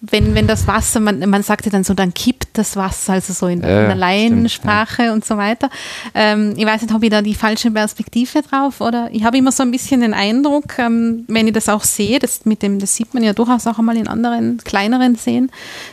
wenn, 0.00 0.34
wenn 0.34 0.46
das 0.46 0.66
Wasser, 0.68 1.00
man, 1.00 1.18
man 1.28 1.42
sagt 1.42 1.66
ja 1.66 1.72
dann 1.72 1.82
so, 1.82 1.92
dann 1.92 2.14
kippt 2.14 2.48
das 2.52 2.76
Wasser, 2.76 3.14
also 3.14 3.32
so 3.32 3.48
in, 3.48 3.60
ja, 3.62 3.82
in 3.82 3.86
der 3.86 3.96
Laiensprache 3.96 5.06
ja. 5.06 5.12
und 5.12 5.24
so 5.24 5.36
weiter. 5.36 5.70
Ähm, 6.14 6.54
ich 6.56 6.64
weiß 6.64 6.82
nicht, 6.82 6.92
habe 6.92 7.04
ich 7.04 7.10
da 7.10 7.20
die 7.20 7.34
falsche 7.34 7.70
Perspektive 7.70 8.42
drauf 8.42 8.80
oder 8.80 9.08
ich 9.12 9.24
habe 9.24 9.38
immer 9.38 9.50
so 9.50 9.64
ein 9.64 9.72
bisschen 9.72 10.02
den 10.02 10.14
Eindruck, 10.14 10.78
ähm, 10.78 11.24
wenn 11.26 11.48
ich 11.48 11.52
das 11.52 11.68
auch 11.68 11.82
sehe, 11.82 12.20
das, 12.20 12.44
mit 12.44 12.62
dem, 12.62 12.78
das 12.78 12.94
sieht 12.94 13.12
man 13.12 13.24
ja 13.24 13.32
durchaus 13.32 13.66
auch 13.66 13.78
einmal 13.78 13.96
in 13.96 14.06
anderen, 14.06 14.58
kleineren 14.58 15.16
Seen, 15.16 15.50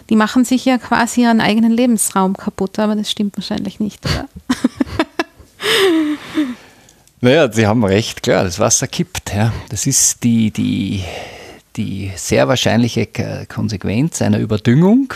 die 0.09 0.15
machen 0.15 0.45
sich 0.45 0.65
ja 0.65 0.77
quasi 0.77 1.21
ihren 1.21 1.41
eigenen 1.41 1.71
Lebensraum 1.71 2.37
kaputt, 2.37 2.77
aber 2.77 2.95
das 2.95 3.09
stimmt 3.09 3.37
wahrscheinlich 3.37 3.79
nicht, 3.79 4.05
oder? 4.05 4.27
naja, 7.21 7.51
Sie 7.51 7.65
haben 7.65 7.83
recht, 7.83 8.21
klar, 8.21 8.43
das 8.43 8.59
Wasser 8.59 8.87
kippt. 8.87 9.33
Ja. 9.33 9.51
Das 9.69 9.87
ist 9.87 10.23
die, 10.23 10.51
die 10.51 11.03
die 11.77 12.11
sehr 12.15 12.47
wahrscheinliche 12.47 13.07
Konsequenz 13.47 14.21
einer 14.21 14.39
Überdüngung, 14.39 15.13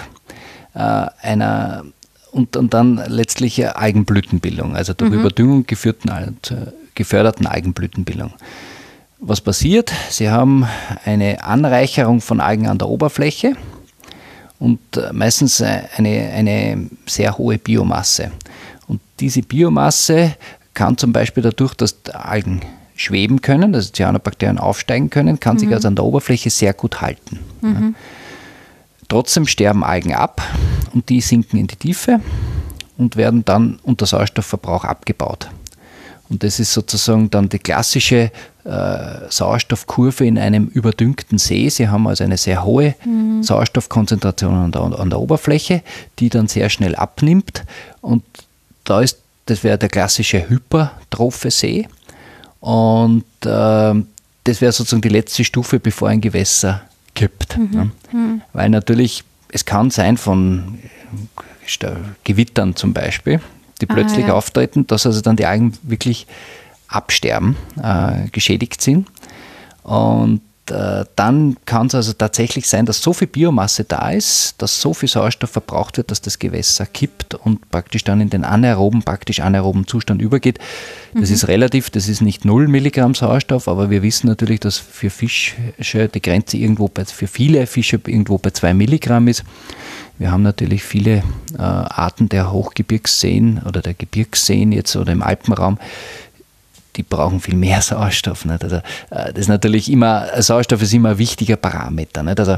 äh, 0.74 1.08
einer 1.22 1.84
und, 2.32 2.56
und 2.56 2.74
dann 2.74 3.02
letztlich 3.08 3.68
Algenblütenbildung, 3.68 4.76
also 4.76 4.94
durch 4.94 5.12
mhm. 5.12 5.20
Überdüngung 5.20 5.66
geführten, 5.68 6.38
geförderten 6.96 7.46
Algenblütenbildung. 7.46 8.32
Was 9.20 9.42
passiert? 9.42 9.92
Sie 10.10 10.30
haben 10.30 10.66
eine 11.04 11.44
Anreicherung 11.44 12.22
von 12.22 12.40
Algen 12.40 12.68
an 12.68 12.78
der 12.78 12.88
Oberfläche 12.88 13.56
und 14.60 14.80
äh, 14.96 15.12
meistens 15.12 15.62
eine, 15.62 16.32
eine 16.34 16.90
sehr 17.06 17.38
hohe 17.38 17.58
Biomasse. 17.58 18.32
Und 18.88 19.02
diese 19.20 19.42
Biomasse 19.42 20.36
kann 20.74 20.98
zum 20.98 21.12
Beispiel 21.12 21.44
dadurch, 21.44 21.74
dass 21.74 21.98
Algen 22.14 22.62
schweben 22.96 23.42
können, 23.42 23.74
also 23.76 23.92
Cyanobakterien 23.92 24.58
aufsteigen 24.58 25.10
können, 25.10 25.40
kann 25.40 25.56
mhm. 25.56 25.60
sich 25.60 25.74
also 25.74 25.88
an 25.88 25.96
der 25.96 26.06
Oberfläche 26.06 26.50
sehr 26.50 26.74
gut 26.74 27.02
halten. 27.02 27.40
Mhm. 27.62 27.96
Trotzdem 29.08 29.48
sterben 29.48 29.84
Algen 29.84 30.14
ab 30.14 30.42
und 30.94 31.10
die 31.10 31.22
sinken 31.22 31.60
in 31.60 31.68
die 31.68 31.76
Tiefe 31.76 32.22
und 32.98 33.18
werden 33.18 33.44
dann 33.44 33.80
unter 33.84 34.06
Sauerstoffverbrauch 34.06 34.86
abgebaut. 34.86 35.50
Und 36.30 36.44
das 36.44 36.62
ist 36.62 36.72
sozusagen 36.72 37.30
dann 37.30 37.50
die 37.50 37.60
klassische 37.60 38.32
äh, 38.64 39.30
Sauerstoffkurve 39.30 40.26
in 40.26 40.38
einem 40.38 40.68
überdüngten 40.68 41.38
See. 41.38 41.68
Sie 41.68 41.90
haben 41.90 42.08
also 42.08 42.24
eine 42.24 42.38
sehr 42.38 42.64
hohe 42.64 42.96
mhm. 43.04 43.44
Sauerstoffkonzentration 43.44 44.54
an 44.54 44.72
der, 44.72 44.82
an 44.82 45.10
der, 45.10 45.20
Oberfläche, 45.20 45.82
die 46.20 46.30
dann 46.30 46.48
sehr 46.48 46.70
schnell 46.70 46.96
abnimmt. 46.96 47.66
Und 48.00 48.24
da 48.86 49.02
ist, 49.02 49.18
das 49.48 49.66
wäre 49.66 49.78
der 49.78 49.90
klassische 49.90 50.48
hypertrophe 50.48 51.52
See. 51.52 51.88
Und 52.62 53.26
äh, 53.44 53.94
das 54.44 54.62
wäre 54.62 54.72
sozusagen 54.72 55.02
die 55.02 55.10
letzte 55.10 55.44
Stufe, 55.44 55.80
bevor 55.80 56.10
ein 56.10 56.22
Gewässer 56.22 56.84
kippt. 57.14 57.58
Mhm. 57.58 57.92
Ne? 58.12 58.42
Weil 58.54 58.70
natürlich, 58.70 59.24
es 59.52 59.66
kann 59.66 59.90
sein 59.90 60.16
von 60.16 60.80
äh, 61.82 61.92
Gewittern 62.24 62.76
zum 62.76 62.94
Beispiel, 62.94 63.42
die 63.82 63.90
ah, 63.90 63.94
plötzlich 63.94 64.28
ja. 64.28 64.34
auftreten, 64.34 64.88
dass 64.88 65.06
also 65.06 65.22
dann 65.22 65.36
die 65.36 65.46
Algen 65.46 65.74
wirklich 65.84 66.28
absterben, 66.88 67.58
äh, 67.82 68.30
geschädigt 68.32 68.82
sind. 68.82 69.08
Und 69.84 70.42
äh, 70.72 71.06
dann 71.16 71.58
kann 71.66 71.88
es 71.88 71.96
also 71.96 72.14
tatsächlich 72.14 72.68
sein, 72.68 72.86
dass 72.86 73.02
so 73.02 73.14
viel 73.14 73.28
Biomasse 73.28 73.84
da 73.84 74.10
ist, 74.12 74.56
dass 74.58 74.82
so 74.82 74.94
viel 74.94 75.10
Sauerstoff 75.10 75.52
verbraucht 75.52 75.98
wird, 75.98 76.10
dass 76.12 76.22
das 76.22 76.40
Gewässer 76.40 76.86
kippt 76.86 77.36
und 77.36 77.70
praktisch 77.70 78.04
dann 78.04 78.22
in 78.22 78.30
den 78.30 78.44
anaeroben, 78.44 79.04
praktisch 79.04 79.40
anaeroben 79.42 79.88
Zustand 79.88 80.22
übergeht. 80.22 80.60
Das 81.14 81.30
mhm. 81.30 81.36
ist 81.36 81.48
relativ, 81.48 81.90
das 81.90 82.08
ist 82.08 82.22
nicht 82.22 82.46
0 82.46 82.68
Milligramm 82.68 83.14
Sauerstoff, 83.14 83.68
aber 83.68 83.90
wir 83.90 84.02
wissen 84.02 84.28
natürlich, 84.28 84.60
dass 84.62 84.78
für 84.78 85.10
Fische 85.10 85.54
die 86.08 86.22
Grenze 86.22 86.58
irgendwo 86.58 86.88
bei, 86.88 87.06
für 87.06 87.28
viele 87.28 87.68
Fische 87.68 88.00
irgendwo 88.06 88.38
bei 88.38 88.52
2 88.52 88.74
Milligramm 88.74 89.28
ist. 89.28 89.44
Wir 90.18 90.32
haben 90.32 90.44
natürlich 90.44 90.84
viele 90.84 91.24
äh, 91.58 91.62
Arten 91.62 92.30
der 92.30 92.52
Hochgebirgsseen 92.52 93.62
oder 93.66 93.82
der 93.82 93.96
Gebirgsseen 93.96 94.72
jetzt 94.72 94.96
oder 94.96 95.12
im 95.12 95.24
Alpenraum, 95.24 95.80
die 96.96 97.04
brauchen 97.04 97.40
viel 97.40 97.56
mehr 97.56 97.82
Sauerstoff. 97.82 98.46
Nicht? 98.46 98.64
Also, 98.64 98.78
äh, 98.78 99.34
das 99.34 99.38
ist 99.38 99.48
natürlich 99.48 99.92
immer, 99.92 100.28
Sauerstoff 100.42 100.82
ist 100.82 100.94
immer 100.94 101.10
ein 101.10 101.18
wichtiger 101.18 101.56
Parameter. 101.56 102.24
Nicht? 102.24 102.40
Also, 102.40 102.58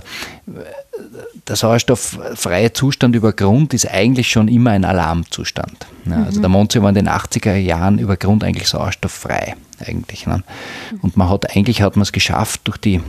der 1.47 1.55
sauerstofffreie 1.55 2.73
Zustand 2.73 3.15
über 3.15 3.33
Grund 3.33 3.73
ist 3.73 3.89
eigentlich 3.89 4.29
schon 4.29 4.47
immer 4.47 4.71
ein 4.71 4.85
Alarmzustand. 4.85 5.87
Ja, 6.05 6.23
also 6.23 6.37
mhm. 6.37 6.43
der 6.43 6.49
Mondsee 6.49 6.81
war 6.81 6.89
in 6.89 6.95
den 6.95 7.09
80er 7.09 7.55
Jahren 7.55 7.99
über 7.99 8.17
Grund 8.17 8.43
eigentlich 8.43 8.67
sauerstofffrei. 8.67 9.55
Eigentlich, 9.79 10.25
ne? 10.25 10.43
Und 11.01 11.17
man 11.17 11.29
hat 11.29 11.55
eigentlich 11.55 11.81
hat 11.81 11.95
man 11.95 12.03
es 12.03 12.11
geschafft 12.11 12.61
durch 12.65 12.77
die 12.77 12.95
äh, 12.95 13.01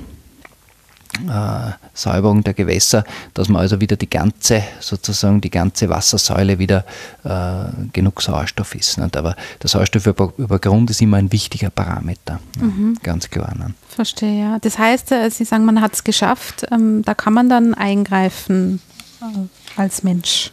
Säuberung 1.94 2.42
der 2.42 2.55
Gewässer, 2.55 3.05
dass 3.35 3.48
man 3.48 3.62
also 3.62 3.81
wieder 3.81 3.96
die 3.96 4.11
ganze, 4.11 4.62
sozusagen 4.81 5.40
die 5.40 5.50
ganze 5.50 5.88
Wassersäule 5.88 6.59
wieder 6.59 6.85
äh, 7.24 7.64
genug 7.92 8.20
Sauerstoff 8.20 8.74
ist. 8.74 8.98
Nicht? 8.98 9.16
Aber 9.16 9.37
der 9.62 9.68
Sauerstoff 9.68 10.07
über, 10.07 10.33
über, 10.37 10.59
Grund 10.59 10.90
ist 10.90 11.00
immer 11.00 11.18
ein 11.18 11.31
wichtiger 11.33 11.70
Parameter, 11.70 12.40
mhm. 12.61 12.98
ganz 13.03 13.31
klar. 13.31 13.55
Nicht? 13.57 13.74
Verstehe, 13.88 14.40
ja. 14.40 14.59
Das 14.59 14.79
heißt, 14.79 15.12
äh, 15.12 15.31
Sie 15.31 15.44
sagen, 15.44 15.64
man 15.64 15.81
hat 15.81 15.94
es 15.94 16.05
geschafft, 16.05 16.66
ähm, 16.70 17.03
da 17.03 17.14
kann 17.14 17.33
man 17.33 17.48
dann 17.48 17.74
eingreifen 17.74 18.81
äh, 19.20 19.81
als 19.81 20.03
Mensch. 20.03 20.50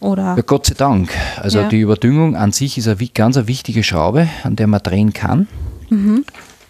Oder? 0.00 0.36
Ja, 0.36 0.42
Gott 0.42 0.66
sei 0.66 0.74
Dank. 0.74 1.10
Also 1.36 1.60
ja. 1.60 1.68
die 1.68 1.80
Überdüngung 1.80 2.36
an 2.36 2.52
sich 2.52 2.76
ist 2.76 2.88
eine 2.88 2.96
ganz 3.14 3.36
eine 3.36 3.48
wichtige 3.48 3.82
Schraube, 3.82 4.28
an 4.42 4.54
der 4.54 4.66
man 4.66 4.82
drehen 4.82 5.12
kann. 5.12 5.48
Mhm. 5.88 6.24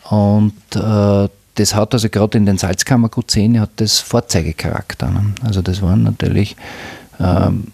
Und 0.08 0.52
äh, 0.76 1.28
das 1.54 1.74
hat 1.74 1.94
also 1.94 2.08
gerade 2.08 2.38
in 2.38 2.46
den 2.46 2.58
Salzkammergutzähnen 2.58 3.60
hat 3.60 3.70
das 3.76 4.00
Vorzeigecharakter. 4.00 5.10
Ne? 5.10 5.34
Also 5.44 5.62
das 5.62 5.82
waren 5.82 6.02
natürlich 6.02 6.56
ähm, 7.20 7.68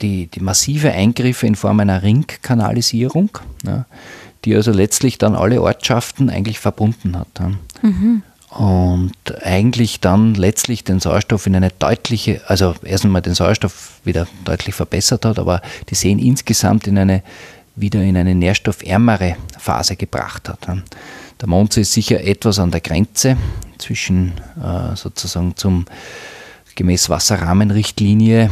die, 0.00 0.26
die 0.26 0.40
massive 0.40 0.92
Eingriffe 0.92 1.46
in 1.46 1.56
Form 1.56 1.80
einer 1.80 2.02
Ringkanalisierung, 2.02 3.30
ja, 3.64 3.84
die 4.44 4.56
also 4.56 4.72
letztlich 4.72 5.18
dann 5.18 5.34
alle 5.34 5.60
Ortschaften 5.62 6.30
eigentlich 6.30 6.58
verbunden 6.58 7.18
hat. 7.18 7.28
Ja. 7.38 7.50
Mhm. 7.82 8.22
Und 8.50 9.44
eigentlich 9.44 10.00
dann 10.00 10.34
letztlich 10.34 10.82
den 10.82 10.98
Sauerstoff 10.98 11.46
in 11.46 11.54
eine 11.54 11.70
deutliche, 11.78 12.40
also 12.48 12.74
erst 12.82 13.04
einmal 13.04 13.22
den 13.22 13.34
Sauerstoff 13.34 14.00
wieder 14.04 14.26
deutlich 14.44 14.74
verbessert 14.74 15.24
hat, 15.24 15.38
aber 15.38 15.62
die 15.88 15.94
Seen 15.94 16.18
insgesamt 16.18 16.88
in 16.88 16.98
eine 16.98 17.22
wieder 17.76 18.02
in 18.02 18.16
eine 18.16 18.34
nährstoffärmere 18.34 19.36
Phase 19.56 19.96
gebracht 19.96 20.48
hat. 20.48 20.58
Der 21.40 21.48
Mondsee 21.48 21.82
ist 21.82 21.92
sicher 21.92 22.22
etwas 22.22 22.58
an 22.58 22.70
der 22.70 22.80
Grenze 22.80 23.36
zwischen 23.78 24.32
äh, 24.62 24.94
sozusagen 24.94 25.56
zum 25.56 25.86
gemäß 26.74 27.08
Wasserrahmenrichtlinie 27.08 28.50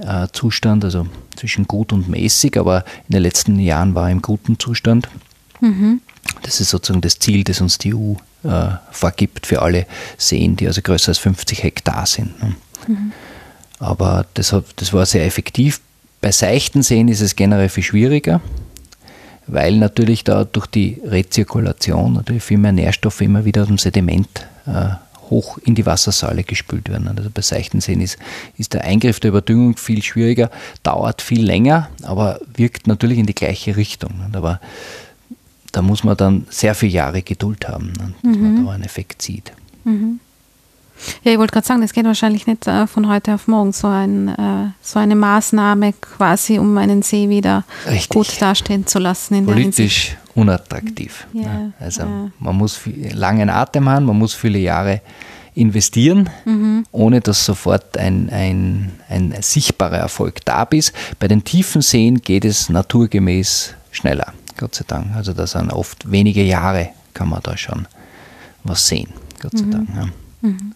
äh, 0.00 0.28
Zustand, 0.32 0.84
also 0.84 1.06
zwischen 1.36 1.66
gut 1.66 1.92
und 1.92 2.08
mäßig, 2.08 2.58
aber 2.58 2.84
in 3.08 3.12
den 3.12 3.22
letzten 3.22 3.58
Jahren 3.58 3.94
war 3.94 4.08
er 4.08 4.12
im 4.12 4.22
guten 4.22 4.58
Zustand. 4.58 5.08
Mhm. 5.60 6.00
Das 6.42 6.60
ist 6.60 6.70
sozusagen 6.70 7.00
das 7.00 7.18
Ziel, 7.18 7.44
das 7.44 7.60
uns 7.60 7.78
die 7.78 7.94
EU 7.94 8.14
äh, 8.44 8.76
vorgibt 8.90 9.46
für 9.46 9.62
alle 9.62 9.86
Seen, 10.18 10.56
die 10.56 10.66
also 10.66 10.82
größer 10.82 11.10
als 11.10 11.18
50 11.18 11.62
Hektar 11.62 12.06
sind. 12.06 12.40
Ne? 12.42 12.54
Mhm. 12.88 13.12
Aber 13.78 14.26
das, 14.34 14.52
hat, 14.52 14.64
das 14.76 14.92
war 14.92 15.06
sehr 15.06 15.24
effektiv. 15.24 15.80
Bei 16.20 16.32
seichten 16.32 16.82
Seen 16.82 17.08
ist 17.08 17.20
es 17.20 17.36
generell 17.36 17.68
viel 17.68 17.82
schwieriger 17.82 18.40
weil 19.46 19.76
natürlich 19.76 20.24
da 20.24 20.44
durch 20.44 20.66
die 20.66 21.00
Rezirkulation 21.04 22.14
natürlich 22.14 22.42
viel 22.42 22.58
mehr 22.58 22.72
Nährstoffe 22.72 23.20
immer 23.20 23.44
wieder 23.44 23.62
aus 23.62 23.68
dem 23.68 23.78
Sediment 23.78 24.28
äh, 24.66 24.94
hoch 25.30 25.58
in 25.58 25.74
die 25.74 25.86
Wassersäule 25.86 26.44
gespült 26.44 26.88
werden. 26.88 27.08
Also 27.08 27.30
bei 27.32 27.42
seichten 27.42 27.80
Seen 27.80 28.00
ist, 28.00 28.18
ist 28.56 28.74
der 28.74 28.84
Eingriff 28.84 29.20
der 29.20 29.30
Überdüngung 29.30 29.76
viel 29.76 30.02
schwieriger, 30.02 30.50
dauert 30.82 31.22
viel 31.22 31.44
länger, 31.44 31.88
aber 32.02 32.40
wirkt 32.54 32.86
natürlich 32.86 33.18
in 33.18 33.26
die 33.26 33.34
gleiche 33.34 33.76
Richtung. 33.76 34.12
Aber 34.32 34.60
da 35.72 35.82
muss 35.82 36.04
man 36.04 36.16
dann 36.16 36.46
sehr 36.50 36.74
viele 36.74 36.92
Jahre 36.92 37.22
Geduld 37.22 37.68
haben, 37.68 37.92
dass 38.22 38.36
mhm. 38.36 38.42
man 38.42 38.66
da 38.66 38.72
einen 38.72 38.84
Effekt 38.84 39.22
sieht. 39.22 39.52
Mhm. 39.84 40.20
Ja, 41.22 41.32
ich 41.32 41.38
wollte 41.38 41.52
gerade 41.52 41.66
sagen, 41.66 41.80
das 41.80 41.92
geht 41.92 42.04
wahrscheinlich 42.04 42.46
nicht 42.46 42.66
äh, 42.66 42.86
von 42.86 43.08
heute 43.08 43.34
auf 43.34 43.48
morgen, 43.48 43.72
so, 43.72 43.88
ein, 43.88 44.28
äh, 44.28 44.70
so 44.82 44.98
eine 44.98 45.16
Maßnahme 45.16 45.92
quasi, 45.94 46.58
um 46.58 46.76
einen 46.78 47.02
See 47.02 47.28
wieder 47.28 47.64
Richtig. 47.86 48.08
gut 48.08 48.40
dastehen 48.40 48.86
zu 48.86 48.98
lassen. 48.98 49.44
Politisch 49.44 50.16
unattraktiv. 50.34 51.26
Ja, 51.32 51.42
ja. 51.42 51.72
Also 51.78 52.02
ja. 52.02 52.30
man 52.38 52.56
muss 52.56 52.76
viel, 52.76 53.14
langen 53.14 53.50
Atem 53.50 53.88
haben, 53.88 54.06
man 54.06 54.18
muss 54.18 54.34
viele 54.34 54.58
Jahre 54.58 55.00
investieren, 55.54 56.28
mhm. 56.44 56.84
ohne 56.90 57.20
dass 57.20 57.44
sofort 57.44 57.96
ein, 57.96 58.28
ein, 58.30 58.92
ein 59.08 59.34
sichtbarer 59.40 59.98
Erfolg 59.98 60.44
da 60.44 60.64
ist. 60.64 60.92
Bei 61.20 61.28
den 61.28 61.44
tiefen 61.44 61.80
Seen 61.80 62.20
geht 62.20 62.44
es 62.44 62.68
naturgemäß 62.68 63.74
schneller, 63.92 64.32
Gott 64.56 64.74
sei 64.74 64.84
Dank. 64.86 65.14
Also 65.14 65.32
da 65.32 65.46
sind 65.46 65.70
oft 65.70 66.10
wenige 66.10 66.42
Jahre, 66.42 66.90
kann 67.14 67.28
man 67.28 67.40
da 67.42 67.56
schon 67.56 67.86
was 68.64 68.88
sehen, 68.88 69.10
Gott 69.40 69.56
sei 69.56 69.66
mhm. 69.66 69.70
Dank. 69.70 69.88
Ja. 69.94 70.08
Mhm. 70.40 70.74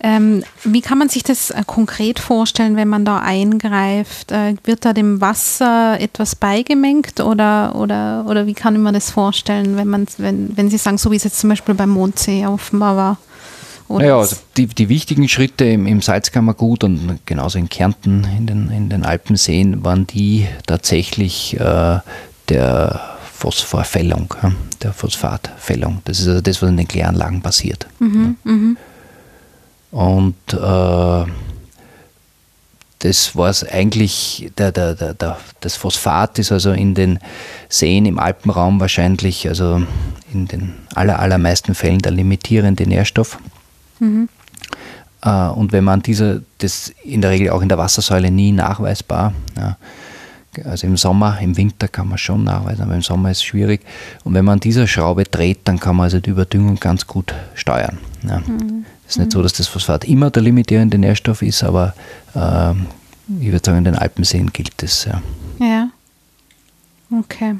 Ähm, 0.00 0.44
wie 0.64 0.80
kann 0.80 0.98
man 0.98 1.08
sich 1.08 1.22
das 1.22 1.50
äh, 1.50 1.62
konkret 1.66 2.18
vorstellen, 2.18 2.76
wenn 2.76 2.88
man 2.88 3.04
da 3.04 3.18
eingreift? 3.18 4.32
Äh, 4.32 4.54
wird 4.64 4.84
da 4.84 4.92
dem 4.92 5.20
Wasser 5.20 6.00
etwas 6.00 6.36
beigemengt 6.36 7.20
oder, 7.20 7.74
oder, 7.74 8.24
oder 8.28 8.46
wie 8.46 8.54
kann 8.54 8.80
man 8.80 8.94
das 8.94 9.10
vorstellen, 9.10 9.76
wenn, 9.76 9.88
man, 9.88 10.06
wenn, 10.18 10.56
wenn 10.56 10.70
Sie 10.70 10.78
sagen, 10.78 10.98
so 10.98 11.10
wie 11.10 11.16
es 11.16 11.24
jetzt 11.24 11.40
zum 11.40 11.50
Beispiel 11.50 11.74
beim 11.74 11.90
Mondsee 11.90 12.46
offenbar 12.46 12.96
war? 12.96 13.18
Oder 13.88 14.04
naja, 14.04 14.18
also 14.18 14.36
die, 14.56 14.66
die 14.66 14.88
wichtigen 14.88 15.28
Schritte 15.28 15.64
im, 15.64 15.86
im 15.86 16.02
Salzkammergut 16.02 16.84
und 16.84 17.20
genauso 17.24 17.58
in 17.58 17.68
Kärnten, 17.70 18.26
in 18.36 18.46
den, 18.46 18.70
in 18.70 18.90
den 18.90 19.04
Alpenseen, 19.04 19.82
waren 19.84 20.06
die 20.06 20.46
tatsächlich 20.66 21.58
äh, 21.58 21.98
der 22.50 23.18
Phosphorfällung, 23.32 24.34
der 24.82 24.92
Phosphatfällung. 24.92 26.02
Das 26.04 26.18
ist 26.20 26.28
also 26.28 26.40
das, 26.40 26.60
was 26.60 26.68
in 26.68 26.76
den 26.76 26.88
Kläranlagen 26.88 27.40
passiert. 27.40 27.86
Mhm, 27.98 28.36
mhm. 28.44 28.76
Und 29.90 30.36
äh, 30.52 31.24
das 33.00 33.36
war 33.36 33.48
es 33.48 33.64
eigentlich, 33.64 34.50
der, 34.58 34.72
der, 34.72 34.94
der, 34.94 35.14
der, 35.14 35.38
das 35.60 35.76
Phosphat 35.76 36.38
ist 36.38 36.50
also 36.50 36.72
in 36.72 36.94
den 36.94 37.20
Seen 37.68 38.06
im 38.06 38.18
Alpenraum 38.18 38.80
wahrscheinlich, 38.80 39.48
also 39.48 39.82
in 40.32 40.48
den 40.48 40.74
aller, 40.94 41.18
allermeisten 41.18 41.74
Fällen 41.74 42.00
der 42.00 42.12
limitierende 42.12 42.86
Nährstoff. 42.86 43.38
Mhm. 44.00 44.28
Äh, 45.22 45.48
und 45.48 45.72
wenn 45.72 45.84
man 45.84 46.02
diese, 46.02 46.42
das 46.58 46.92
in 47.04 47.20
der 47.22 47.30
Regel 47.30 47.50
auch 47.50 47.62
in 47.62 47.68
der 47.68 47.78
Wassersäule 47.78 48.30
nie 48.30 48.52
nachweisbar, 48.52 49.32
ja, 49.56 49.76
also 50.64 50.88
im 50.88 50.96
Sommer, 50.96 51.38
im 51.40 51.56
Winter 51.56 51.86
kann 51.86 52.08
man 52.08 52.18
schon 52.18 52.42
nachweisen, 52.42 52.82
aber 52.82 52.94
im 52.94 53.02
Sommer 53.02 53.30
ist 53.30 53.38
es 53.38 53.44
schwierig. 53.44 53.82
Und 54.24 54.34
wenn 54.34 54.44
man 54.44 54.58
diese 54.58 54.88
Schraube 54.88 55.22
dreht, 55.22 55.60
dann 55.64 55.78
kann 55.78 55.94
man 55.94 56.04
also 56.04 56.18
die 56.18 56.30
Überdüngung 56.30 56.80
ganz 56.80 57.06
gut 57.06 57.32
steuern. 57.54 57.98
Ja. 58.26 58.40
Mhm. 58.40 58.84
Es 59.08 59.14
ist 59.14 59.18
nicht 59.20 59.32
so, 59.32 59.42
dass 59.42 59.54
das 59.54 59.68
Phosphat 59.68 60.04
immer 60.04 60.30
der 60.30 60.42
limitierende 60.42 60.98
Nährstoff 60.98 61.40
ist, 61.40 61.64
aber 61.64 61.94
äh, 62.34 62.72
ich 63.40 63.50
würde 63.50 63.64
sagen, 63.64 63.78
in 63.78 63.84
den 63.84 63.96
Alpenseen 63.96 64.52
gilt 64.52 64.82
das. 64.82 65.06
Ja. 65.06 65.22
ja. 65.58 65.88
Okay. 67.10 67.56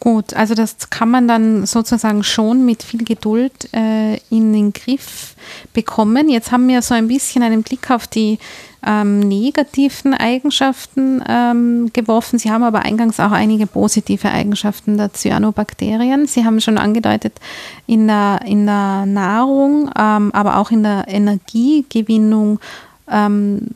Gut, 0.00 0.32
also 0.34 0.54
das 0.54 0.90
kann 0.90 1.10
man 1.10 1.26
dann 1.26 1.66
sozusagen 1.66 2.22
schon 2.22 2.64
mit 2.64 2.84
viel 2.84 3.04
Geduld 3.04 3.68
äh, 3.74 4.16
in 4.30 4.52
den 4.52 4.72
Griff 4.72 5.34
bekommen. 5.72 6.28
Jetzt 6.28 6.52
haben 6.52 6.68
wir 6.68 6.82
so 6.82 6.94
ein 6.94 7.08
bisschen 7.08 7.42
einen 7.42 7.64
Blick 7.64 7.90
auf 7.90 8.06
die 8.06 8.38
ähm, 8.86 9.18
negativen 9.18 10.14
Eigenschaften 10.14 11.22
ähm, 11.28 11.90
geworfen. 11.92 12.38
Sie 12.38 12.52
haben 12.52 12.62
aber 12.62 12.80
eingangs 12.82 13.18
auch 13.18 13.32
einige 13.32 13.66
positive 13.66 14.30
Eigenschaften 14.30 14.96
der 14.98 15.12
Cyanobakterien. 15.12 16.28
Sie 16.28 16.44
haben 16.44 16.60
schon 16.60 16.78
angedeutet, 16.78 17.40
in 17.88 18.06
der, 18.06 18.42
in 18.44 18.66
der 18.66 19.04
Nahrung, 19.04 19.90
ähm, 19.98 20.30
aber 20.32 20.58
auch 20.58 20.70
in 20.70 20.84
der 20.84 21.06
Energiegewinnung 21.08 22.60
ähm, 23.10 23.68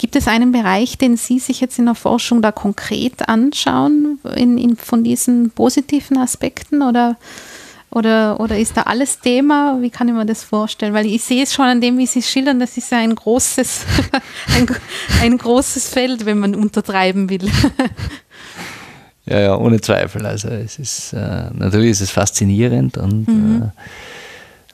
Gibt 0.00 0.16
es 0.16 0.28
einen 0.28 0.50
Bereich, 0.50 0.96
den 0.96 1.18
Sie 1.18 1.38
sich 1.38 1.60
jetzt 1.60 1.78
in 1.78 1.84
der 1.84 1.94
Forschung 1.94 2.40
da 2.40 2.52
konkret 2.52 3.28
anschauen, 3.28 4.18
in, 4.34 4.56
in, 4.56 4.76
von 4.76 5.04
diesen 5.04 5.50
positiven 5.50 6.16
Aspekten 6.16 6.80
oder, 6.80 7.18
oder, 7.90 8.40
oder 8.40 8.56
ist 8.56 8.78
da 8.78 8.84
alles 8.84 9.20
Thema? 9.20 9.76
Wie 9.82 9.90
kann 9.90 10.08
ich 10.08 10.14
mir 10.14 10.24
das 10.24 10.42
vorstellen? 10.42 10.94
Weil 10.94 11.04
ich 11.04 11.22
sehe 11.22 11.42
es 11.42 11.52
schon 11.52 11.66
an 11.66 11.82
dem, 11.82 11.98
wie 11.98 12.06
Sie 12.06 12.22
schildern, 12.22 12.60
das 12.60 12.78
ist 12.78 12.90
ja 12.90 12.96
ein 12.96 13.14
großes, 13.14 13.84
ein, 14.56 14.66
ein 15.20 15.36
großes 15.36 15.88
Feld, 15.88 16.24
wenn 16.24 16.38
man 16.38 16.54
untertreiben 16.54 17.28
will. 17.28 17.50
Ja, 19.26 19.38
ja, 19.38 19.56
ohne 19.58 19.82
Zweifel. 19.82 20.24
Also 20.24 20.48
es 20.48 20.78
ist 20.78 21.12
äh, 21.12 21.50
natürlich 21.52 21.90
ist 21.90 22.00
es 22.00 22.10
faszinierend 22.10 22.96
und 22.96 23.28
mhm. 23.28 23.70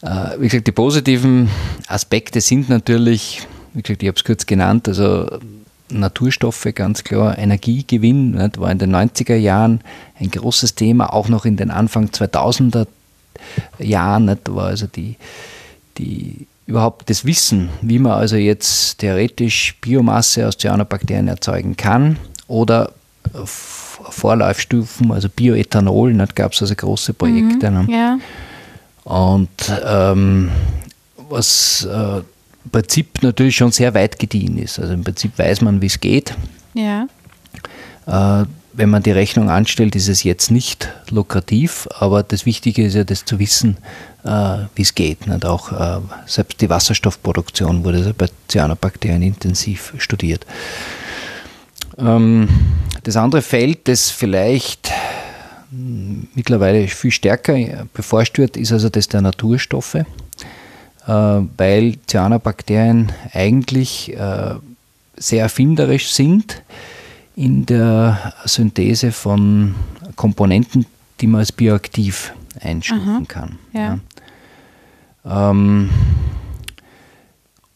äh, 0.03 0.07
äh 0.07 0.41
wie 0.41 0.47
gesagt, 0.47 0.69
die 0.69 0.73
positiven 0.73 1.51
Aspekte 1.89 2.41
sind 2.41 2.69
natürlich 2.69 3.49
wie 3.77 3.83
gesagt, 3.83 4.03
ich 4.03 4.09
habe 4.09 4.17
es 4.17 4.25
kurz 4.25 4.47
genannt, 4.47 4.89
also 4.89 5.29
Naturstoffe, 5.91 6.67
ganz 6.75 7.05
klar, 7.05 7.37
Energiegewinn, 7.39 8.33
nicht, 8.33 8.59
war 8.59 8.71
in 8.71 8.79
den 8.79 8.95
90er 8.95 9.37
Jahren 9.37 9.83
ein 10.19 10.31
großes 10.31 10.75
Thema, 10.75 11.13
auch 11.13 11.29
noch 11.29 11.45
in 11.45 11.59
den 11.59 11.71
Anfang 11.71 12.07
2000er 12.07 12.87
Jahren, 13.79 14.25
nicht, 14.25 14.53
war 14.53 14.69
also 14.69 14.87
die, 14.87 15.17
die 15.99 16.47
überhaupt 16.65 17.11
das 17.11 17.27
Wissen, 17.27 17.69
wie 17.83 17.99
man 17.99 18.13
also 18.13 18.37
jetzt 18.37 18.99
theoretisch 18.99 19.77
Biomasse 19.83 20.49
aus 20.49 20.57
Cyanobakterien 20.57 21.29
erzeugen 21.29 21.77
kann 21.77 22.17
oder 22.49 22.93
Vorlaufstufen, 23.45 25.13
also 25.13 25.29
Bioethanol, 25.29 26.17
gab 26.35 26.53
es 26.53 26.63
also 26.63 26.75
große 26.75 27.13
Projekte. 27.13 27.71
Mhm, 27.71 27.91
ja. 27.91 28.19
Und 29.05 29.51
ähm, 29.85 30.51
was 31.29 31.85
äh, 31.85 32.23
Prinzip 32.71 33.23
natürlich 33.23 33.57
schon 33.57 33.73
sehr 33.73 33.95
weit 33.95 34.19
gediehen 34.19 34.59
ist. 34.59 34.79
Also 34.79 34.95
im 34.95 35.05
Prinzip 35.05 35.39
weiß 35.39 35.61
man, 35.61 35.81
wie 35.81 35.87
es 35.87 36.01
geht. 36.01 36.35
Ja. 36.75 37.07
Äh, 38.07 38.47
wenn 38.73 38.91
man 38.91 39.03
die 39.03 39.11
Rechnung 39.11 39.49
anstellt, 39.49 39.97
ist 39.97 40.09
es 40.09 40.23
jetzt 40.23 40.51
nicht 40.51 40.93
lukrativ, 41.11 41.89
aber 41.99 42.23
das 42.23 42.45
Wichtige 42.45 42.85
ist 42.85 42.95
ja, 42.95 43.05
das 43.05 43.25
zu 43.25 43.39
wissen, 43.39 43.79
äh, 44.25 44.59
wie 44.75 44.83
es 44.83 44.95
geht. 44.95 45.27
Nicht? 45.27 45.47
Auch 45.47 45.73
äh, 45.73 46.01
selbst 46.27 46.61
die 46.61 46.69
Wasserstoffproduktion 46.69 47.85
wurde 47.85 48.13
bei 48.13 48.27
Cyanobakterien 48.49 49.23
intensiv 49.23 49.95
studiert. 49.97 50.45
Ähm, 51.99 52.49
das 53.03 53.17
andere 53.17 53.41
Feld, 53.41 53.89
das 53.89 54.11
vielleicht 54.11 54.91
mittlerweile 55.71 56.87
viel 56.89 57.11
stärker 57.11 57.87
bevorsteht, 57.93 58.57
ist 58.57 58.73
also 58.73 58.89
das 58.89 59.09
der 59.09 59.21
Naturstoffe. 59.21 59.99
Äh, 61.07 61.13
weil 61.57 61.99
Cyanobakterien 62.09 63.13
eigentlich 63.33 64.13
äh, 64.17 64.55
sehr 65.17 65.43
erfinderisch 65.43 66.11
sind 66.11 66.63
in 67.37 67.65
der 67.65 68.35
Synthese 68.45 69.13
von 69.13 69.77
Komponenten, 70.17 70.87
die 71.21 71.29
man 71.29 71.41
als 71.41 71.53
bioaktiv 71.53 72.33
einstufen 72.61 73.29
kann. 73.29 73.59
Ja. 73.73 73.99
Ja. 75.25 75.51
Ähm, 75.51 75.91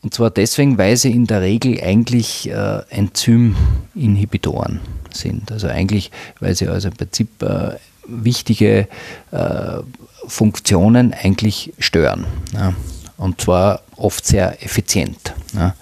und 0.02 0.14
zwar 0.14 0.30
deswegen, 0.30 0.78
weil 0.78 0.96
sie 0.96 1.12
in 1.12 1.26
der 1.26 1.42
Regel 1.42 1.80
eigentlich 1.82 2.50
äh, 2.50 2.82
Enzyminhibitoren 2.88 4.80
sind. 5.12 5.52
Also 5.52 5.68
eigentlich, 5.68 6.10
weil 6.40 6.54
sie 6.54 6.66
also 6.68 6.88
im 6.88 6.94
Prinzip 6.94 7.42
äh, 7.42 7.76
wichtige 8.08 8.88
äh, 9.30 9.78
Funktionen 10.26 11.12
eigentlich 11.12 11.72
stören. 11.78 12.24
Ja 12.54 12.74
und 13.20 13.40
zwar 13.40 13.82
oft 13.96 14.26
sehr 14.26 14.64
effizient. 14.64 15.34
Ja. 15.54 15.74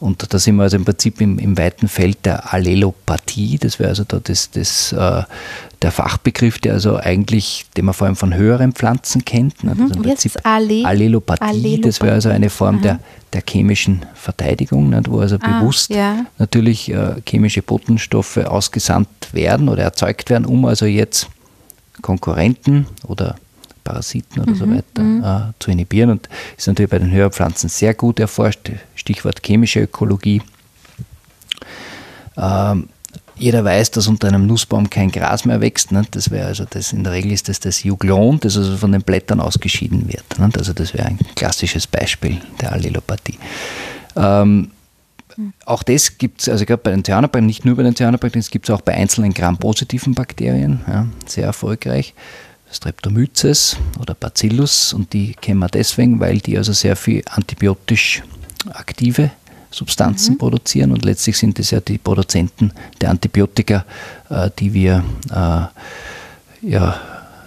Und 0.00 0.32
da 0.32 0.38
sind 0.38 0.56
wir 0.56 0.62
also 0.62 0.78
im 0.78 0.86
Prinzip 0.86 1.20
im, 1.20 1.38
im 1.38 1.58
weiten 1.58 1.86
Feld 1.86 2.24
der 2.24 2.54
Allelopathie, 2.54 3.58
das 3.58 3.78
wäre 3.78 3.90
also 3.90 4.04
da 4.04 4.18
das, 4.18 4.50
das, 4.50 4.92
äh, 4.92 5.22
der 5.82 5.92
Fachbegriff, 5.92 6.58
der 6.58 6.72
also 6.72 6.96
eigentlich, 6.96 7.66
den 7.76 7.84
man 7.84 7.92
vor 7.92 8.06
allem 8.06 8.16
von 8.16 8.34
höheren 8.34 8.72
Pflanzen 8.72 9.26
kennt. 9.26 9.62
Ne? 9.62 9.72
Also 9.78 9.94
im 9.94 10.02
Prinzip 10.02 10.32
Alle 10.42 10.86
Allelopathie, 10.86 11.42
Allelopathie, 11.42 11.80
das 11.82 12.00
wäre 12.00 12.14
also 12.14 12.30
eine 12.30 12.48
Form 12.48 12.80
der, 12.80 12.98
der 13.34 13.42
chemischen 13.46 14.06
Verteidigung, 14.14 14.88
ne? 14.88 15.02
wo 15.06 15.20
also 15.20 15.36
ah, 15.42 15.60
bewusst 15.60 15.90
ja. 15.90 16.24
natürlich 16.38 16.90
äh, 16.90 17.16
chemische 17.28 17.60
Botenstoffe 17.60 18.38
ausgesandt 18.38 19.08
werden 19.32 19.68
oder 19.68 19.82
erzeugt 19.82 20.30
werden, 20.30 20.46
um 20.46 20.64
also 20.64 20.86
jetzt 20.86 21.28
Konkurrenten 22.00 22.86
oder 23.06 23.36
Parasiten 23.82 24.42
oder 24.42 24.52
mhm, 24.52 24.56
so 24.56 24.70
weiter 24.70 25.02
mhm. 25.02 25.24
äh, 25.24 25.52
zu 25.58 25.70
inhibieren. 25.70 26.10
Und 26.10 26.28
ist 26.56 26.66
natürlich 26.66 26.90
bei 26.90 26.98
den 26.98 27.10
Höherpflanzen 27.10 27.68
sehr 27.68 27.94
gut 27.94 28.20
erforscht. 28.20 28.70
Stichwort 28.94 29.40
chemische 29.44 29.80
Ökologie. 29.80 30.42
Ähm, 32.36 32.88
jeder 33.40 33.64
weiß, 33.64 33.90
dass 33.92 34.06
unter 34.06 34.28
einem 34.28 34.46
Nussbaum 34.46 34.90
kein 34.90 35.10
Gras 35.10 35.46
mehr 35.46 35.60
wächst. 35.60 35.92
Ne? 35.92 36.04
Das 36.10 36.30
wäre 36.30 36.46
also 36.46 36.66
das, 36.68 36.92
in 36.92 37.04
der 37.04 37.14
Regel 37.14 37.32
ist 37.32 37.48
das 37.48 37.58
das 37.58 37.82
Juglon, 37.82 38.38
das 38.38 38.56
also 38.56 38.76
von 38.76 38.92
den 38.92 39.02
Blättern 39.02 39.40
ausgeschieden 39.40 40.06
wird. 40.08 40.38
Ne? 40.38 40.50
Also 40.54 40.74
das 40.74 40.92
wäre 40.92 41.06
ein 41.06 41.18
klassisches 41.34 41.86
Beispiel 41.86 42.38
der 42.60 42.72
Allelopathie. 42.72 43.38
Ähm, 44.14 44.70
auch 45.64 45.82
das 45.82 46.18
gibt 46.18 46.42
es, 46.42 46.48
also 46.48 46.66
gerade 46.66 46.82
bei 46.82 46.90
den 46.90 47.04
Cyanobakterien, 47.04 47.46
nicht 47.46 47.64
nur 47.64 47.76
bei 47.76 47.82
den 47.82 47.96
Cyanobakterien, 47.96 48.40
es 48.40 48.50
gibt 48.50 48.68
es 48.68 48.74
auch 48.74 48.82
bei 48.82 48.92
einzelnen 48.94 49.32
Gram-positiven 49.32 50.14
Bakterien, 50.14 50.80
ja, 50.86 51.06
sehr 51.26 51.46
erfolgreich. 51.46 52.14
Streptomyces 52.72 53.76
oder 53.98 54.14
Bacillus 54.14 54.92
und 54.92 55.12
die 55.12 55.34
kennen 55.34 55.58
wir 55.60 55.68
deswegen, 55.68 56.20
weil 56.20 56.38
die 56.38 56.56
also 56.56 56.72
sehr 56.72 56.96
viel 56.96 57.22
antibiotisch 57.28 58.22
aktive 58.72 59.30
Substanzen 59.70 60.34
mhm. 60.34 60.38
produzieren 60.38 60.92
und 60.92 61.04
letztlich 61.04 61.38
sind 61.38 61.58
es 61.58 61.70
ja 61.70 61.80
die 61.80 61.98
Produzenten 61.98 62.72
der 63.00 63.10
Antibiotika, 63.10 63.84
äh, 64.28 64.50
die 64.58 64.74
wir 64.74 65.04
äh, 65.30 66.68
ja, 66.68 67.00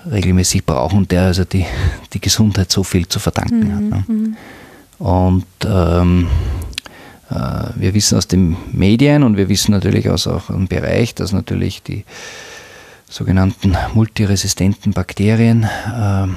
regelmäßig 0.10 0.66
brauchen, 0.66 1.08
der 1.08 1.24
also 1.24 1.44
die, 1.44 1.66
die 2.14 2.22
Gesundheit 2.22 2.72
so 2.72 2.84
viel 2.84 3.08
zu 3.08 3.20
verdanken 3.20 3.60
mhm. 3.60 3.74
hat. 3.74 3.82
Ne? 3.82 4.04
Mhm. 4.08 4.38
Und 5.00 5.46
ähm, 5.66 6.28
äh, 7.30 7.36
wir 7.76 7.94
wissen 7.94 8.18
aus 8.18 8.28
den 8.28 8.56
Medien 8.72 9.24
und 9.24 9.38
wir 9.38 9.50
wissen 9.50 9.72
natürlich 9.72 10.10
aus 10.10 10.28
auch 10.28 10.50
im 10.50 10.68
Bereich, 10.68 11.16
dass 11.16 11.34
natürlich 11.34 11.84
die 11.84 12.06
sogenannten 13.14 13.78
multiresistenten 13.94 14.92
Bakterien 14.92 15.64
äh, 15.64 16.28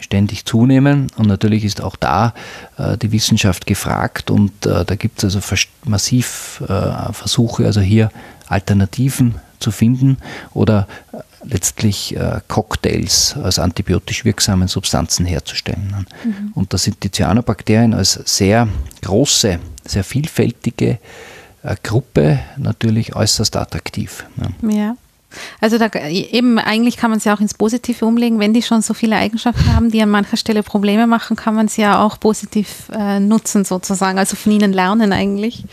ständig 0.00 0.46
zunehmen 0.46 1.08
und 1.16 1.26
natürlich 1.26 1.64
ist 1.64 1.82
auch 1.82 1.94
da 1.94 2.32
äh, 2.78 2.96
die 2.96 3.12
Wissenschaft 3.12 3.66
gefragt 3.66 4.30
und 4.30 4.64
äh, 4.64 4.84
da 4.84 4.94
gibt 4.94 5.22
es 5.22 5.36
also 5.36 5.56
massiv 5.84 6.62
äh, 6.66 7.12
Versuche, 7.12 7.66
also 7.66 7.82
hier 7.82 8.10
Alternativen 8.48 9.34
zu 9.60 9.70
finden 9.70 10.16
oder 10.54 10.88
letztlich 11.44 12.16
Cocktails 12.48 13.36
aus 13.36 13.60
antibiotisch 13.60 14.24
wirksamen 14.24 14.66
Substanzen 14.66 15.24
herzustellen. 15.24 16.06
Mhm. 16.24 16.52
Und 16.54 16.72
da 16.72 16.78
sind 16.78 17.02
die 17.04 17.10
Cyanobakterien 17.10 17.94
als 17.94 18.14
sehr 18.24 18.68
große, 19.02 19.60
sehr 19.84 20.04
vielfältige 20.04 20.98
Gruppe 21.84 22.40
natürlich 22.56 23.14
äußerst 23.14 23.56
attraktiv. 23.56 24.24
Ja. 24.68 24.96
Also 25.60 25.78
da, 25.78 25.90
eben 26.08 26.58
eigentlich 26.58 26.96
kann 26.96 27.10
man 27.10 27.18
es 27.18 27.24
ja 27.24 27.34
auch 27.34 27.40
ins 27.40 27.54
Positive 27.54 28.04
umlegen. 28.04 28.38
Wenn 28.38 28.52
die 28.52 28.62
schon 28.62 28.82
so 28.82 28.94
viele 28.94 29.16
Eigenschaften 29.16 29.74
haben, 29.74 29.90
die 29.90 30.02
an 30.02 30.10
mancher 30.10 30.36
Stelle 30.36 30.62
Probleme 30.62 31.06
machen, 31.06 31.36
kann 31.36 31.54
man 31.54 31.68
sie 31.68 31.82
ja 31.82 32.04
auch 32.04 32.18
positiv 32.18 32.90
äh, 32.92 33.20
nutzen 33.20 33.64
sozusagen. 33.64 34.18
Also 34.18 34.36
von 34.36 34.52
ihnen 34.52 34.72
lernen 34.72 35.12
eigentlich. 35.12 35.64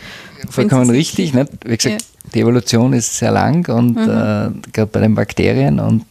Vollkommen 0.48 0.90
richtig. 0.90 1.34
Nicht? 1.34 1.50
Wie 1.64 1.76
gesagt, 1.76 2.02
ja. 2.02 2.30
die 2.34 2.40
Evolution 2.40 2.92
ist 2.92 3.16
sehr 3.16 3.32
lang 3.32 3.68
und 3.68 3.96
mhm. 3.96 4.02
äh, 4.02 4.70
gerade 4.72 4.90
bei 4.90 5.00
den 5.00 5.14
Bakterien 5.14 5.80
und 5.80 6.04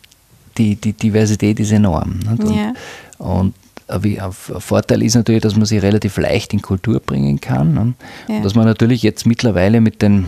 die, 0.58 0.76
die 0.76 0.94
Diversität 0.94 1.60
ist 1.60 1.72
enorm. 1.72 2.20
Und, 2.30 2.56
ja. 2.56 2.74
und 3.18 3.54
ein 3.88 4.32
Vorteil 4.32 5.02
ist 5.02 5.16
natürlich, 5.16 5.42
dass 5.42 5.56
man 5.56 5.66
sie 5.66 5.78
relativ 5.80 6.18
leicht 6.18 6.54
in 6.54 6.62
Kultur 6.62 7.00
bringen 7.00 7.42
kann. 7.42 7.74
Ne? 7.74 7.94
Ja. 8.28 8.36
Und 8.38 8.46
dass 8.46 8.56
man 8.56 8.66
natürlich 8.66 9.02
jetzt 9.02 9.26
mittlerweile 9.26 9.82
mit 9.82 10.02
den 10.02 10.26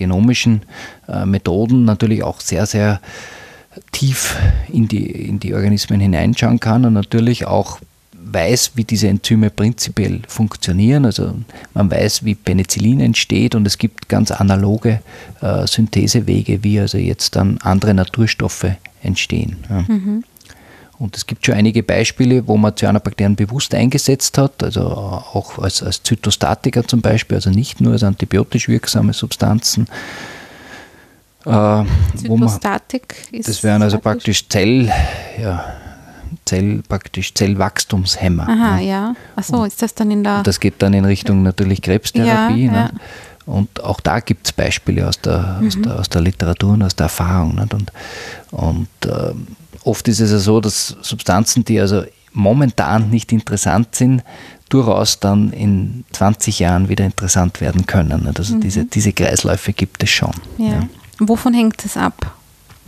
genomischen 0.00 0.62
äh, 1.08 1.24
Methoden 1.24 1.84
natürlich 1.84 2.24
auch 2.24 2.40
sehr, 2.40 2.66
sehr 2.66 3.00
tief 3.92 4.36
in 4.72 4.88
die, 4.88 5.06
in 5.06 5.38
die 5.38 5.54
Organismen 5.54 6.00
hineinschauen 6.00 6.58
kann 6.58 6.84
und 6.84 6.94
natürlich 6.94 7.46
auch 7.46 7.78
weiß, 8.32 8.72
wie 8.74 8.84
diese 8.84 9.08
Enzyme 9.08 9.50
prinzipiell 9.50 10.20
funktionieren. 10.26 11.04
Also 11.04 11.34
man 11.74 11.90
weiß, 11.90 12.24
wie 12.24 12.34
Penicillin 12.34 13.00
entsteht 13.00 13.54
und 13.54 13.66
es 13.66 13.78
gibt 13.78 14.08
ganz 14.08 14.30
analoge 14.30 15.00
äh, 15.40 15.66
Synthesewege, 15.66 16.62
wie 16.62 16.80
also 16.80 16.98
jetzt 16.98 17.36
dann 17.36 17.58
andere 17.62 17.94
Naturstoffe 17.94 18.66
entstehen. 19.02 19.56
Ja. 19.68 19.84
Mhm. 19.88 20.24
Und 21.00 21.16
es 21.16 21.26
gibt 21.26 21.46
schon 21.46 21.54
einige 21.54 21.82
Beispiele, 21.82 22.46
wo 22.46 22.58
man 22.58 22.76
Cyanobakterien 22.76 23.34
bewusst 23.34 23.74
eingesetzt 23.74 24.36
hat, 24.36 24.62
also 24.62 24.82
auch 24.82 25.58
als, 25.58 25.82
als 25.82 26.02
Zytostatika 26.02 26.86
zum 26.86 27.00
Beispiel, 27.00 27.36
also 27.36 27.48
nicht 27.48 27.80
nur 27.80 27.94
als 27.94 28.02
antibiotisch 28.02 28.68
wirksame 28.68 29.14
Substanzen. 29.14 29.88
Äh, 31.46 31.84
Zytostatik 32.16 33.14
ist. 33.32 33.48
Das 33.48 33.62
wären 33.62 33.80
also 33.80 33.98
praktisch 33.98 34.46
Zell, 34.50 34.92
ja, 35.40 35.64
Zell, 36.44 36.82
praktisch 36.86 37.32
Zellwachstumshemmer. 37.32 38.46
Aha, 38.46 38.76
ne? 38.76 38.84
ja. 38.84 39.16
Achso, 39.36 39.64
ist 39.64 39.80
das 39.80 39.94
dann 39.94 40.10
in 40.10 40.22
der. 40.22 40.42
Das 40.42 40.60
geht 40.60 40.82
dann 40.82 40.92
in 40.92 41.06
Richtung 41.06 41.42
natürlich 41.42 41.80
Krebstherapie. 41.80 42.66
Ja, 42.66 42.72
ne? 42.72 42.90
ja. 42.94 43.00
Und 43.46 43.82
auch 43.82 44.00
da 44.00 44.20
gibt 44.20 44.46
es 44.46 44.52
Beispiele 44.52 45.08
aus 45.08 45.18
der, 45.18 45.56
mhm. 45.60 45.66
aus, 45.66 45.78
der, 45.80 45.98
aus 45.98 46.08
der 46.10 46.20
Literatur 46.20 46.74
und 46.74 46.82
aus 46.82 46.94
der 46.94 47.04
Erfahrung. 47.04 47.54
Nicht? 47.54 47.72
Und, 47.72 47.90
und 48.50 48.88
äh, 49.06 49.32
oft 49.84 50.08
ist 50.08 50.20
es 50.20 50.30
ja 50.30 50.38
so, 50.38 50.60
dass 50.60 50.96
Substanzen, 51.02 51.64
die 51.64 51.80
also 51.80 52.04
momentan 52.32 53.10
nicht 53.10 53.32
interessant 53.32 53.94
sind, 53.94 54.22
durchaus 54.68 55.18
dann 55.20 55.52
in 55.52 56.04
20 56.12 56.60
Jahren 56.60 56.88
wieder 56.88 57.04
interessant 57.04 57.60
werden 57.60 57.86
können. 57.86 58.26
Also 58.26 58.54
mhm. 58.54 58.60
diese, 58.60 58.84
diese 58.84 59.12
Kreisläufe 59.12 59.72
gibt 59.72 60.02
es 60.02 60.10
schon. 60.10 60.32
Ja. 60.58 60.66
ja. 60.66 60.88
Wovon 61.18 61.54
hängt 61.54 61.84
es 61.84 61.96
ab? 61.96 62.36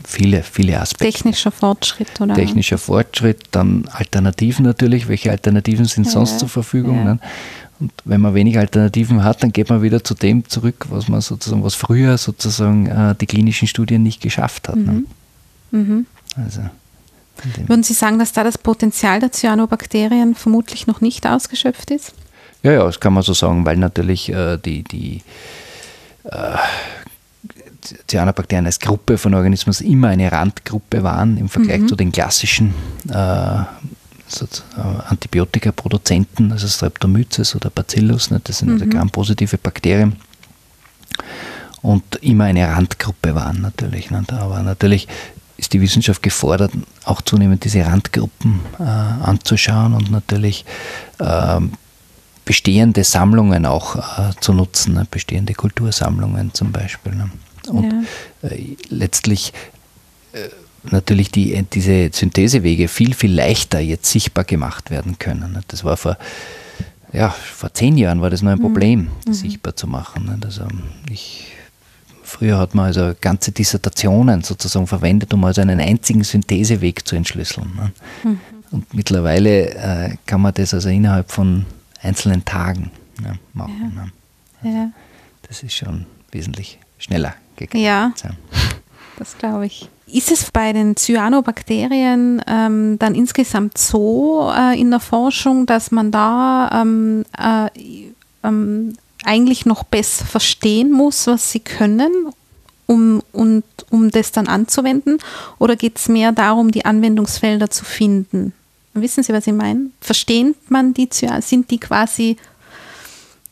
Viele, 0.04 0.42
viele 0.42 0.80
Aspekte. 0.80 1.12
Technischer 1.12 1.50
Fortschritt, 1.50 2.20
oder? 2.20 2.34
Technischer 2.34 2.78
Fortschritt, 2.78 3.44
dann 3.52 3.84
Alternativen 3.92 4.64
natürlich. 4.64 5.08
Welche 5.08 5.30
Alternativen 5.30 5.84
sind 5.84 6.04
ja, 6.06 6.12
sonst 6.12 6.38
zur 6.38 6.48
Verfügung? 6.48 7.04
Ne? 7.04 7.18
Und 7.78 7.92
wenn 8.04 8.20
man 8.20 8.34
wenig 8.34 8.58
Alternativen 8.58 9.22
hat, 9.22 9.42
dann 9.42 9.52
geht 9.52 9.68
man 9.68 9.82
wieder 9.82 10.02
zu 10.02 10.14
dem 10.14 10.48
zurück, 10.48 10.86
was 10.88 11.08
man 11.08 11.20
sozusagen, 11.20 11.62
was 11.62 11.74
früher 11.74 12.18
sozusagen 12.18 12.86
äh, 12.86 13.14
die 13.20 13.26
klinischen 13.26 13.68
Studien 13.68 14.02
nicht 14.02 14.20
geschafft 14.20 14.68
hat. 14.68 14.76
Mhm. 14.76 15.06
Ne? 15.70 15.80
Mhm. 15.80 16.06
Also. 16.36 16.62
Würden 17.66 17.82
Sie 17.82 17.94
sagen, 17.94 18.18
dass 18.18 18.32
da 18.32 18.44
das 18.44 18.58
Potenzial 18.58 19.20
der 19.20 19.32
Cyanobakterien 19.32 20.34
vermutlich 20.34 20.86
noch 20.86 21.00
nicht 21.00 21.26
ausgeschöpft 21.26 21.90
ist? 21.90 22.14
Ja, 22.62 22.72
ja, 22.72 22.84
das 22.84 23.00
kann 23.00 23.12
man 23.12 23.22
so 23.22 23.32
sagen, 23.32 23.66
weil 23.66 23.76
natürlich 23.76 24.28
äh, 24.28 24.56
die, 24.58 24.84
die 24.84 25.22
äh, 26.24 26.56
Cyanobakterien 28.08 28.66
als 28.66 28.78
Gruppe 28.78 29.18
von 29.18 29.34
Organismen 29.34 29.74
immer 29.80 30.08
eine 30.08 30.30
Randgruppe 30.30 31.02
waren 31.02 31.36
im 31.36 31.48
Vergleich 31.48 31.80
mhm. 31.80 31.88
zu 31.88 31.96
den 31.96 32.12
klassischen 32.12 32.74
äh, 33.10 33.62
äh, 33.62 33.64
Antibiotikaproduzenten, 35.08 36.52
also 36.52 36.68
Streptomyces 36.68 37.56
oder 37.56 37.70
Bacillus, 37.70 38.30
ne, 38.30 38.40
das 38.42 38.58
sind 38.58 38.70
also 38.70 38.84
mhm. 38.84 38.90
also 38.90 38.98
grampositive 38.98 39.58
Bakterien 39.58 40.16
und 41.82 42.16
immer 42.22 42.44
eine 42.44 42.66
Randgruppe 42.68 43.34
waren 43.34 43.60
natürlich. 43.60 44.10
Ne, 44.10 44.24
aber 44.30 44.62
natürlich 44.62 45.08
ist 45.62 45.72
die 45.72 45.80
Wissenschaft 45.80 46.22
gefordert, 46.22 46.72
auch 47.04 47.22
zunehmend 47.22 47.64
diese 47.64 47.86
Randgruppen 47.86 48.60
äh, 48.78 48.82
anzuschauen 48.82 49.94
und 49.94 50.10
natürlich 50.10 50.64
äh, 51.20 51.60
bestehende 52.44 53.04
Sammlungen 53.04 53.64
auch 53.64 53.96
äh, 53.96 54.32
zu 54.40 54.52
nutzen, 54.52 54.94
ne? 54.94 55.06
bestehende 55.08 55.54
Kultursammlungen 55.54 56.52
zum 56.52 56.72
Beispiel. 56.72 57.14
Ne? 57.14 57.30
Und 57.68 58.04
ja. 58.42 58.48
Äh, 58.50 58.76
letztlich 58.88 59.52
äh, 60.32 60.48
natürlich 60.90 61.30
die, 61.30 61.64
diese 61.72 62.10
Synthesewege 62.12 62.88
viel, 62.88 63.14
viel 63.14 63.32
leichter 63.32 63.78
jetzt 63.78 64.10
sichtbar 64.10 64.42
gemacht 64.42 64.90
werden 64.90 65.20
können. 65.20 65.52
Ne? 65.52 65.60
Das 65.68 65.84
war 65.84 65.96
vor 65.96 66.18
ja, 67.12 67.28
vor 67.28 67.74
zehn 67.74 67.98
Jahren 67.98 68.22
war 68.22 68.30
das 68.30 68.40
noch 68.40 68.52
ein 68.52 68.58
mhm. 68.58 68.62
Problem, 68.62 69.08
mhm. 69.26 69.32
sichtbar 69.32 69.76
zu 69.76 69.86
machen. 69.86 70.40
Also 70.42 70.62
ich 71.10 71.52
Früher 72.32 72.56
hat 72.56 72.74
man 72.74 72.86
also 72.86 73.12
ganze 73.20 73.52
Dissertationen 73.52 74.42
sozusagen 74.42 74.86
verwendet, 74.86 75.34
um 75.34 75.44
also 75.44 75.60
einen 75.60 75.80
einzigen 75.80 76.24
Syntheseweg 76.24 77.06
zu 77.06 77.14
entschlüsseln. 77.14 77.70
Ne? 77.76 77.92
Mhm. 78.24 78.40
Und 78.70 78.94
mittlerweile 78.94 79.68
äh, 79.74 80.16
kann 80.24 80.40
man 80.40 80.54
das 80.54 80.72
also 80.72 80.88
innerhalb 80.88 81.30
von 81.30 81.66
einzelnen 82.00 82.42
Tagen 82.42 82.90
ne, 83.20 83.38
machen. 83.52 83.92
Ja. 83.94 84.02
Ne? 84.02 84.12
Also 84.62 84.78
ja. 84.78 84.90
Das 85.46 85.62
ist 85.62 85.74
schon 85.74 86.06
wesentlich 86.30 86.78
schneller 86.96 87.34
gegangen. 87.56 87.84
Ja, 87.84 88.14
das 89.18 89.36
glaube 89.36 89.66
ich. 89.66 89.90
Ist 90.06 90.32
es 90.32 90.50
bei 90.50 90.72
den 90.72 90.96
Cyanobakterien 90.96 92.40
ähm, 92.46 92.98
dann 92.98 93.14
insgesamt 93.14 93.76
so 93.76 94.50
äh, 94.56 94.80
in 94.80 94.90
der 94.90 95.00
Forschung, 95.00 95.66
dass 95.66 95.90
man 95.90 96.10
da 96.10 96.80
ähm, 96.80 97.26
äh, 97.38 97.68
ähm, 98.42 98.94
eigentlich 99.24 99.66
noch 99.66 99.84
besser 99.84 100.24
verstehen 100.24 100.92
muss, 100.92 101.26
was 101.26 101.52
sie 101.52 101.60
können, 101.60 102.10
um, 102.86 103.22
und, 103.32 103.64
um 103.90 104.10
das 104.10 104.32
dann 104.32 104.48
anzuwenden? 104.48 105.18
Oder 105.58 105.76
geht 105.76 105.98
es 105.98 106.08
mehr 106.08 106.32
darum, 106.32 106.70
die 106.70 106.84
Anwendungsfelder 106.84 107.70
zu 107.70 107.84
finden? 107.84 108.52
Wissen 108.94 109.22
Sie, 109.22 109.32
was 109.32 109.46
ich 109.46 109.54
meine? 109.54 109.86
Versteht 110.00 110.70
man 110.70 110.92
die, 110.92 111.08
sind 111.40 111.70
die 111.70 111.78
quasi 111.78 112.36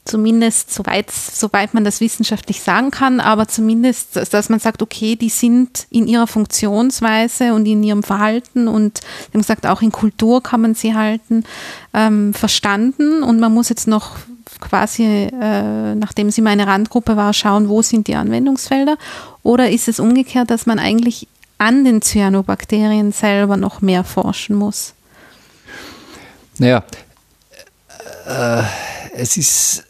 zumindest 0.05 0.73
soweit, 0.73 1.11
soweit 1.11 1.73
man 1.73 1.85
das 1.85 2.01
wissenschaftlich 2.01 2.61
sagen 2.63 2.91
kann, 2.91 3.21
aber 3.21 3.49
zumindest, 3.49 4.17
dass 4.33 4.49
man 4.49 4.59
sagt, 4.59 4.83
okay, 4.83 5.15
die 5.15 5.29
sind 5.29 5.87
in 5.91 6.09
ihrer 6.09 6.27
Funktionsweise 6.27 7.55
und 7.55 7.67
in 7.67 7.83
ihrem 7.83 8.03
Verhalten 8.03 8.67
und 8.67 9.01
wie 9.33 9.39
gesagt, 9.39 9.67
auch 9.67 9.83
in 9.83 9.93
Kultur 9.93 10.43
kann 10.43 10.63
man 10.63 10.75
sie 10.75 10.95
halten, 10.95 11.45
ähm, 11.95 12.35
verstanden 12.35 13.23
und 13.23 13.41
man 13.41 13.55
muss 13.55 13.69
jetzt 13.69 13.87
noch 13.87 14.17
quasi, 14.59 15.05
äh, 15.05 15.95
nachdem 15.95 16.31
sie 16.31 16.43
meine 16.43 16.67
Randgruppe 16.67 17.17
war, 17.17 17.33
schauen, 17.33 17.69
wo 17.69 17.83
sind 17.83 18.09
die 18.09 18.15
Anwendungsfelder? 18.15 18.97
Oder 19.43 19.71
ist 19.71 19.89
es 19.89 20.01
umgekehrt, 20.01 20.51
dass 20.51 20.67
man 20.67 20.79
eigentlich 20.79 21.29
an 21.59 21.85
den 21.85 22.03
Cyanobakterien 22.03 23.13
selber 23.13 23.57
noch 23.57 23.81
mehr 23.81 24.03
forschen 24.03 24.57
muss? 24.57 24.95
Naja, 26.59 26.83
äh, 28.27 28.63
es 29.15 29.37
ist, 29.37 29.85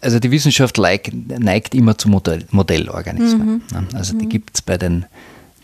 also 0.00 0.18
die 0.18 0.30
Wissenschaft 0.30 0.78
neigt, 0.78 1.12
neigt 1.38 1.74
immer 1.74 1.98
zu 1.98 2.08
Modell, 2.08 2.46
Modellorganismen. 2.50 3.62
Mhm. 3.70 3.88
Also 3.94 4.16
die 4.16 4.26
mhm. 4.26 4.30
gibt 4.30 4.56
es 4.56 4.62
bei 4.62 4.76
den 4.76 5.06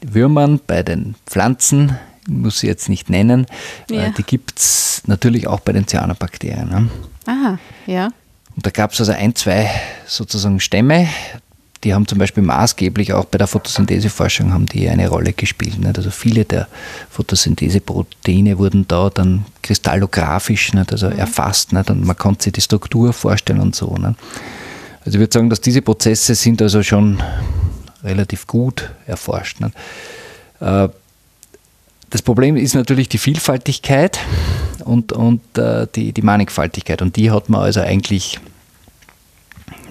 Würmern, 0.03 0.61
bei 0.67 0.83
den 0.83 1.15
Pflanzen, 1.27 1.97
muss 2.29 2.61
sie 2.61 2.67
jetzt 2.67 2.89
nicht 2.89 3.09
nennen, 3.09 3.47
ja. 3.91 4.07
Äh, 4.07 4.13
die 4.13 4.23
gibt 4.23 4.59
es 4.59 5.03
natürlich 5.07 5.47
auch 5.47 5.61
bei 5.61 5.73
den 5.73 5.87
Cyanobakterien. 5.87 6.91
Aha, 7.27 7.59
ja. 7.87 8.11
Und 8.57 8.67
da 8.67 8.71
gab 8.71 8.93
es 8.93 9.01
also 9.01 9.13
ein, 9.13 9.35
zwei 9.35 9.71
sozusagen 10.07 10.61
Stämme, 10.61 11.09
die 11.85 11.95
haben 11.95 12.09
zum 12.09 12.19
Beispiel 12.19 12.43
maßgeblich 12.43 13.13
auch 13.13 13.27
bei 13.27 13.39
der 13.39 13.47
Photosyntheseforschung 13.47 14.53
haben 14.53 14.67
die 14.67 14.89
eine 14.89 15.09
Rolle 15.09 15.33
gespielt. 15.33 15.79
Nicht? 15.79 15.97
Also 15.97 16.11
viele 16.11 16.45
der 16.45 16.69
Photosyntheseproteine 17.11 18.59
wurden 18.59 18.89
da 18.89 19.11
dann 19.11 19.45
kristallographisch 19.63 20.73
nicht? 20.73 20.91
Also 20.91 21.11
mhm. 21.11 21.19
erfasst 21.19 21.73
nicht? 21.73 21.91
und 21.91 22.05
man 22.05 22.17
konnte 22.17 22.45
sich 22.45 22.55
die 22.55 22.61
Struktur 22.61 23.13
vorstellen 23.13 23.61
und 23.61 23.77
so. 23.77 23.95
Nicht? 23.95 24.19
Also 25.05 25.17
ich 25.17 25.19
würde 25.19 25.33
sagen, 25.33 25.51
dass 25.51 25.61
diese 25.61 25.83
Prozesse 25.83 26.35
sind 26.35 26.61
also 26.63 26.83
schon 26.83 27.23
relativ 28.03 28.47
gut 28.47 28.91
erforscht. 29.07 29.61
Nicht? 29.61 29.75
Äh, 30.61 30.89
das 32.11 32.23
Problem 32.23 32.57
ist 32.57 32.75
natürlich 32.75 33.09
die 33.09 33.19
Vielfaltigkeit 33.19 34.19
und, 34.87 35.13
und 35.13 35.59
äh, 35.59 35.87
die, 35.95 36.13
die 36.13 36.23
Mannigfaltigkeit. 36.23 37.03
Und 37.03 37.17
die 37.17 37.31
hat 37.31 37.49
man 37.49 37.63
also 37.63 37.81
eigentlich 37.81 38.39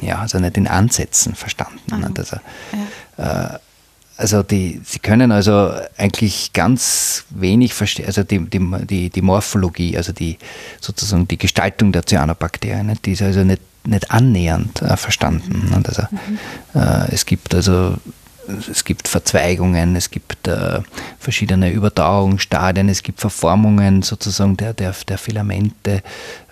ja, 0.02 0.20
also 0.20 0.39
nicht 0.39 0.58
in 0.58 0.68
Ansätzen 0.68 1.36
verstanden. 1.36 1.80
Mhm. 1.88 2.14
Also, 2.18 2.38
ja. 3.18 3.56
äh, 3.56 3.60
also 4.18 4.43
die, 4.43 4.82
sie 4.86 5.00
können 5.00 5.32
also 5.32 5.74
eigentlich 5.98 6.54
ganz 6.54 7.26
wenig 7.30 7.74
verstehen, 7.74 8.06
also 8.06 8.24
die, 8.24 8.39
die, 8.39 9.10
die, 9.10 9.22
Morphologie, 9.22 9.98
also 9.98 10.14
die 10.14 10.38
sozusagen 10.80 11.28
die 11.28 11.38
Gestaltung 11.38 11.91
der 11.91 12.06
Cyanobakterien, 12.06 12.98
die 13.04 13.12
ist 13.12 13.22
also 13.22 13.43
nicht, 13.43 13.62
nicht 13.86 14.10
annähernd 14.12 14.82
äh, 14.82 14.96
verstanden. 14.96 15.84
Also, 15.86 16.04
mhm. 16.10 16.80
äh, 16.80 17.14
es 17.14 17.26
gibt 17.26 17.54
also 17.54 17.96
es 18.70 18.84
gibt 18.84 19.08
Verzweigungen, 19.08 19.96
es 19.96 20.12
gibt 20.12 20.48
äh, 20.48 20.80
verschiedene 21.20 21.72
Überdauerungsstadien, 21.72 22.89
es 22.89 23.04
gibt 23.04 23.20
Verformungen 23.20 24.02
sozusagen 24.02 24.58
der, 24.58 24.74
der, 24.74 24.93
der 25.08 25.18
Filamente. 25.18 26.02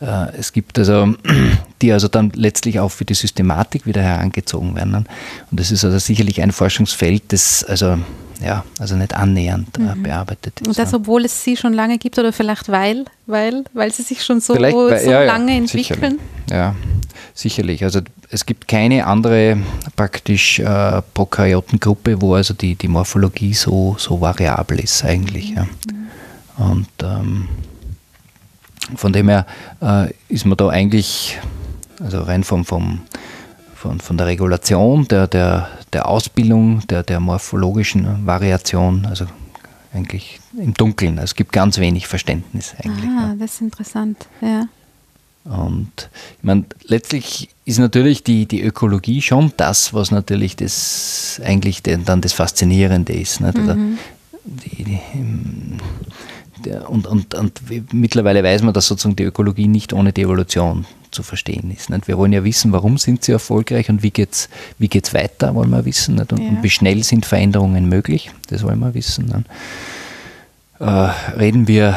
Äh, 0.02 0.38
es 0.38 0.54
gibt 0.54 0.78
also, 0.80 1.14
die 1.82 1.92
also 1.92 2.08
dann 2.08 2.32
letztlich 2.36 2.80
auch 2.80 2.90
für 2.90 3.06
die 3.06 3.14
Systematik 3.14 3.86
wieder 3.86 4.02
herangezogen 4.02 4.76
werden. 4.76 4.96
Und 4.96 5.08
das 5.52 5.72
ist 5.72 5.84
also 5.86 6.00
sicherlich 6.00 6.42
ein 6.42 6.52
Forschungsfeld, 6.52 7.24
das 7.30 7.64
also 7.64 7.98
ja, 8.44 8.66
also 8.80 8.96
nicht 8.96 9.16
annähernd 9.16 9.78
äh, 9.78 9.82
mhm. 9.82 10.04
bearbeitet 10.04 10.60
ist. 10.60 10.68
Und 10.68 10.78
das, 10.78 10.94
obwohl 10.94 11.26
es 11.26 11.44
sie 11.44 11.56
schon 11.56 11.74
lange 11.74 11.98
gibt 11.98 12.20
oder 12.20 12.34
vielleicht 12.34 12.70
weil, 12.70 13.06
weil, 13.26 13.64
weil 13.74 13.92
sie 13.92 14.04
sich 14.04 14.24
schon 14.24 14.42
so, 14.42 14.56
weil, 14.60 14.72
so 14.72 15.10
ja, 15.10 15.24
lange 15.24 15.56
entwickeln? 15.56 16.20
Sicherlich. 16.20 16.20
Ja, 16.50 16.76
sicherlich. 17.34 17.84
Also 17.84 18.02
es 18.30 18.46
gibt 18.46 18.68
keine 18.68 19.08
andere 19.08 19.58
praktisch 19.96 20.60
äh, 20.60 21.02
Prokaryotengruppe, 21.14 22.22
wo 22.22 22.36
also 22.36 22.54
die, 22.54 22.76
die 22.76 22.88
Morphologie 22.88 23.54
so, 23.54 23.96
so 23.98 24.20
variabel 24.20 24.80
ist 24.80 25.04
eigentlich. 25.04 25.52
Ja. 25.52 25.68
Und 26.58 26.88
ähm, 27.02 27.48
von 28.96 29.14
dem 29.14 29.30
her 29.30 29.46
äh, 29.82 30.14
ist 30.30 30.46
man 30.46 30.58
da 30.58 30.70
eigentlich, 30.70 31.40
also 32.02 32.22
rein 32.22 32.44
vom, 32.44 32.66
vom, 32.66 33.02
von, 33.76 34.00
von 34.00 34.18
der 34.18 34.28
Regulation, 34.28 35.08
der, 35.08 35.28
der, 35.28 35.70
der 35.94 36.08
Ausbildung, 36.08 36.86
der, 36.88 37.04
der 37.04 37.20
morphologischen 37.20 38.26
Variation, 38.26 39.06
also 39.06 39.26
eigentlich 39.94 40.40
im 40.58 40.74
Dunkeln. 40.74 41.20
Also 41.20 41.32
es 41.32 41.36
gibt 41.36 41.52
ganz 41.52 41.78
wenig 41.78 42.08
Verständnis 42.08 42.76
eigentlich. 42.84 43.10
Ah, 43.10 43.30
ja. 43.30 43.36
das 43.38 43.54
ist 43.56 43.62
interessant, 43.62 44.28
ja. 44.42 44.66
Und 45.46 46.10
ich 46.38 46.44
meine, 46.44 46.66
letztlich 46.86 47.50
ist 47.66 47.80
natürlich 47.80 48.24
die, 48.24 48.46
die 48.46 48.62
Ökologie 48.62 49.22
schon 49.22 49.52
das, 49.58 49.94
was 49.94 50.12
natürlich 50.12 50.56
das 50.56 51.42
eigentlich 51.44 51.84
dann 51.84 52.22
das 52.22 52.34
Faszinierende 52.34 53.14
ist. 53.14 53.42
Nicht? 53.42 53.58
Mhm. 53.58 53.98
Die, 54.46 54.84
die, 54.84 55.00
der, 56.66 56.90
und, 56.90 57.08
und, 57.08 57.34
und 57.36 57.62
mittlerweile 57.94 58.44
weiß 58.44 58.62
man, 58.64 58.74
dass 58.74 58.88
sozusagen 58.88 59.16
die 59.16 59.24
Ökologie 59.24 59.68
nicht 59.68 59.94
ohne 59.94 60.14
die 60.14 60.22
Evolution 60.22 60.86
zu 61.12 61.24
verstehen 61.24 61.72
ist. 61.72 61.90
Nicht? 61.90 62.08
Wir 62.08 62.18
wollen 62.18 62.34
ja 62.34 62.44
wissen, 62.44 62.72
warum 62.72 62.98
sind 62.98 63.24
sie 63.24 63.34
erfolgreich 63.34 63.90
und 63.90 64.02
wie 64.02 64.12
geht 64.12 64.32
es 64.32 64.50
wie 64.78 64.88
geht's 64.88 65.14
weiter, 65.14 65.54
wollen 65.56 65.70
wir 65.70 65.86
wissen. 65.86 66.16
Nicht? 66.16 66.32
Und, 66.32 66.40
ja. 66.40 66.50
und, 66.50 66.64
wie 66.64 66.70
schnell 66.70 67.04
sind 67.04 67.26
Veränderungen 67.26 67.88
möglich, 67.90 68.32
das 68.48 68.64
wollen 68.64 68.80
wir 68.80 68.94
wissen. 68.94 69.46
Äh, 70.80 70.86
reden 70.86 71.68
wir 71.68 71.96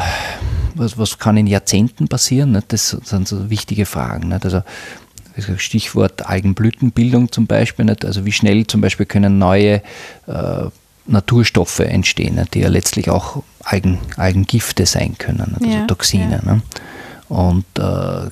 was, 0.75 0.97
was 0.97 1.17
kann 1.17 1.37
in 1.37 1.47
Jahrzehnten 1.47 2.07
passieren? 2.07 2.51
Nicht? 2.51 2.71
Das 2.71 2.89
sind 2.89 3.27
so 3.27 3.49
wichtige 3.49 3.85
Fragen. 3.85 4.29
Nicht? 4.29 4.45
Also 4.45 4.61
Stichwort 5.57 6.27
Algenblütenbildung 6.27 7.31
zum 7.31 7.47
Beispiel. 7.47 7.85
Nicht? 7.85 8.05
Also 8.05 8.25
wie 8.25 8.31
schnell 8.31 8.67
zum 8.67 8.81
Beispiel 8.81 9.05
können 9.05 9.37
neue 9.37 9.81
äh, 10.27 10.65
Naturstoffe 11.07 11.79
entstehen, 11.79 12.35
nicht? 12.35 12.53
die 12.53 12.59
ja 12.59 12.69
letztlich 12.69 13.09
auch 13.09 13.43
Algen, 13.63 13.99
Algengifte 14.17 14.85
sein 14.85 15.17
können, 15.17 15.55
also 15.55 15.69
ja, 15.69 15.85
Toxine. 15.85 16.41
Ja. 16.45 16.59
Und 17.29 17.65
äh, 17.77 18.29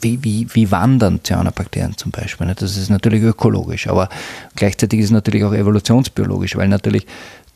wie, 0.00 0.22
wie, 0.22 0.46
wie 0.52 0.70
wandern 0.70 1.20
Cyanobakterien 1.24 1.96
zum 1.96 2.12
Beispiel? 2.12 2.54
Das 2.54 2.76
ist 2.76 2.88
natürlich 2.88 3.22
ökologisch, 3.22 3.88
aber 3.88 4.08
gleichzeitig 4.54 5.00
ist 5.00 5.06
es 5.06 5.10
natürlich 5.10 5.44
auch 5.44 5.52
evolutionsbiologisch, 5.52 6.56
weil 6.56 6.68
natürlich 6.68 7.06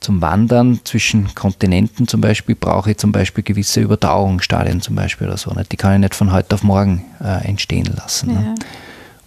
zum 0.03 0.20
Wandern 0.20 0.80
zwischen 0.84 1.34
Kontinenten 1.34 2.09
zum 2.09 2.20
Beispiel 2.20 2.55
brauche 2.55 2.90
ich 2.90 2.98
zum 2.98 3.12
Beispiel 3.12 3.44
gewisse 3.44 3.80
Überdauerungsstadien 3.80 4.80
zum 4.80 4.94
Beispiel 4.94 5.28
oder 5.28 5.36
so. 5.36 5.53
Nicht? 5.53 5.72
Die 5.72 5.76
kann 5.76 5.94
ich 5.94 6.00
nicht 6.00 6.14
von 6.14 6.32
heute 6.32 6.55
auf 6.55 6.62
morgen 6.62 7.05
äh, 7.22 7.46
entstehen 7.46 7.90
lassen. 7.96 8.30
Ja. 8.30 8.40
Ne? 8.40 8.55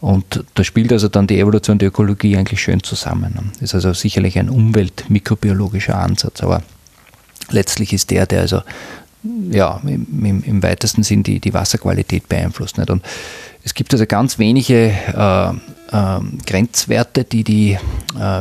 Und 0.01 0.43
da 0.53 0.63
spielt 0.63 0.91
also 0.91 1.07
dann 1.07 1.26
die 1.26 1.39
Evolution 1.39 1.80
die 1.80 1.86
Ökologie 1.86 2.38
eigentlich 2.38 2.61
schön 2.61 2.84
zusammen. 2.84 3.34
Ne? 3.34 3.43
Das 3.53 3.61
ist 3.61 3.76
also 3.76 3.93
sicherlich 3.93 4.38
ein 4.38 4.49
umweltmikrobiologischer 4.49 5.97
Ansatz, 5.97 6.43
aber 6.43 6.61
letztlich 7.49 7.93
ist 7.93 8.11
der, 8.11 8.28
der 8.28 8.41
also 8.41 8.61
ja, 9.49 9.82
im, 9.84 10.43
im, 10.43 10.61
weitesten 10.61 11.03
Sinn 11.03 11.23
die, 11.23 11.39
die 11.39 11.53
Wasserqualität 11.53 12.30
beeinflusst. 12.30 12.78
Nicht? 12.78 12.89
Und 12.89 13.03
es 13.63 13.73
gibt 13.73 13.93
also 13.93 14.05
ganz 14.05 14.38
wenige 14.38 14.89
äh, 14.89 15.53
äh, 15.91 16.19
Grenzwerte, 16.45 17.23
die 17.23 17.43
die 17.43 17.73
äh, 17.73 17.79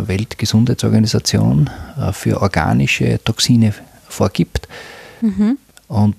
Weltgesundheitsorganisation 0.09 1.71
äh, 1.99 2.13
für 2.13 2.43
organische 2.43 3.23
Toxine 3.25 3.75
vorgibt. 4.09 4.69
Mhm. 5.21 5.59
Und 5.89 6.17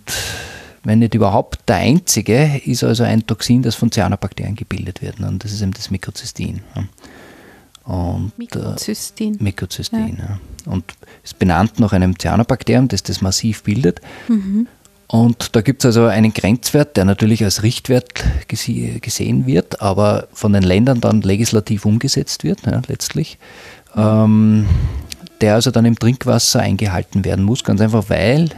wenn 0.84 1.00
nicht 1.00 1.16
überhaupt 1.16 1.68
der 1.68 1.78
einzige, 1.78 2.62
ist 2.64 2.84
also 2.84 3.04
ein 3.04 3.26
Toxin, 3.26 3.64
das 3.64 3.76
von 3.76 3.92
Cyanobakterien 3.92 4.56
gebildet 4.56 5.02
wird. 5.02 5.20
Und 5.20 5.44
das 5.44 5.52
ist 5.52 5.62
eben 5.62 5.74
das 5.74 5.90
Mikrozystin. 5.90 6.62
Und, 7.84 8.38
Mikrozystin. 8.38 9.40
Äh, 9.40 9.44
Mikrozystin, 9.44 10.18
ja. 10.18 10.40
ja. 10.66 10.72
Und 10.72 10.86
ist 11.24 11.38
benannt 11.40 11.80
nach 11.80 11.94
einem 11.94 12.18
Cyanobakterium, 12.18 12.88
das 12.88 13.04
das 13.04 13.22
massiv 13.22 13.64
bildet. 13.64 14.02
Mhm. 14.28 14.68
Und 15.08 15.56
da 15.56 15.62
gibt 15.62 15.84
es 15.84 15.86
also 15.86 16.06
einen 16.06 16.34
Grenzwert, 16.34 16.98
der 16.98 17.06
natürlich 17.06 17.44
als 17.44 17.64
Richtwert 17.64 18.24
gesehen 18.48 19.46
wird, 19.46 19.82
aber 19.82 20.28
von 20.34 20.54
den 20.54 20.64
Ländern 20.64 21.00
dann 21.00 21.22
legislativ 21.22 21.86
umgesetzt 21.86 22.44
wird, 22.44 22.66
ja, 22.66 22.82
letztlich, 22.88 23.38
ähm, 23.96 24.68
der 25.42 25.56
also 25.56 25.70
dann 25.70 25.86
im 25.86 26.00
Trinkwasser 26.00 26.60
eingehalten 26.62 27.24
werden 27.24 27.46
muss, 27.46 27.64
ganz 27.64 27.82
einfach, 27.82 28.06
weil 28.10 28.50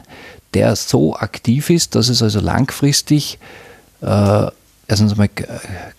der 0.54 0.76
so 0.76 1.16
aktiv 1.16 1.70
ist, 1.70 1.95
dass 1.95 2.08
es 2.08 2.24
also 2.24 2.39
langfristig 2.39 3.39
äh, 4.02 4.48
erstens 4.88 5.12
einmal 5.12 5.30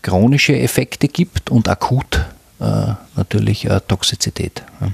chronische 0.03 0.59
Effekte 0.59 1.09
gibt 1.09 1.51
und 1.51 1.68
akut 1.68 2.24
äh, 2.61 2.92
natürlich 3.16 3.66
äh, 3.66 3.80
Toxizität. 3.86 4.62
Ja. 4.80 4.88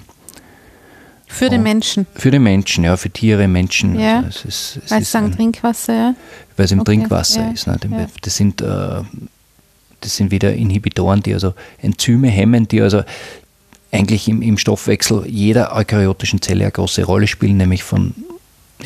Für 1.26 1.50
den 1.50 1.62
Menschen? 1.62 2.06
Für 2.14 2.30
den 2.30 2.42
Menschen, 2.42 2.84
ja, 2.84 2.96
für 2.96 3.10
Tiere, 3.10 3.48
Menschen. 3.48 3.98
Ja. 3.98 4.18
Also 4.18 4.28
es 4.28 4.76
ist, 4.76 4.80
es 4.84 4.90
weil 4.90 5.02
es 5.02 5.10
sagen 5.10 5.32
Trinkwasser, 5.32 5.94
ja? 5.94 6.14
Weil 6.56 6.66
es 6.66 6.72
im 6.72 6.80
okay. 6.80 6.92
Trinkwasser 6.92 7.46
ja. 7.46 7.50
ist. 7.50 7.66
Ne? 7.66 8.08
Das, 8.20 8.36
sind, 8.36 8.60
äh, 8.60 8.66
das 10.00 10.16
sind 10.16 10.30
wieder 10.30 10.52
Inhibitoren, 10.52 11.22
die 11.22 11.34
also 11.34 11.54
Enzyme 11.82 12.28
hemmen, 12.28 12.68
die 12.68 12.80
also 12.80 13.02
eigentlich 13.90 14.28
im, 14.28 14.42
im 14.42 14.58
Stoffwechsel 14.58 15.24
jeder 15.26 15.74
eukaryotischen 15.74 16.42
Zelle 16.42 16.64
eine 16.64 16.72
große 16.72 17.04
Rolle 17.04 17.26
spielen, 17.26 17.56
nämlich 17.56 17.82
von 17.82 18.14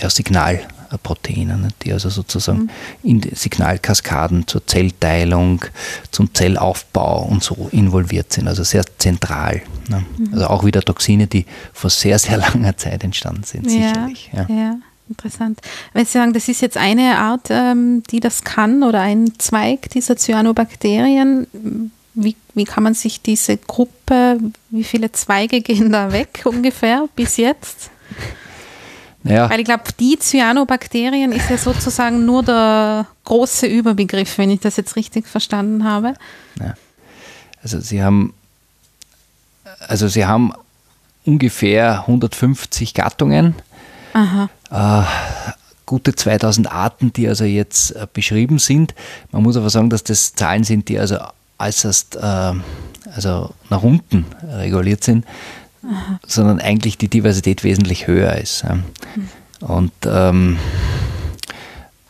ja, 0.00 0.08
Signal, 0.10 0.60
Proteine, 0.96 1.68
die 1.82 1.92
also 1.92 2.08
sozusagen 2.08 2.70
mhm. 3.02 3.10
in 3.10 3.22
Signalkaskaden 3.34 4.46
zur 4.46 4.66
Zellteilung, 4.66 5.64
zum 6.10 6.32
Zellaufbau 6.34 7.24
und 7.24 7.42
so 7.42 7.68
involviert 7.72 8.32
sind, 8.32 8.48
also 8.48 8.62
sehr 8.64 8.84
zentral. 8.98 9.62
Ne? 9.88 10.04
Mhm. 10.16 10.34
Also 10.34 10.46
auch 10.46 10.64
wieder 10.64 10.82
Toxine, 10.82 11.26
die 11.26 11.44
vor 11.72 11.90
sehr, 11.90 12.18
sehr 12.18 12.38
langer 12.38 12.76
Zeit 12.76 13.04
entstanden 13.04 13.42
sind, 13.42 13.70
sicherlich. 13.70 14.30
Ja, 14.32 14.46
ja. 14.48 14.76
Interessant. 15.08 15.60
Wenn 15.94 16.04
Sie 16.04 16.12
sagen, 16.12 16.34
das 16.34 16.48
ist 16.48 16.60
jetzt 16.60 16.76
eine 16.76 17.16
Art, 17.18 17.48
ähm, 17.48 18.02
die 18.10 18.20
das 18.20 18.44
kann 18.44 18.82
oder 18.82 19.00
ein 19.00 19.32
Zweig 19.38 19.88
dieser 19.90 20.16
Cyanobakterien, 20.16 21.46
wie, 22.14 22.36
wie 22.54 22.64
kann 22.64 22.82
man 22.82 22.94
sich 22.94 23.22
diese 23.22 23.56
Gruppe, 23.56 24.38
wie 24.70 24.84
viele 24.84 25.10
Zweige 25.12 25.60
gehen 25.60 25.92
da 25.92 26.12
weg 26.12 26.42
ungefähr 26.44 27.08
bis 27.16 27.36
jetzt? 27.36 27.90
Ja. 29.28 29.50
Weil 29.50 29.60
ich 29.60 29.66
glaube, 29.66 29.84
die 30.00 30.18
Cyanobakterien 30.18 31.32
ist 31.32 31.50
ja 31.50 31.58
sozusagen 31.58 32.24
nur 32.24 32.42
der 32.42 33.06
große 33.24 33.66
Überbegriff, 33.66 34.38
wenn 34.38 34.50
ich 34.50 34.60
das 34.60 34.76
jetzt 34.76 34.96
richtig 34.96 35.26
verstanden 35.26 35.84
habe. 35.84 36.14
Ja. 36.58 36.74
Also 37.62 37.80
Sie 37.80 38.02
haben, 38.02 38.32
also 39.86 40.08
Sie 40.08 40.24
haben 40.24 40.52
ungefähr 41.24 42.00
150 42.00 42.94
Gattungen. 42.94 43.54
Äh, 44.70 45.02
gute 45.84 46.14
2000 46.14 46.72
Arten, 46.72 47.12
die 47.12 47.28
also 47.28 47.44
jetzt 47.44 47.92
äh, 47.92 48.06
beschrieben 48.12 48.58
sind. 48.58 48.94
Man 49.30 49.42
muss 49.42 49.56
aber 49.56 49.70
sagen, 49.70 49.90
dass 49.90 50.04
das 50.04 50.34
Zahlen 50.34 50.64
sind, 50.64 50.88
die 50.88 50.98
also 50.98 51.18
äußerst 51.58 52.16
äh, 52.16 52.52
also 53.14 53.50
nach 53.70 53.82
unten 53.82 54.26
reguliert 54.42 55.04
sind. 55.04 55.24
Aha. 55.88 56.20
sondern 56.26 56.60
eigentlich 56.60 56.98
die 56.98 57.08
Diversität 57.08 57.64
wesentlich 57.64 58.06
höher 58.06 58.34
ist. 58.34 58.64
Und 59.60 59.92
ähm, 60.04 60.58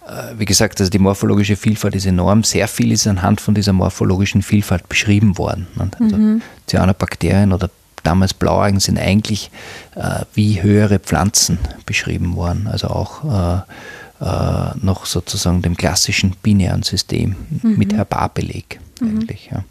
äh, 0.08 0.38
wie 0.38 0.44
gesagt, 0.44 0.80
also 0.80 0.90
die 0.90 0.98
morphologische 0.98 1.56
Vielfalt 1.56 1.94
ist 1.94 2.06
enorm. 2.06 2.42
Sehr 2.42 2.66
viel 2.68 2.92
ist 2.92 3.06
anhand 3.06 3.40
von 3.40 3.54
dieser 3.54 3.72
morphologischen 3.72 4.42
Vielfalt 4.42 4.88
beschrieben 4.88 5.38
worden. 5.38 5.66
Also 5.78 6.16
mhm. 6.16 6.42
Cyanobakterien 6.66 7.52
oder 7.52 7.70
damals 8.02 8.34
Blaualgen 8.34 8.80
sind 8.80 8.98
eigentlich 8.98 9.50
äh, 9.94 10.24
wie 10.34 10.62
höhere 10.62 10.98
Pflanzen 10.98 11.58
beschrieben 11.84 12.36
worden, 12.36 12.66
also 12.66 12.88
auch 12.88 13.24
äh, 13.24 14.24
äh, 14.24 14.70
noch 14.80 15.06
sozusagen 15.06 15.62
dem 15.62 15.76
klassischen 15.76 16.34
binären 16.42 16.82
System 16.82 17.36
mhm. 17.50 17.76
mit 17.76 17.92
Herbarbeleg 17.92 18.80
mhm. 19.00 19.08
eigentlich. 19.08 19.50
Ja. 19.52 19.64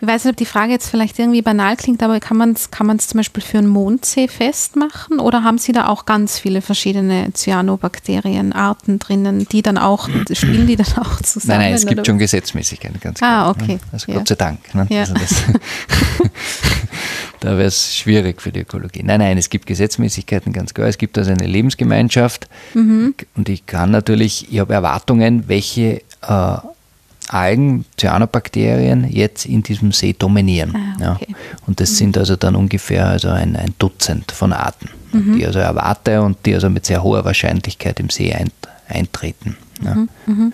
Ich 0.00 0.06
weiß 0.06 0.24
nicht, 0.24 0.32
ob 0.32 0.36
die 0.36 0.46
Frage 0.46 0.72
jetzt 0.72 0.88
vielleicht 0.88 1.18
irgendwie 1.18 1.42
banal 1.42 1.76
klingt, 1.76 2.02
aber 2.02 2.20
kann 2.20 2.36
man 2.36 2.52
es 2.52 2.70
kann 2.70 2.98
zum 2.98 3.18
Beispiel 3.18 3.42
für 3.42 3.58
einen 3.58 3.68
Mondsee 3.68 4.28
festmachen 4.28 5.20
oder 5.20 5.44
haben 5.44 5.58
Sie 5.58 5.72
da 5.72 5.88
auch 5.88 6.06
ganz 6.06 6.38
viele 6.38 6.62
verschiedene 6.62 7.32
Cyanobakterienarten 7.32 8.98
drinnen, 8.98 9.46
die 9.50 9.62
dann 9.62 9.78
auch, 9.78 10.08
spielen 10.32 10.66
die 10.66 10.76
dann 10.76 10.98
auch 10.98 11.20
zusammen? 11.22 11.58
Nein, 11.58 11.70
nein, 11.70 11.74
es 11.74 11.86
gibt 11.86 12.00
oder? 12.00 12.04
schon 12.04 12.18
Gesetzmäßigkeiten, 12.18 13.00
ganz 13.00 13.18
klar. 13.18 13.46
Ah, 13.46 13.50
okay. 13.50 13.78
Also 13.92 14.10
ja. 14.10 14.18
Gott 14.18 14.28
sei 14.28 14.34
Dank. 14.34 14.74
Ne? 14.74 14.86
Ja. 14.90 15.00
Also 15.00 15.14
da 17.40 17.50
wäre 17.50 17.64
es 17.64 17.96
schwierig 17.96 18.40
für 18.42 18.52
die 18.52 18.60
Ökologie. 18.60 19.02
Nein, 19.02 19.20
nein, 19.20 19.38
es 19.38 19.50
gibt 19.50 19.66
Gesetzmäßigkeiten, 19.66 20.52
ganz 20.52 20.74
klar. 20.74 20.88
Es 20.88 20.98
gibt 20.98 21.16
also 21.18 21.30
eine 21.30 21.46
Lebensgemeinschaft 21.46 22.48
mhm. 22.74 23.14
und 23.36 23.48
ich 23.48 23.66
kann 23.66 23.90
natürlich, 23.90 24.52
ich 24.52 24.60
habe 24.60 24.74
Erwartungen, 24.74 25.48
welche 25.48 26.02
äh, 26.22 26.56
Algen, 27.32 27.84
Cyanobakterien 27.98 29.08
jetzt 29.08 29.46
in 29.46 29.62
diesem 29.62 29.92
See 29.92 30.14
dominieren. 30.18 30.74
Ah, 31.00 31.14
okay. 31.14 31.26
ja. 31.28 31.36
Und 31.66 31.80
das 31.80 31.92
mhm. 31.92 31.94
sind 31.94 32.18
also 32.18 32.36
dann 32.36 32.56
ungefähr 32.56 33.06
also 33.06 33.28
ein, 33.28 33.56
ein 33.56 33.74
Dutzend 33.78 34.32
von 34.32 34.52
Arten, 34.52 34.90
mhm. 35.12 35.36
die 35.36 35.46
also 35.46 35.58
erwarte 35.58 36.22
und 36.22 36.38
die 36.44 36.54
also 36.54 36.68
mit 36.68 36.86
sehr 36.86 37.02
hoher 37.02 37.24
Wahrscheinlichkeit 37.24 38.00
im 38.00 38.10
See 38.10 38.34
eintreten. 38.88 39.56
Ja. 39.82 39.94
Mhm. 39.94 40.08
mhm. 40.26 40.52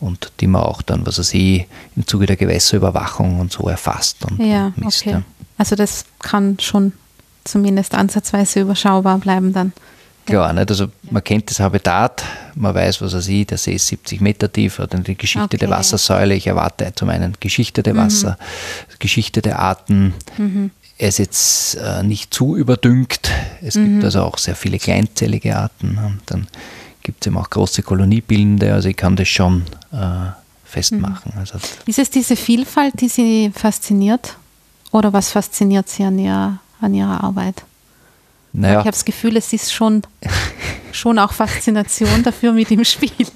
Und 0.00 0.30
die 0.38 0.46
man 0.46 0.62
auch 0.62 0.80
dann, 0.82 1.04
was 1.06 1.18
weiß 1.18 1.34
ich, 1.34 1.66
im 1.96 2.06
Zuge 2.06 2.26
der 2.26 2.36
Gewässerüberwachung 2.36 3.40
und 3.40 3.50
so 3.50 3.68
erfasst 3.68 4.24
und, 4.24 4.38
ja, 4.38 4.66
und 4.66 4.84
misst. 4.84 5.04
Okay. 5.04 5.22
Also 5.56 5.74
das 5.74 6.04
kann 6.20 6.56
schon 6.60 6.92
zumindest 7.42 7.94
ansatzweise 7.94 8.60
überschaubar 8.60 9.18
bleiben 9.18 9.52
dann. 9.52 9.72
Klar, 10.28 10.52
nicht? 10.52 10.70
Also 10.70 10.88
man 11.10 11.24
kennt 11.24 11.48
das 11.48 11.58
Habitat, 11.58 12.22
man 12.54 12.74
weiß, 12.74 13.00
was 13.00 13.14
er 13.14 13.22
sieht, 13.22 13.50
der 13.50 13.58
See 13.58 13.74
ist 13.74 13.86
70 13.86 14.20
Meter 14.20 14.52
tief, 14.52 14.78
hat 14.78 14.94
eine 14.94 15.02
geschichtete 15.02 15.66
okay. 15.66 15.70
Wassersäule. 15.70 16.34
Ich 16.34 16.46
erwarte 16.46 16.92
zum 16.94 17.08
einen 17.08 17.34
geschichtete 17.40 17.94
mhm. 17.94 17.98
Wasser, 17.98 18.32
mhm. 18.38 18.94
geschichtete 18.98 19.58
Arten. 19.58 20.12
Mhm. 20.36 20.70
Er 20.98 21.08
ist 21.08 21.18
jetzt 21.18 21.76
äh, 21.76 22.02
nicht 22.02 22.34
zu 22.34 22.56
überdüngt. 22.56 23.30
Es 23.62 23.76
mhm. 23.76 23.92
gibt 23.94 24.04
also 24.04 24.22
auch 24.22 24.36
sehr 24.36 24.56
viele 24.56 24.78
kleinzellige 24.78 25.56
Arten. 25.56 26.20
dann 26.26 26.46
gibt 27.02 27.22
es 27.22 27.26
eben 27.28 27.38
auch 27.38 27.48
große 27.48 27.82
Koloniebildende, 27.82 28.74
also 28.74 28.90
ich 28.90 28.96
kann 28.96 29.16
das 29.16 29.28
schon 29.28 29.62
äh, 29.92 30.30
festmachen. 30.64 31.32
Mhm. 31.34 31.40
Also 31.40 31.58
ist 31.86 31.98
es 31.98 32.10
diese 32.10 32.36
Vielfalt, 32.36 33.00
die 33.00 33.08
Sie 33.08 33.50
fasziniert? 33.54 34.36
Oder 34.90 35.12
was 35.12 35.30
fasziniert 35.30 35.88
Sie 35.88 36.04
an 36.04 36.18
Ihrer, 36.18 36.58
an 36.80 36.94
Ihrer 36.94 37.24
Arbeit? 37.24 37.62
Naja. 38.58 38.80
Ich 38.80 38.86
habe 38.86 38.90
das 38.90 39.04
Gefühl, 39.04 39.36
es 39.36 39.52
ist 39.52 39.72
schon, 39.72 40.02
schon 40.92 41.18
auch 41.18 41.32
Faszination 41.32 42.22
dafür 42.24 42.52
mit 42.52 42.70
dem 42.70 42.84
Spiel. 42.84 43.10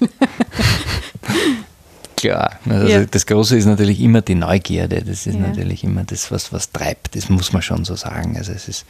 Klar, 2.17 2.59
also 2.69 2.87
ja. 2.87 3.05
das 3.05 3.25
Große 3.25 3.57
ist 3.57 3.65
natürlich 3.65 3.99
immer 4.01 4.21
die 4.21 4.35
Neugierde. 4.35 5.01
Das 5.01 5.25
ist 5.25 5.35
ja. 5.35 5.39
natürlich 5.39 5.83
immer 5.83 6.03
das, 6.03 6.31
was, 6.31 6.51
was 6.51 6.71
treibt. 6.71 7.15
Das 7.15 7.29
muss 7.29 7.53
man 7.53 7.61
schon 7.61 7.85
so 7.85 7.95
sagen. 7.95 8.37
Also 8.37 8.51
es 8.51 8.67
ist 8.67 8.85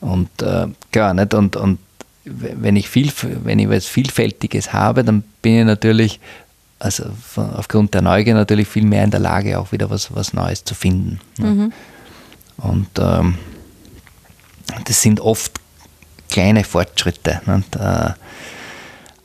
und 0.00 0.42
äh, 0.42 0.66
klar, 0.92 1.14
nicht? 1.14 1.34
Und, 1.34 1.56
und 1.56 1.78
wenn 2.24 2.76
ich 2.76 2.88
viel, 2.88 3.12
wenn 3.44 3.58
ich 3.58 3.68
was 3.68 3.86
Vielfältiges 3.86 4.72
habe, 4.72 5.04
dann 5.04 5.22
bin 5.42 5.60
ich 5.60 5.64
natürlich, 5.64 6.20
also 6.78 7.04
von, 7.20 7.52
aufgrund 7.54 7.94
der 7.94 8.02
Neugier 8.02 8.34
natürlich 8.34 8.68
viel 8.68 8.84
mehr 8.84 9.04
in 9.04 9.10
der 9.10 9.20
Lage, 9.20 9.58
auch 9.58 9.72
wieder 9.72 9.90
was, 9.90 10.14
was 10.14 10.32
Neues 10.32 10.64
zu 10.64 10.74
finden. 10.74 11.20
Mhm. 11.38 11.72
Und 12.58 12.88
ähm, 12.98 13.34
das 14.84 15.02
sind 15.02 15.20
oft 15.20 15.52
kleine 16.30 16.64
Fortschritte. 16.64 17.40
Und, 17.46 17.76
äh, 17.76 18.10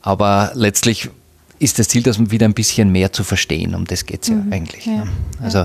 aber 0.02 0.52
letztlich 0.54 1.10
ist 1.58 1.78
das 1.78 1.88
Ziel, 1.88 2.02
dass 2.02 2.18
man 2.18 2.30
wieder 2.30 2.46
ein 2.46 2.54
bisschen 2.54 2.90
mehr 2.90 3.12
zu 3.12 3.24
verstehen. 3.24 3.74
Um 3.74 3.86
das 3.86 4.06
geht 4.06 4.22
es 4.22 4.30
mhm. 4.30 4.50
ja 4.50 4.56
eigentlich. 4.56 4.86
Ja. 4.86 5.06
Also 5.40 5.58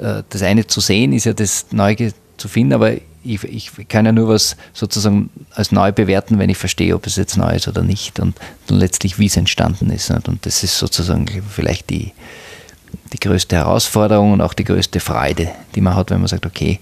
äh, 0.00 0.22
das 0.28 0.42
eine 0.42 0.66
zu 0.66 0.80
sehen 0.80 1.12
ist 1.12 1.26
ja 1.26 1.32
das 1.32 1.66
Neue 1.70 2.12
zu 2.36 2.48
finden, 2.48 2.72
aber 2.72 2.94
ich, 3.24 3.42
ich, 3.44 3.88
kann 3.88 4.04
ja 4.04 4.12
nur 4.12 4.28
was 4.28 4.56
sozusagen 4.72 5.30
als 5.54 5.72
neu 5.72 5.92
bewerten, 5.92 6.38
wenn 6.38 6.50
ich 6.50 6.58
verstehe, 6.58 6.94
ob 6.94 7.06
es 7.06 7.16
jetzt 7.16 7.36
neu 7.36 7.54
ist 7.54 7.68
oder 7.68 7.82
nicht 7.82 8.20
und 8.20 8.36
dann 8.66 8.78
letztlich, 8.78 9.18
wie 9.18 9.26
es 9.26 9.36
entstanden 9.36 9.90
ist. 9.90 10.10
Und 10.10 10.44
das 10.44 10.62
ist 10.62 10.76
sozusagen 10.76 11.26
vielleicht 11.48 11.88
die, 11.88 12.12
die 13.12 13.20
größte 13.20 13.56
Herausforderung 13.56 14.32
und 14.32 14.40
auch 14.40 14.52
die 14.52 14.64
größte 14.64 15.00
Freude, 15.00 15.50
die 15.74 15.80
man 15.80 15.96
hat, 15.96 16.10
wenn 16.10 16.18
man 16.18 16.28
sagt, 16.28 16.44
okay, 16.44 16.80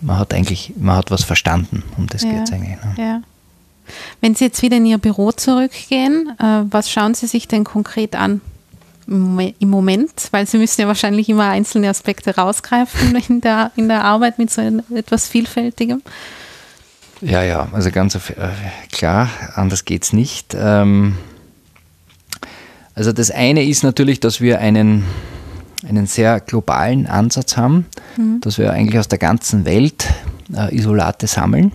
man 0.00 0.18
hat 0.18 0.34
eigentlich, 0.34 0.72
man 0.78 0.96
hat 0.96 1.10
was 1.10 1.24
verstanden, 1.24 1.82
um 1.96 2.06
das 2.06 2.22
ja, 2.22 2.30
geht 2.30 2.42
es 2.44 2.52
eigentlich. 2.52 2.76
Ne? 2.82 2.94
Ja. 2.96 3.22
Wenn 4.20 4.34
Sie 4.34 4.44
jetzt 4.44 4.62
wieder 4.62 4.76
in 4.76 4.86
Ihr 4.86 4.98
Büro 4.98 5.32
zurückgehen, 5.32 6.34
äh, 6.38 6.62
was 6.70 6.90
schauen 6.90 7.14
Sie 7.14 7.26
sich 7.26 7.48
denn 7.48 7.64
konkret 7.64 8.14
an 8.14 8.40
im 9.06 9.54
Moment? 9.60 10.28
Weil 10.32 10.46
Sie 10.46 10.58
müssen 10.58 10.82
ja 10.82 10.86
wahrscheinlich 10.86 11.28
immer 11.28 11.48
einzelne 11.48 11.88
Aspekte 11.88 12.36
rausgreifen 12.36 13.16
in 13.28 13.40
der, 13.40 13.72
in 13.76 13.88
der 13.88 14.04
Arbeit 14.04 14.38
mit 14.38 14.50
so 14.50 14.60
etwas 14.94 15.26
Vielfältigem. 15.26 16.02
Ja, 17.20 17.42
ja, 17.42 17.68
also 17.72 17.90
ganz 17.90 18.14
äh, 18.14 18.20
klar, 18.92 19.28
anders 19.54 19.84
geht 19.84 20.04
es 20.04 20.12
nicht. 20.12 20.54
Ähm, 20.56 21.16
also 22.94 23.12
das 23.12 23.30
eine 23.30 23.64
ist 23.64 23.82
natürlich, 23.82 24.20
dass 24.20 24.40
wir 24.40 24.60
einen 24.60 25.04
einen 25.86 26.06
sehr 26.06 26.40
globalen 26.40 27.06
Ansatz 27.06 27.56
haben, 27.56 27.86
mhm. 28.16 28.40
dass 28.40 28.58
wir 28.58 28.72
eigentlich 28.72 28.98
aus 28.98 29.08
der 29.08 29.18
ganzen 29.18 29.64
Welt 29.64 30.06
äh, 30.54 30.74
Isolate 30.74 31.26
sammeln, 31.26 31.72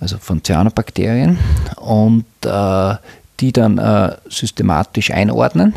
also 0.00 0.18
von 0.18 0.42
Cyanobakterien, 0.42 1.38
und 1.76 2.24
äh, 2.44 2.94
die 3.40 3.52
dann 3.52 3.78
äh, 3.78 4.16
systematisch 4.28 5.10
einordnen 5.10 5.74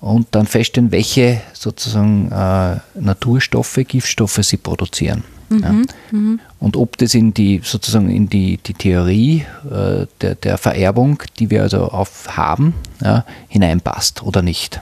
und 0.00 0.26
dann 0.32 0.46
feststellen, 0.46 0.90
welche 0.90 1.40
sozusagen 1.52 2.32
äh, 2.32 2.76
Naturstoffe, 2.98 3.78
Giftstoffe 3.86 4.40
sie 4.42 4.56
produzieren. 4.56 5.22
Mhm. 5.48 5.62
Ja. 5.62 5.72
Mhm. 6.10 6.40
Und 6.58 6.76
ob 6.76 6.96
das 6.98 7.14
in 7.14 7.34
die 7.34 7.60
sozusagen 7.62 8.10
in 8.10 8.28
die, 8.28 8.58
die 8.58 8.74
Theorie 8.74 9.44
äh, 9.70 10.06
der, 10.20 10.34
der 10.34 10.58
Vererbung, 10.58 11.22
die 11.38 11.50
wir 11.50 11.62
also 11.62 11.84
auf 11.84 12.36
haben, 12.36 12.74
ja, 13.00 13.24
hineinpasst 13.48 14.22
oder 14.22 14.42
nicht. 14.42 14.80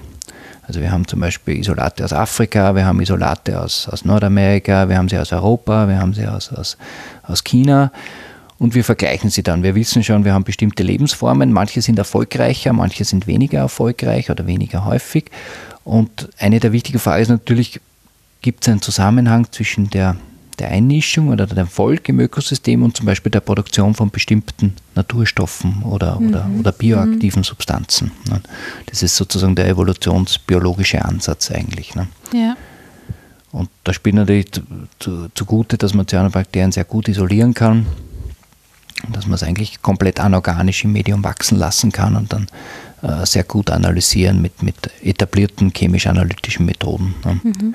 Also 0.71 0.83
wir 0.83 0.93
haben 0.93 1.05
zum 1.09 1.19
Beispiel 1.19 1.59
Isolate 1.59 2.05
aus 2.05 2.13
Afrika, 2.13 2.77
wir 2.77 2.87
haben 2.87 3.01
Isolate 3.01 3.61
aus, 3.61 3.89
aus 3.89 4.05
Nordamerika, 4.05 4.89
wir 4.89 4.99
haben 4.99 5.09
sie 5.09 5.19
aus 5.19 5.33
Europa, 5.33 5.89
wir 5.89 5.99
haben 5.99 6.15
sie 6.15 6.29
aus, 6.29 6.53
aus, 6.53 6.77
aus 7.25 7.43
China 7.43 7.91
und 8.57 8.77
wir 8.77 8.85
vergleichen 8.85 9.31
sie 9.31 9.43
dann. 9.43 9.65
Wir 9.65 9.75
wissen 9.75 10.05
schon, 10.05 10.25
wir 10.25 10.33
haben 10.33 10.45
bestimmte 10.45 10.85
Lebensformen, 10.85 11.53
manche 11.53 11.83
sind 11.83 11.99
erfolgreicher, 11.99 12.73
manche 12.73 13.05
sind 13.05 13.27
weniger 13.27 13.59
erfolgreich 13.59 14.31
oder 14.31 14.47
weniger 14.47 14.85
häufig. 14.85 15.25
Und 15.83 16.29
eine 16.39 16.61
der 16.61 16.71
wichtigen 16.71 17.01
Fragen 17.01 17.23
ist 17.23 17.31
natürlich, 17.31 17.81
gibt 18.41 18.63
es 18.63 18.69
einen 18.69 18.81
Zusammenhang 18.81 19.51
zwischen 19.51 19.91
der 19.91 20.15
der 20.61 20.71
Einnischung 20.71 21.29
oder 21.29 21.47
dem 21.47 21.59
Erfolg 21.59 22.09
im 22.09 22.21
Ökosystem 22.21 22.83
und 22.83 22.97
zum 22.97 23.07
Beispiel 23.07 23.33
der 23.33 23.41
Produktion 23.41 23.95
von 23.95 24.11
bestimmten 24.11 24.75
Naturstoffen 24.95 25.83
oder, 25.83 26.21
mhm. 26.21 26.29
oder, 26.29 26.51
oder 26.59 26.73
bioaktiven 26.73 27.41
mhm. 27.41 27.45
Substanzen. 27.45 28.13
Ne? 28.29 28.41
Das 28.87 29.03
ist 29.03 29.17
sozusagen 29.17 29.57
der 29.57 29.69
evolutionsbiologische 29.69 31.05
Ansatz 31.05 31.51
eigentlich. 31.51 31.95
Ne? 31.95 32.09
Ja. 32.33 32.57
Und 33.53 33.69
da 33.85 33.93
spielt 33.93 34.15
natürlich 34.15 34.47
zugute, 35.35 35.77
dass 35.77 35.95
man 35.95 36.07
Cyanobakterien 36.07 36.71
sehr 36.71 36.85
gut 36.85 37.09
isolieren 37.09 37.55
kann 37.55 37.87
und 39.07 39.17
dass 39.17 39.27
man 39.27 39.35
es 39.35 39.43
eigentlich 39.43 39.83
komplett 39.83 40.21
anorganisch 40.21 40.85
im 40.85 40.93
Medium 40.93 41.25
wachsen 41.25 41.59
lassen 41.59 41.91
kann 41.91 42.15
und 42.15 42.33
dann 42.33 42.47
äh, 43.03 43.27
sehr 43.27 43.45
gut 43.45 43.71
analysieren 43.71 44.41
mit, 44.41 44.63
mit 44.63 44.77
etablierten 45.03 45.73
chemisch-analytischen 45.73 46.67
Methoden. 46.67 47.15
Ne? 47.25 47.41
Mhm. 47.43 47.75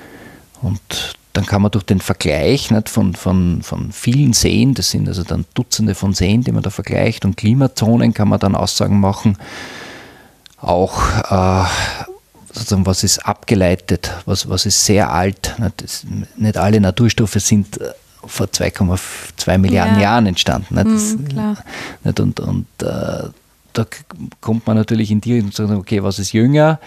Und 0.62 1.16
dann 1.36 1.44
kann 1.44 1.60
man 1.60 1.70
durch 1.70 1.84
den 1.84 2.00
Vergleich 2.00 2.70
nicht, 2.70 2.88
von, 2.88 3.14
von, 3.14 3.62
von 3.62 3.92
vielen 3.92 4.32
Seen, 4.32 4.72
das 4.72 4.90
sind 4.90 5.06
also 5.06 5.22
dann 5.22 5.44
Dutzende 5.52 5.94
von 5.94 6.14
Seen, 6.14 6.42
die 6.42 6.52
man 6.52 6.62
da 6.62 6.70
vergleicht, 6.70 7.26
und 7.26 7.36
Klimazonen 7.36 8.14
kann 8.14 8.28
man 8.28 8.40
dann 8.40 8.54
Aussagen 8.54 9.00
machen, 9.00 9.36
auch 10.58 10.98
äh, 11.30 11.66
sozusagen, 12.52 12.86
was 12.86 13.04
ist 13.04 13.26
abgeleitet, 13.26 14.12
was, 14.24 14.48
was 14.48 14.64
ist 14.64 14.84
sehr 14.86 15.12
alt. 15.12 15.54
Nicht, 15.58 15.82
das, 15.82 16.06
nicht 16.36 16.56
alle 16.56 16.80
Naturstoffe 16.80 17.34
sind 17.34 17.80
äh, 17.82 17.92
vor 18.24 18.46
2,2 18.46 19.58
Milliarden 19.58 19.96
ja. 19.96 20.02
Jahren 20.02 20.26
entstanden. 20.26 20.74
Nicht, 20.74 20.86
das, 20.86 21.16
mhm, 21.16 21.56
nicht, 22.02 22.20
und 22.20 22.40
und 22.40 22.66
äh, 22.80 23.28
da 23.74 23.86
kommt 24.40 24.66
man 24.66 24.78
natürlich 24.78 25.10
in 25.10 25.20
die 25.20 25.34
Richtung 25.34 25.76
okay, 25.76 26.02
was 26.02 26.18
ist 26.18 26.32
jünger? 26.32 26.80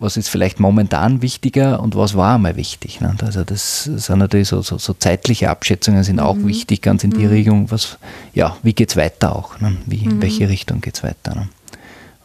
Was 0.00 0.16
ist 0.16 0.30
vielleicht 0.30 0.58
momentan 0.60 1.20
wichtiger 1.20 1.80
und 1.80 1.94
was 1.94 2.16
war 2.16 2.36
einmal 2.36 2.56
wichtig. 2.56 3.02
Ne? 3.02 3.14
Also 3.20 3.44
das 3.44 3.84
sind 3.84 4.18
natürlich 4.18 4.48
so, 4.48 4.62
so, 4.62 4.78
so 4.78 4.94
zeitliche 4.94 5.50
Abschätzungen 5.50 6.02
sind 6.04 6.20
auch 6.20 6.36
mhm. 6.36 6.48
wichtig, 6.48 6.80
ganz 6.80 7.04
in 7.04 7.10
die 7.10 7.26
mhm. 7.26 7.28
Richtung, 7.28 7.70
was, 7.70 7.98
ja, 8.32 8.56
wie 8.62 8.72
geht 8.72 8.88
es 8.88 8.96
weiter 8.96 9.36
auch, 9.36 9.60
ne? 9.60 9.76
wie, 9.84 9.98
in 9.98 10.16
mhm. 10.16 10.22
welche 10.22 10.48
Richtung 10.48 10.80
geht 10.80 10.96
es 10.96 11.02
weiter. 11.02 11.34
Ne? 11.34 11.48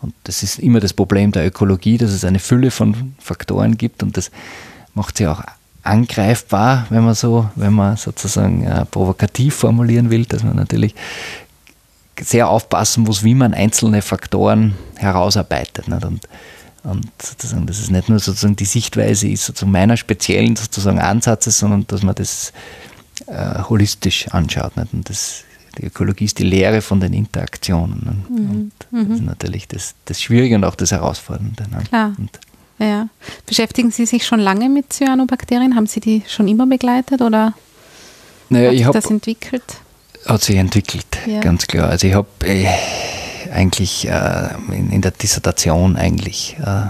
Und 0.01 0.13
das 0.23 0.41
ist 0.41 0.57
immer 0.59 0.79
das 0.79 0.93
Problem 0.93 1.33
der 1.33 1.45
Ökologie, 1.45 1.97
dass 1.97 2.11
es 2.11 2.23
eine 2.23 2.39
Fülle 2.39 2.71
von 2.71 3.13
Faktoren 3.19 3.77
gibt 3.77 4.03
und 4.03 4.15
das 4.15 4.31
macht 4.93 5.17
sie 5.17 5.27
auch 5.27 5.43
angreifbar, 5.83 6.87
wenn 6.89 7.03
man 7.03 7.13
so, 7.13 7.49
wenn 7.55 7.73
man 7.73 7.97
sozusagen 7.97 8.63
äh, 8.63 8.85
provokativ 8.85 9.53
formulieren 9.53 10.09
will, 10.09 10.25
dass 10.25 10.43
man 10.43 10.55
natürlich 10.55 10.95
sehr 12.21 12.47
aufpassen 12.47 13.03
muss, 13.03 13.23
wie 13.23 13.35
man 13.35 13.53
einzelne 13.53 14.01
Faktoren 14.01 14.75
herausarbeitet. 14.95 15.89
Nicht? 15.89 16.05
Und, 16.05 16.21
und 16.85 17.07
sozusagen, 17.21 17.65
dass 17.65 17.79
es 17.79 17.89
nicht 17.89 18.09
nur 18.09 18.19
sozusagen 18.19 18.55
die 18.55 18.65
Sichtweise 18.65 19.27
ist, 19.27 19.45
sozusagen 19.45 19.71
meiner 19.71 19.97
speziellen 19.97 20.55
sozusagen 20.55 20.99
Ansatzes, 20.99 21.57
sondern 21.57 21.85
dass 21.87 22.03
man 22.03 22.15
das 22.15 22.53
äh, 23.27 23.63
holistisch 23.63 24.27
anschaut. 24.29 24.77
Nicht? 24.77 24.93
Und 24.93 25.09
das, 25.09 25.43
die 25.77 25.85
Ökologie 25.85 26.25
ist 26.25 26.39
die 26.39 26.43
Lehre 26.43 26.81
von 26.81 26.99
den 26.99 27.13
Interaktionen. 27.13 28.25
Mhm. 28.29 28.49
Und 28.49 28.71
das 28.91 29.15
ist 29.15 29.21
mhm. 29.21 29.25
natürlich 29.25 29.67
das, 29.67 29.95
das 30.05 30.21
Schwierige 30.21 30.55
und 30.55 30.63
auch 30.63 30.75
das 30.75 30.91
Herausfordernde. 30.91 31.63
Ne? 31.69 31.83
Klar. 31.89 32.15
Und 32.17 32.39
ja. 32.77 33.07
Beschäftigen 33.45 33.91
Sie 33.91 34.05
sich 34.05 34.25
schon 34.25 34.39
lange 34.39 34.69
mit 34.69 34.91
Cyanobakterien? 34.91 35.75
Haben 35.75 35.87
Sie 35.87 35.99
die 35.99 36.23
schon 36.27 36.47
immer 36.47 36.67
begleitet 36.67 37.21
oder 37.21 37.53
naja, 38.49 38.69
hat 38.69 38.93
sich 38.93 39.01
das 39.01 39.11
entwickelt? 39.11 39.63
Hat 40.25 40.41
sich 40.41 40.55
entwickelt, 40.55 41.05
ja. 41.25 41.39
ganz 41.39 41.67
klar. 41.67 41.89
Also 41.89 42.07
ich 42.07 42.13
habe 42.13 42.27
äh, 42.45 42.67
eigentlich 43.55 44.07
äh, 44.07 44.49
in, 44.69 44.91
in, 44.91 45.01
der 45.01 45.11
Dissertation 45.11 45.95
eigentlich 45.95 46.57
äh, 46.59 46.87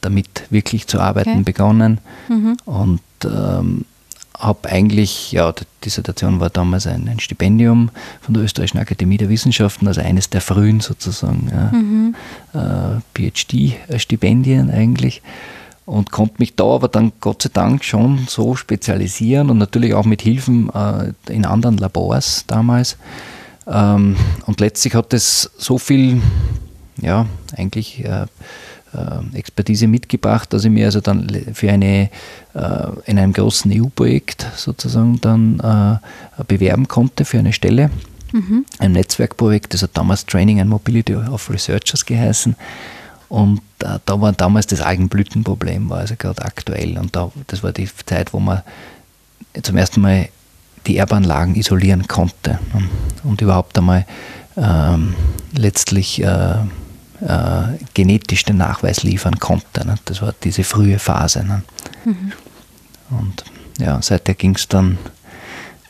damit 0.00 0.44
wirklich 0.50 0.86
zu 0.86 1.00
arbeiten 1.00 1.30
okay. 1.30 1.42
begonnen 1.42 1.98
mhm. 2.28 2.56
und 2.64 3.00
ähm, 3.24 3.84
habe 4.38 4.68
eigentlich, 4.68 5.32
ja, 5.32 5.50
die 5.50 5.64
Dissertation 5.84 6.38
war 6.38 6.50
damals 6.50 6.86
ein, 6.86 7.08
ein, 7.08 7.18
Stipendium 7.18 7.90
von 8.20 8.34
der 8.34 8.44
Österreichischen 8.44 8.78
Akademie 8.78 9.16
der 9.16 9.28
Wissenschaften, 9.28 9.88
also 9.88 10.00
eines 10.00 10.30
der 10.30 10.40
frühen 10.40 10.78
sozusagen 10.80 11.50
ja, 11.50 11.76
mhm. 11.76 12.14
äh, 12.54 13.00
PhD-Stipendien 13.14 14.70
eigentlich 14.70 15.22
und 15.86 16.12
konnte 16.12 16.34
mich 16.38 16.54
da 16.54 16.64
aber 16.64 16.88
dann 16.88 17.12
Gott 17.20 17.42
sei 17.42 17.50
Dank 17.52 17.82
schon 17.82 18.26
so 18.28 18.54
spezialisieren 18.54 19.50
und 19.50 19.58
natürlich 19.58 19.94
auch 19.94 20.04
mit 20.04 20.22
Hilfen 20.22 20.70
äh, 20.72 21.12
in 21.32 21.46
anderen 21.46 21.78
Labors 21.78 22.44
damals. 22.46 22.98
Ähm, 23.70 24.16
und 24.46 24.60
letztlich 24.60 24.94
hat 24.94 25.12
es 25.12 25.50
so 25.58 25.78
viel, 25.78 26.22
ja, 27.00 27.26
eigentlich 27.56 28.04
äh, 28.04 28.26
äh, 28.94 29.36
Expertise 29.36 29.86
mitgebracht, 29.86 30.52
dass 30.52 30.64
ich 30.64 30.70
mir 30.70 30.86
also 30.86 31.00
dann 31.00 31.28
für 31.52 31.70
eine 31.70 32.10
äh, 32.54 32.86
in 33.04 33.18
einem 33.18 33.32
großen 33.32 33.70
EU-Projekt 33.74 34.46
sozusagen 34.56 35.20
dann 35.20 35.60
äh, 35.60 36.44
bewerben 36.44 36.88
konnte 36.88 37.24
für 37.24 37.38
eine 37.38 37.52
Stelle. 37.52 37.90
Mhm. 38.32 38.64
Ein 38.78 38.92
Netzwerkprojekt, 38.92 39.74
das 39.74 39.82
hat 39.82 39.90
damals 39.94 40.26
Training 40.26 40.60
and 40.60 40.70
Mobility 40.70 41.14
of 41.14 41.50
Researchers 41.50 42.04
geheißen. 42.04 42.56
Und 43.28 43.60
äh, 43.80 43.98
da 44.04 44.20
war 44.20 44.32
damals 44.32 44.66
das 44.66 44.80
Algenblütenproblem, 44.80 45.90
war 45.90 45.98
also 45.98 46.14
gerade 46.16 46.42
aktuell. 46.42 46.98
Und 46.98 47.14
da, 47.14 47.30
das 47.46 47.62
war 47.62 47.72
die 47.72 47.88
Zeit, 48.06 48.32
wo 48.32 48.40
man 48.40 48.62
zum 49.62 49.76
ersten 49.76 50.00
Mal 50.00 50.28
die 50.88 50.96
Erbanlagen 50.96 51.54
isolieren 51.54 52.08
konnte 52.08 52.58
und, 53.22 53.40
überhaupt 53.40 53.76
einmal 53.78 54.06
ähm, 54.56 55.14
letztlich 55.52 56.22
äh, 56.22 56.54
äh, 57.20 57.62
genetisch 57.94 58.44
den 58.44 58.56
Nachweis 58.56 59.02
liefern 59.02 59.38
konnte. 59.38 59.86
Ne? 59.86 59.96
Das 60.06 60.22
war 60.22 60.34
diese 60.42 60.64
frühe 60.64 60.98
Phase. 60.98 61.44
Ne? 61.44 61.62
Mhm. 62.04 62.32
Und 63.10 63.44
ja, 63.78 64.00
seither 64.02 64.34
ging 64.34 64.54
es 64.54 64.66
dann. 64.66 64.98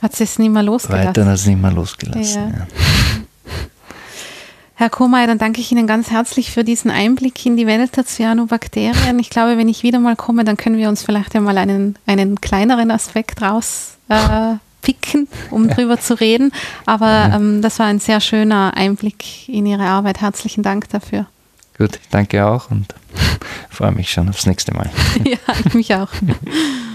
Hat 0.02 0.20
es 0.20 0.38
nicht 0.38 0.50
mehr 0.50 0.62
losgelassen? 0.62 1.08
Weiter 1.08 1.24
hat 1.24 1.34
es 1.34 1.46
nicht 1.46 1.60
mehr 1.60 1.72
losgelassen. 1.72 2.52
Ja. 2.52 2.58
Ja. 2.58 2.66
Herr 4.74 4.90
Komay, 4.90 5.26
dann 5.26 5.38
danke 5.38 5.60
ich 5.60 5.72
Ihnen 5.72 5.88
ganz 5.88 6.10
herzlich 6.10 6.52
für 6.52 6.62
diesen 6.62 6.90
Einblick 6.90 7.44
in 7.44 7.56
die 7.56 7.66
Welt 7.66 7.96
der 7.96 8.06
Cyanobakterien. 8.06 9.18
Ich 9.18 9.28
glaube, 9.28 9.58
wenn 9.58 9.68
ich 9.68 9.82
wieder 9.82 9.98
mal 9.98 10.14
komme, 10.14 10.44
dann 10.44 10.56
können 10.56 10.76
wir 10.76 10.88
uns 10.88 11.02
vielleicht 11.02 11.34
einmal 11.34 11.58
einen, 11.58 11.96
einen 12.06 12.40
kleineren 12.40 12.92
Aspekt 12.92 13.42
raus 13.42 13.96
äh, 14.08 14.54
picken, 14.82 15.28
um 15.50 15.68
drüber 15.68 15.98
zu 16.00 16.18
reden. 16.18 16.52
Aber 16.86 17.30
ähm, 17.34 17.62
das 17.62 17.78
war 17.78 17.86
ein 17.86 18.00
sehr 18.00 18.20
schöner 18.20 18.72
Einblick 18.76 19.48
in 19.48 19.66
Ihre 19.66 19.84
Arbeit. 19.84 20.20
Herzlichen 20.20 20.62
Dank 20.62 20.88
dafür. 20.88 21.26
Gut, 21.76 22.00
danke 22.10 22.44
auch 22.46 22.70
und 22.70 22.94
freue 23.70 23.92
mich 23.92 24.10
schon 24.10 24.28
aufs 24.28 24.46
nächste 24.46 24.74
Mal. 24.74 24.90
ja, 25.24 25.38
ich 25.64 25.74
mich 25.74 25.94
auch. 25.94 26.08